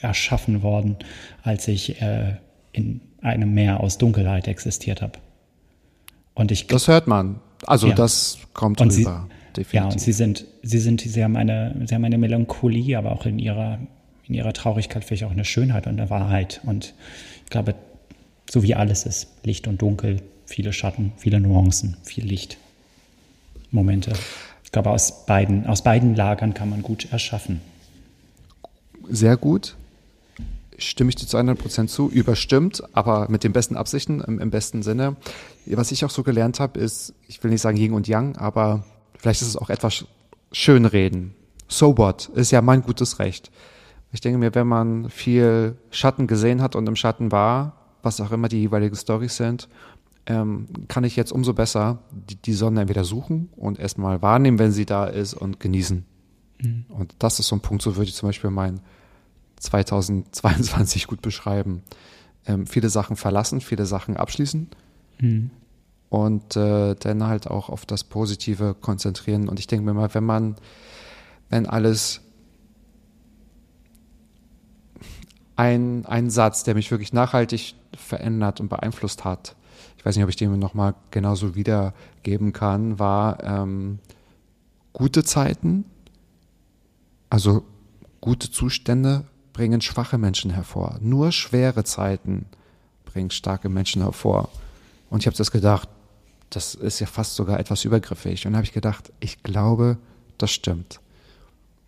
[0.00, 0.96] erschaffen worden,
[1.42, 2.36] als ich äh,
[2.72, 5.18] in einem Meer aus Dunkelheit existiert habe.
[6.34, 7.40] Und ich Das hört man.
[7.66, 7.94] Also Ja.
[7.94, 9.28] das kommt Und sie- rüber.
[9.56, 9.72] definitiv.
[9.74, 13.24] Ja, und sie sind, sie sind, sie haben eine, sie haben eine Melancholie, aber auch
[13.26, 13.78] in ihrer,
[14.26, 16.60] in ihrer Traurigkeit vielleicht auch eine Schönheit und eine Wahrheit.
[16.64, 16.94] Und
[17.44, 17.74] ich glaube,
[18.50, 22.58] so wie alles ist, Licht und Dunkel, viele Schatten, viele Nuancen, viel Licht.
[23.74, 24.12] Momente.
[24.62, 27.60] Ich glaube, aus beiden, aus beiden Lagern kann man gut erschaffen.
[29.10, 29.76] Sehr gut.
[30.78, 32.08] Stimme ich dir zu 100% zu.
[32.08, 35.16] Überstimmt, aber mit den besten Absichten im, im besten Sinne.
[35.66, 38.84] Was ich auch so gelernt habe, ist, ich will nicht sagen Yin und Yang, aber
[39.18, 40.06] vielleicht ist es auch etwas
[40.52, 41.34] schönreden.
[41.68, 42.30] So what?
[42.34, 43.50] Ist ja mein gutes Recht.
[44.12, 48.32] Ich denke mir, wenn man viel Schatten gesehen hat und im Schatten war, was auch
[48.32, 49.68] immer die jeweiligen Storys sind,
[50.26, 54.72] ähm, kann ich jetzt umso besser die, die Sonne entweder suchen und erstmal wahrnehmen, wenn
[54.72, 56.04] sie da ist und genießen.
[56.88, 58.80] Und das ist so ein Punkt, so würde ich zum Beispiel mein
[59.56, 61.82] 2022 gut beschreiben.
[62.46, 64.68] Ähm, viele Sachen verlassen, viele Sachen abschließen
[66.08, 69.48] und äh, dann halt auch auf das Positive konzentrieren.
[69.48, 70.56] Und ich denke mir mal, wenn man,
[71.50, 72.20] wenn alles
[75.56, 79.56] ein, ein Satz, der mich wirklich nachhaltig verändert und beeinflusst hat,
[80.04, 84.00] ich weiß nicht, ob ich den nochmal genauso wiedergeben kann, war ähm,
[84.92, 85.86] gute Zeiten,
[87.30, 87.64] also
[88.20, 89.24] gute Zustände
[89.54, 90.98] bringen schwache Menschen hervor.
[91.00, 92.44] Nur schwere Zeiten
[93.06, 94.50] bringen starke Menschen hervor.
[95.08, 95.88] Und ich habe das gedacht,
[96.50, 98.46] das ist ja fast sogar etwas übergriffig.
[98.46, 99.96] Und habe ich gedacht, ich glaube,
[100.36, 101.00] das stimmt.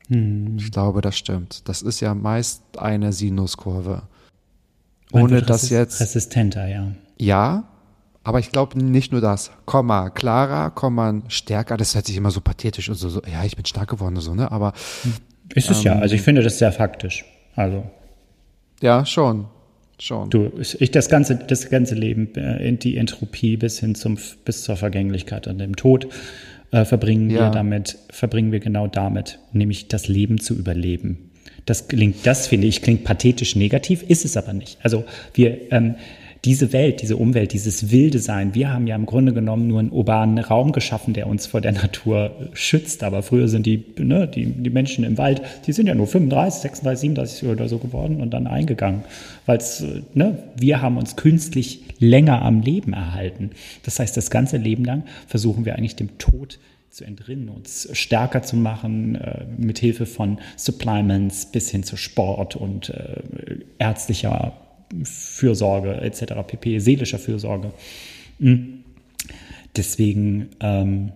[0.09, 1.69] Ich glaube, das stimmt.
[1.69, 4.03] Das ist ja meist eine Sinuskurve.
[5.12, 6.93] Ohne dass jetzt, Resistenter, ja.
[7.19, 7.65] ja,
[8.23, 9.53] aber ich glaube nicht nur das.
[9.66, 11.77] Komma klarer, Komma stärker.
[11.77, 14.35] Das hört sich immer so pathetisch und so, so ja, ich bin stark geworden, so,
[14.35, 14.51] ne?
[14.51, 14.73] Aber
[15.55, 15.97] Ist es ja.
[15.97, 17.24] Also ich finde das sehr faktisch.
[17.55, 17.85] Also
[18.81, 19.47] ja, schon.
[19.99, 20.28] Schon.
[20.28, 24.77] du, ich das ganze, das ganze Leben, äh, die Entropie bis hin zum, bis zur
[24.77, 26.09] Vergänglichkeit und dem Tod
[26.72, 27.51] äh, verbringen wir Ja.
[27.51, 31.30] damit, verbringen wir genau damit, nämlich das Leben zu überleben.
[31.64, 34.78] Das klingt, das finde ich, klingt pathetisch negativ, ist es aber nicht.
[34.82, 35.97] Also wir, ähm,
[36.47, 39.90] diese Welt, diese Umwelt, dieses wilde Sein, wir haben ja im Grunde genommen nur einen
[39.90, 43.02] urbanen Raum geschaffen, der uns vor der Natur schützt.
[43.02, 46.62] Aber früher sind die, ne, die, die Menschen im Wald, die sind ja nur 35,
[46.62, 49.02] 36, 37 oder so geworden und dann eingegangen.
[49.44, 49.59] Weil
[50.14, 53.51] ne, wir haben uns künstlich länger am Leben erhalten.
[53.82, 56.60] Das heißt, das ganze Leben lang versuchen wir eigentlich dem Tod
[56.90, 62.55] zu entrinnen, uns stärker zu machen, äh, mit Hilfe von Supplements bis hin zu Sport
[62.55, 63.23] und äh,
[63.78, 64.52] ärztlicher
[65.02, 67.72] Fürsorge etc., pp, seelischer Fürsorge.
[68.38, 68.84] Mhm.
[69.76, 71.12] Deswegen ähm,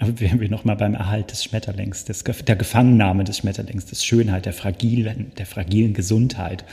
[0.00, 4.52] wären wir nochmal beim Erhalt des Schmetterlings, des, der Gefangennahme des Schmetterlings, des Schönheit, der
[4.52, 6.64] fragilen, der fragilen Gesundheit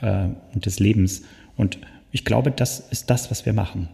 [0.00, 1.22] äh, und des Lebens.
[1.56, 1.78] Und
[2.12, 3.88] ich glaube, das ist das, was wir machen.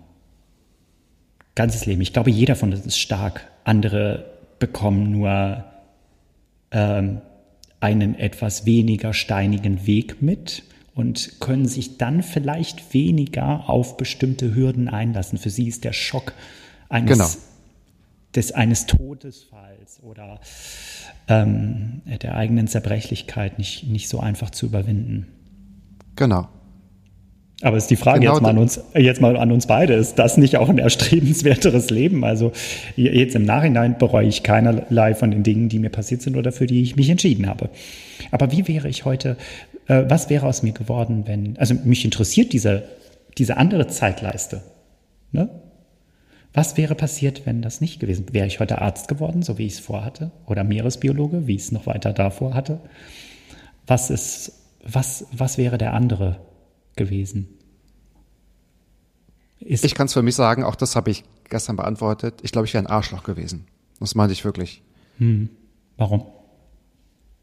[1.54, 2.00] Ganzes Leben.
[2.00, 3.50] Ich glaube, jeder von uns ist stark.
[3.64, 5.64] Andere bekommen nur
[6.70, 7.20] ähm,
[7.80, 10.62] einen etwas weniger steinigen Weg mit
[10.94, 15.38] und können sich dann vielleicht weniger auf bestimmte Hürden einlassen.
[15.38, 16.32] Für sie ist der Schock
[16.88, 17.28] eines, Genau.
[18.34, 20.40] des, eines Todesfalls oder
[21.28, 25.26] ähm, der eigenen Zerbrechlichkeit nicht, nicht so einfach zu überwinden.
[26.16, 26.48] Genau.
[27.62, 30.14] Aber ist die Frage Genau jetzt, mal an uns, jetzt mal an uns beide, ist
[30.14, 32.24] das nicht auch ein erstrebenswerteres Leben?
[32.24, 32.52] Also
[32.96, 36.66] jetzt im Nachhinein bereue ich keinerlei von den Dingen, die mir passiert sind oder für
[36.66, 37.68] die ich mich entschieden habe.
[38.30, 39.36] Aber wie wäre ich heute,
[39.90, 42.84] äh, was wäre aus mir geworden, wenn, also mich interessiert diese,
[43.36, 44.62] diese andere Zeitleiste.
[45.32, 45.50] Ne?
[46.52, 48.34] Was wäre passiert, wenn das nicht gewesen wäre?
[48.34, 50.30] Wäre ich heute Arzt geworden, so wie ich es vorhatte?
[50.46, 52.80] Oder Meeresbiologe, wie ich es noch weiter davor hatte?
[53.86, 54.52] Was ist,
[54.84, 56.40] was, was wäre der andere
[56.94, 57.48] gewesen?
[59.58, 62.40] Ist, Ich kann es für mich sagen, auch das habe ich gestern beantwortet.
[62.42, 63.66] Ich glaube, ich wäre ein Arschloch gewesen.
[63.98, 64.82] Das meinte ich wirklich.
[65.96, 66.26] warum?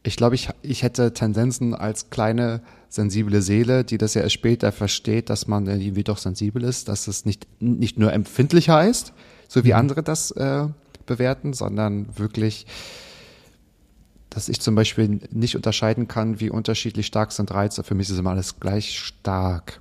[0.02, 4.72] Ich glaube, ich, ich hätte Tendenzen als kleine, sensible Seele, die das ja erst später
[4.72, 9.12] versteht, dass man irgendwie doch sensibel ist, dass es nicht, nicht nur empfindlich heißt,
[9.48, 10.66] so wie andere das äh,
[11.06, 12.66] bewerten, sondern wirklich,
[14.30, 17.82] dass ich zum Beispiel nicht unterscheiden kann, wie unterschiedlich stark sind Reize.
[17.82, 19.80] Für mich ist immer alles gleich stark.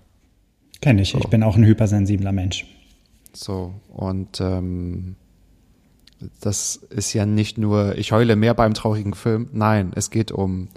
[0.81, 1.15] Kenne ich.
[1.15, 2.65] Ich bin auch ein hypersensibler Mensch.
[3.34, 5.15] So, und ähm,
[6.41, 9.49] das ist ja nicht nur, ich heule mehr beim traurigen Film.
[9.52, 10.69] Nein, es geht um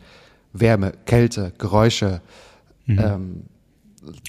[0.53, 2.21] Wärme, Kälte, Geräusche.
[2.89, 3.45] Ähm,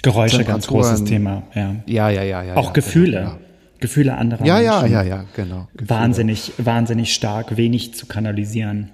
[0.02, 1.44] Geräusche, ganz großes Thema.
[1.56, 1.76] Ja.
[1.86, 2.56] ja, ja, ja, ja.
[2.56, 3.20] Auch ja, Gefühle.
[3.20, 3.38] Genau,
[3.80, 4.94] Gefühle anderer ja, ja, Menschen.
[4.94, 5.68] ja, ja, genau.
[5.74, 5.90] Gefühle.
[5.90, 8.92] Wahnsinnig, wahnsinnig stark, wenig zu kanalisieren.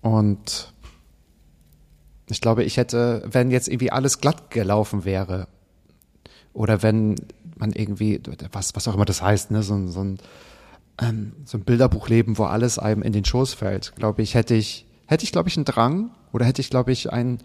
[0.00, 0.72] Und
[2.30, 5.48] ich glaube, ich hätte, wenn jetzt irgendwie alles glatt gelaufen wäre
[6.52, 7.16] oder wenn
[7.56, 8.20] man irgendwie,
[8.52, 10.18] was, was auch immer das heißt, ne, so, ein- so ein
[11.02, 14.54] ähm, so ein Bilderbuch leben, wo alles einem in den Schoß fällt, glaube ich, hätte
[14.54, 17.38] ich, hätte ich, glaube ich, einen Drang oder hätte ich, glaube ich, ein,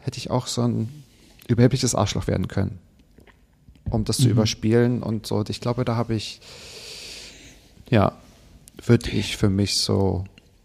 [0.00, 0.88] hätte ich auch so ein
[1.46, 2.78] überhebliches Arschloch werden können,
[3.88, 5.44] um das zu überspielen und so.
[5.48, 6.40] Ich glaube, da habe ich,
[7.90, 8.12] ja,
[8.84, 10.24] würde ich für mich so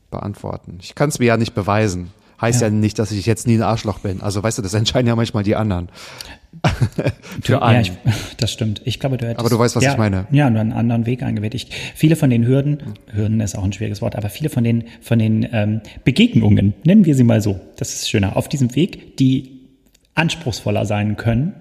[0.09, 0.77] beantworten.
[0.81, 2.11] Ich kann es mir ja nicht beweisen.
[2.41, 2.67] Heißt ja.
[2.67, 2.73] Ja.
[2.73, 4.21] nicht, dass ich jetzt nie ein Arschloch bin.
[4.21, 5.89] Also weißt du, das entscheiden ja manchmal die anderen.
[7.41, 7.81] für ja, einen.
[7.81, 7.91] ich,
[8.37, 8.81] das stimmt.
[8.85, 10.27] Ich glaube, du hättest, Aber du weißt, was ja, ich meine.
[10.31, 11.53] Ja, nur einen anderen Weg eingewählt.
[11.53, 12.77] Ich, viele von den Hürden,
[13.11, 17.05] Hürden ist auch ein schwieriges Wort, aber viele von den, von den ähm, Begegnungen, nennen
[17.05, 19.59] wir sie mal so, das ist schöner, auf diesem Weg, die
[20.15, 21.53] anspruchsvoller sein können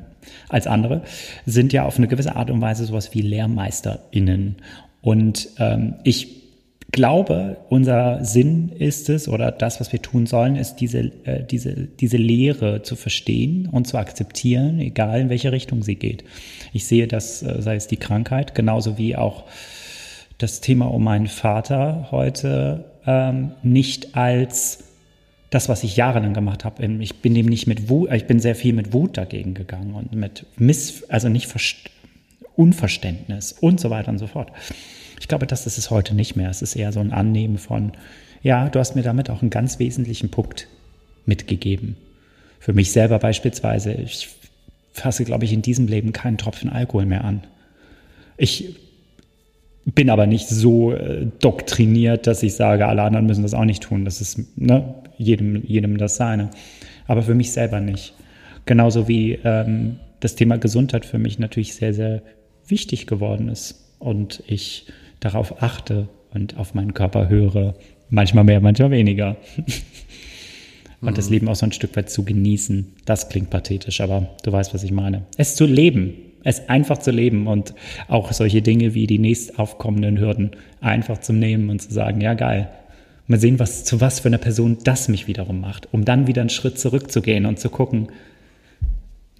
[0.48, 1.02] als andere,
[1.44, 4.56] sind ja auf eine gewisse Art und Weise sowas wie LehrmeisterInnen.
[5.02, 6.43] Und ähm, ich
[6.94, 11.74] glaube, unser Sinn ist es oder das, was wir tun sollen, ist diese, äh, diese,
[11.74, 16.24] diese Lehre zu verstehen und zu akzeptieren, egal in welche Richtung sie geht.
[16.72, 19.44] Ich sehe das, äh, sei es die Krankheit, genauso wie auch
[20.38, 24.84] das Thema um meinen Vater heute ähm, nicht als
[25.50, 26.84] das, was ich jahrelang gemacht habe.
[27.00, 30.12] Ich bin dem nicht mit Wut, ich bin sehr viel mit Wut dagegen gegangen und
[30.14, 31.90] mit Miss, also nicht Verst
[32.56, 34.52] Unverständnis und so weiter und so fort.
[35.20, 36.50] Ich glaube, das ist es heute nicht mehr.
[36.50, 37.92] Es ist eher so ein Annehmen von,
[38.42, 40.68] ja, du hast mir damit auch einen ganz wesentlichen Punkt
[41.26, 41.96] mitgegeben.
[42.58, 44.28] Für mich selber beispielsweise, ich
[44.92, 47.42] fasse, glaube ich, in diesem Leben keinen Tropfen Alkohol mehr an.
[48.36, 48.76] Ich
[49.84, 53.82] bin aber nicht so äh, doktriniert, dass ich sage, alle anderen müssen das auch nicht
[53.82, 54.04] tun.
[54.04, 56.50] Das ist ne, jedem, jedem das seine.
[57.06, 58.14] Aber für mich selber nicht.
[58.66, 62.22] Genauso wie ähm, das Thema Gesundheit für mich natürlich sehr, sehr
[62.66, 63.94] wichtig geworden ist.
[63.98, 64.86] Und ich
[65.24, 67.74] darauf achte und auf meinen Körper höre.
[68.10, 69.36] Manchmal mehr, manchmal weniger.
[71.00, 72.92] und das Leben auch so ein Stück weit zu genießen.
[73.06, 75.22] Das klingt pathetisch, aber du weißt, was ich meine.
[75.38, 76.14] Es zu leben,
[76.44, 77.74] es einfach zu leben und
[78.06, 80.50] auch solche Dinge wie die nächst aufkommenden Hürden
[80.82, 82.68] einfach zu nehmen und zu sagen, ja geil,
[83.26, 86.42] mal sehen, was zu was für einer Person das mich wiederum macht, um dann wieder
[86.42, 88.08] einen Schritt zurückzugehen und zu gucken,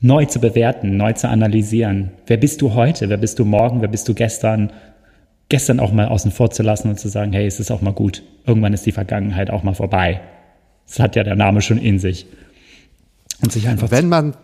[0.00, 2.12] neu zu bewerten, neu zu analysieren.
[2.26, 3.10] Wer bist du heute?
[3.10, 3.82] Wer bist du morgen?
[3.82, 4.72] Wer bist du gestern?
[5.48, 7.92] Gestern auch mal außen vor zu lassen und zu sagen, hey, es ist auch mal
[7.92, 8.22] gut.
[8.46, 10.20] Irgendwann ist die Vergangenheit auch mal vorbei.
[10.86, 12.26] Das hat ja der Name schon in sich.
[13.42, 14.34] Und sich einfach Wenn man,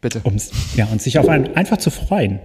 [0.00, 2.40] bitte, ums, ja, und sich auf ein, einfach zu freuen.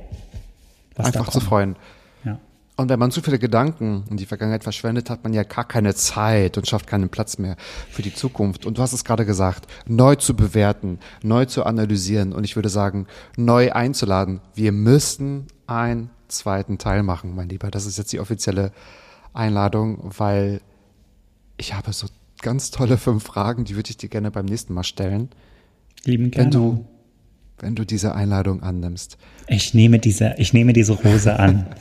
[0.96, 1.76] einfach zu freuen.
[2.24, 2.40] Ja.
[2.76, 5.94] Und wenn man zu viele Gedanken in die Vergangenheit verschwendet, hat man ja gar keine
[5.94, 7.56] Zeit und schafft keinen Platz mehr
[7.90, 8.66] für die Zukunft.
[8.66, 12.70] Und du hast es gerade gesagt, neu zu bewerten, neu zu analysieren und ich würde
[12.70, 13.08] sagen,
[13.38, 14.42] neu einzuladen.
[14.56, 17.72] Wir müssten einen zweiten Teil machen, mein Lieber.
[17.72, 18.72] Das ist jetzt die offizielle
[19.34, 20.62] Einladung, weil
[21.58, 22.08] ich habe so
[22.42, 25.30] ganz tolle fünf Fragen, die würde ich dir gerne beim nächsten Mal stellen,
[26.04, 26.46] Lieben gerne.
[26.46, 26.86] wenn du,
[27.60, 29.18] wenn du diese Einladung annimmst.
[29.48, 31.66] ich nehme diese, ich nehme diese Rose an.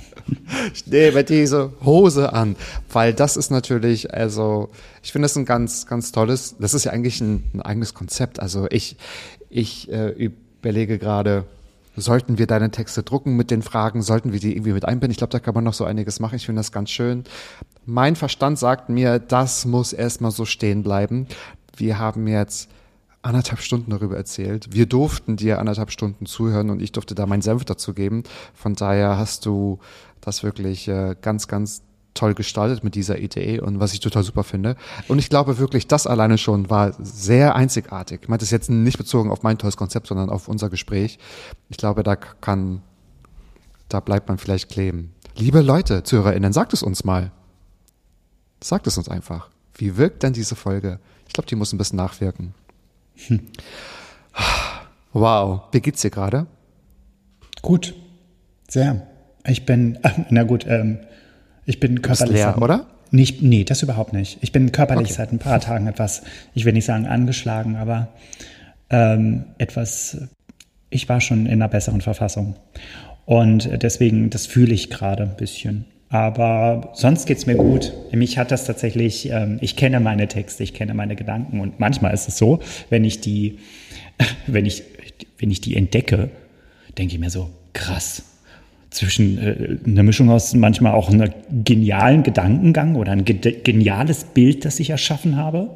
[0.72, 2.54] Ich nehme diese Hose an,
[2.92, 4.70] weil das ist natürlich, also
[5.02, 8.38] ich finde das ein ganz, ganz tolles, das ist ja eigentlich ein, ein eigenes Konzept.
[8.38, 8.96] Also ich,
[9.50, 11.44] ich äh, überlege gerade,
[11.96, 15.10] sollten wir deine Texte drucken mit den Fragen, sollten wir die irgendwie mit einbinden?
[15.10, 16.36] Ich glaube, da kann man noch so einiges machen.
[16.36, 17.24] Ich finde das ganz schön.
[17.84, 21.26] Mein Verstand sagt mir, das muss erstmal so stehen bleiben.
[21.76, 22.70] Wir haben jetzt
[23.22, 24.72] anderthalb Stunden darüber erzählt.
[24.72, 28.24] Wir durften dir anderthalb Stunden zuhören und ich durfte da meinen Senf dazu geben.
[28.54, 29.78] Von daher hast du
[30.20, 31.82] das wirklich äh, ganz, ganz
[32.14, 34.76] toll gestaltet mit dieser Idee und was ich total super finde.
[35.08, 38.20] Und ich glaube wirklich, das alleine schon war sehr einzigartig.
[38.22, 41.18] Ich meine das jetzt nicht bezogen auf mein tolles Konzept, sondern auf unser Gespräch.
[41.70, 42.82] Ich glaube, da kann,
[43.88, 45.14] da bleibt man vielleicht kleben.
[45.36, 47.30] Liebe Leute, ZuhörerInnen, sagt es uns mal.
[48.62, 49.48] Sagt es uns einfach.
[49.74, 50.98] Wie wirkt denn diese Folge?
[51.26, 52.54] Ich glaube, die muss ein bisschen nachwirken.
[55.12, 55.62] Wow.
[55.72, 56.46] Wie geht's dir gerade?
[57.62, 57.94] Gut.
[58.68, 59.06] Sehr.
[59.46, 59.98] Ich bin,
[60.30, 60.98] na gut, ähm,
[61.66, 62.34] ich bin körperlich.
[62.36, 62.86] leer, seit- oder?
[63.10, 64.38] Nicht, nee, das überhaupt nicht.
[64.40, 65.14] Ich bin körperlich Okay.
[65.16, 66.22] seit ein paar Tagen etwas,
[66.54, 68.08] ich will nicht sagen angeschlagen, aber
[68.90, 70.16] ähm, etwas,
[70.90, 72.56] ich war schon in einer besseren Verfassung.
[73.26, 75.84] Und deswegen, das fühle ich gerade ein bisschen.
[76.08, 77.92] Aber sonst geht's mir gut.
[78.12, 82.12] Mich hat das tatsächlich, ähm, ich kenne meine Texte, ich kenne meine Gedanken und manchmal
[82.12, 82.60] ist es so,
[82.90, 83.58] wenn ich die,
[84.46, 84.82] wenn ich,
[85.38, 86.30] wenn ich die entdecke,
[86.98, 88.22] denke ich mir so, krass.
[88.92, 91.32] Zwischen äh, eine Mischung aus manchmal auch einem
[91.64, 95.70] genialen Gedankengang oder ein ge geniales Bild, das ich erschaffen habe,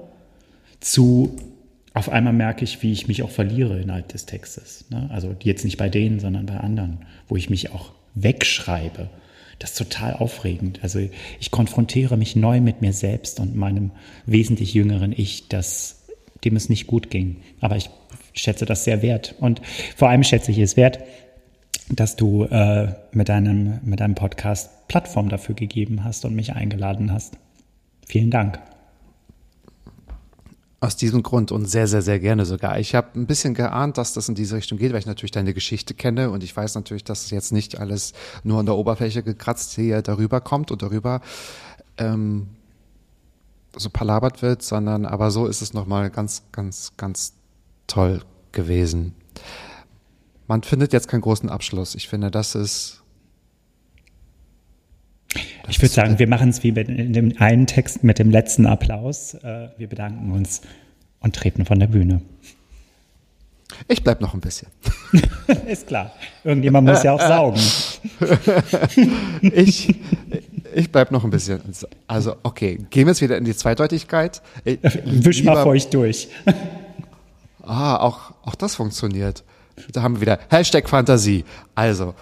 [0.81, 1.37] zu
[1.97, 4.85] auf einmal merke ich, wie ich mich auch verliere innerhalb des Textes.
[4.91, 5.09] Ne?
[5.11, 9.09] Also jetzt nicht bei denen, sondern bei anderen, wo ich mich auch wegschreibe.
[9.59, 10.81] Das ist total aufregend.
[10.83, 10.99] Also
[11.41, 13.93] ich konfrontiere mich neu mit mir selbst und meinem
[14.27, 16.05] wesentlich jüngeren Ich, das,
[16.45, 17.37] dem es nicht gut ging.
[17.61, 17.89] Aber ich
[18.35, 19.35] schätze das sehr wert.
[19.41, 19.63] Und
[19.97, 20.99] vor allem schätze ich es wert,
[21.89, 27.13] dass du äh, mit, deinem, mit deinem Podcast Plattform dafür gegeben hast und mich eingeladen
[27.13, 27.35] hast.
[28.07, 28.59] Vielen Dank.
[30.81, 32.79] Aus diesem Grund und sehr, sehr, sehr gerne sogar.
[32.79, 35.55] Ich habe ein bisschen geahnt, dass das in diese Richtung geht, weil ich natürlich deine
[35.55, 38.13] Geschichte kenne und ich weiß natürlich, dass jetzt nicht alles
[38.45, 41.23] nur an der Oberfläche gekratzt hier darüber kommt und darüber
[41.99, 42.49] ähm,
[43.75, 47.33] so palabert wird, sondern aber so ist es nochmal ganz, ganz, ganz
[47.87, 48.23] toll
[48.53, 49.15] gewesen.
[50.47, 51.95] Man findet jetzt keinen großen Abschluss.
[51.95, 53.03] Ich finde, das ist.
[55.35, 58.67] Das ich würde sagen, wir machen es wie in dem einen Text mit dem letzten
[58.67, 59.35] Applaus.
[59.35, 60.63] Äh, wir bedanken uns
[61.21, 62.23] und treten von der Bühne.
[63.89, 64.69] Ich bleib noch ein bisschen.
[65.67, 66.13] ist klar.
[66.45, 67.61] Irgendjemand muss ja auch saugen.
[69.43, 69.95] ich,
[70.75, 71.61] ich bleib noch ein bisschen.
[72.07, 74.41] Also, okay, gehen wir jetzt wieder in die Zweideutigkeit.
[74.65, 76.29] Wisch mal feucht durch.
[77.63, 79.43] ah, auch, auch das funktioniert.
[79.93, 81.45] Da haben wir wieder Hashtag Fantasie.
[81.75, 82.15] Also,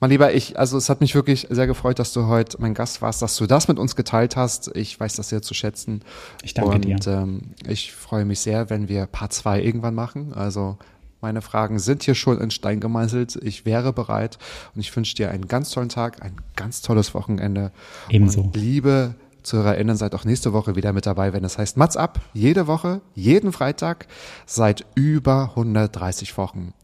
[0.00, 3.02] mein Lieber, ich, also es hat mich wirklich sehr gefreut, dass du heute mein Gast
[3.02, 4.70] warst, dass du das mit uns geteilt hast.
[4.76, 6.02] Ich weiß das sehr zu schätzen.
[6.42, 6.94] Ich danke Und, dir.
[6.94, 10.32] Und ähm, ich freue mich sehr, wenn wir Part 2 irgendwann machen.
[10.34, 10.78] Also
[11.20, 13.36] meine Fragen sind hier schon in Stein gemeißelt.
[13.42, 14.38] Ich wäre bereit
[14.74, 17.72] und ich wünsche dir einen ganz tollen Tag, ein ganz tolles Wochenende.
[18.08, 18.42] Ebenso.
[18.42, 19.16] Und liebe
[19.48, 22.20] ZuhörerInnen, seid auch nächste Woche wieder mit dabei, wenn es heißt Mats ab.
[22.34, 24.06] Jede Woche, jeden Freitag,
[24.46, 26.74] seit über 130 Wochen.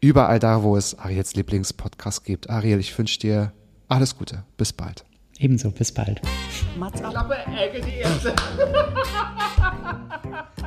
[0.00, 2.50] Überall da, wo es Ariels Lieblingspodcast gibt.
[2.50, 3.52] Ariel, ich wünsche dir
[3.88, 4.42] alles Gute.
[4.56, 5.04] Bis bald.
[5.38, 6.20] Ebenso, bis bald.
[6.76, 7.12] Mats ab.
[7.12, 8.34] Klappe, Ecke, die erste.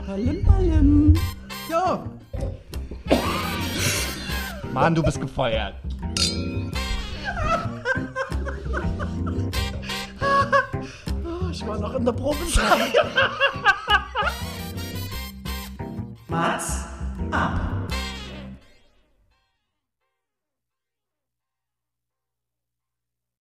[0.08, 1.14] Ballim, ballim.
[1.70, 2.06] Jo.
[4.74, 5.76] Mann, du bist gefeuert.
[11.56, 12.94] Ich war noch in der Probezeit.
[16.28, 16.84] Mats
[17.32, 17.62] ab.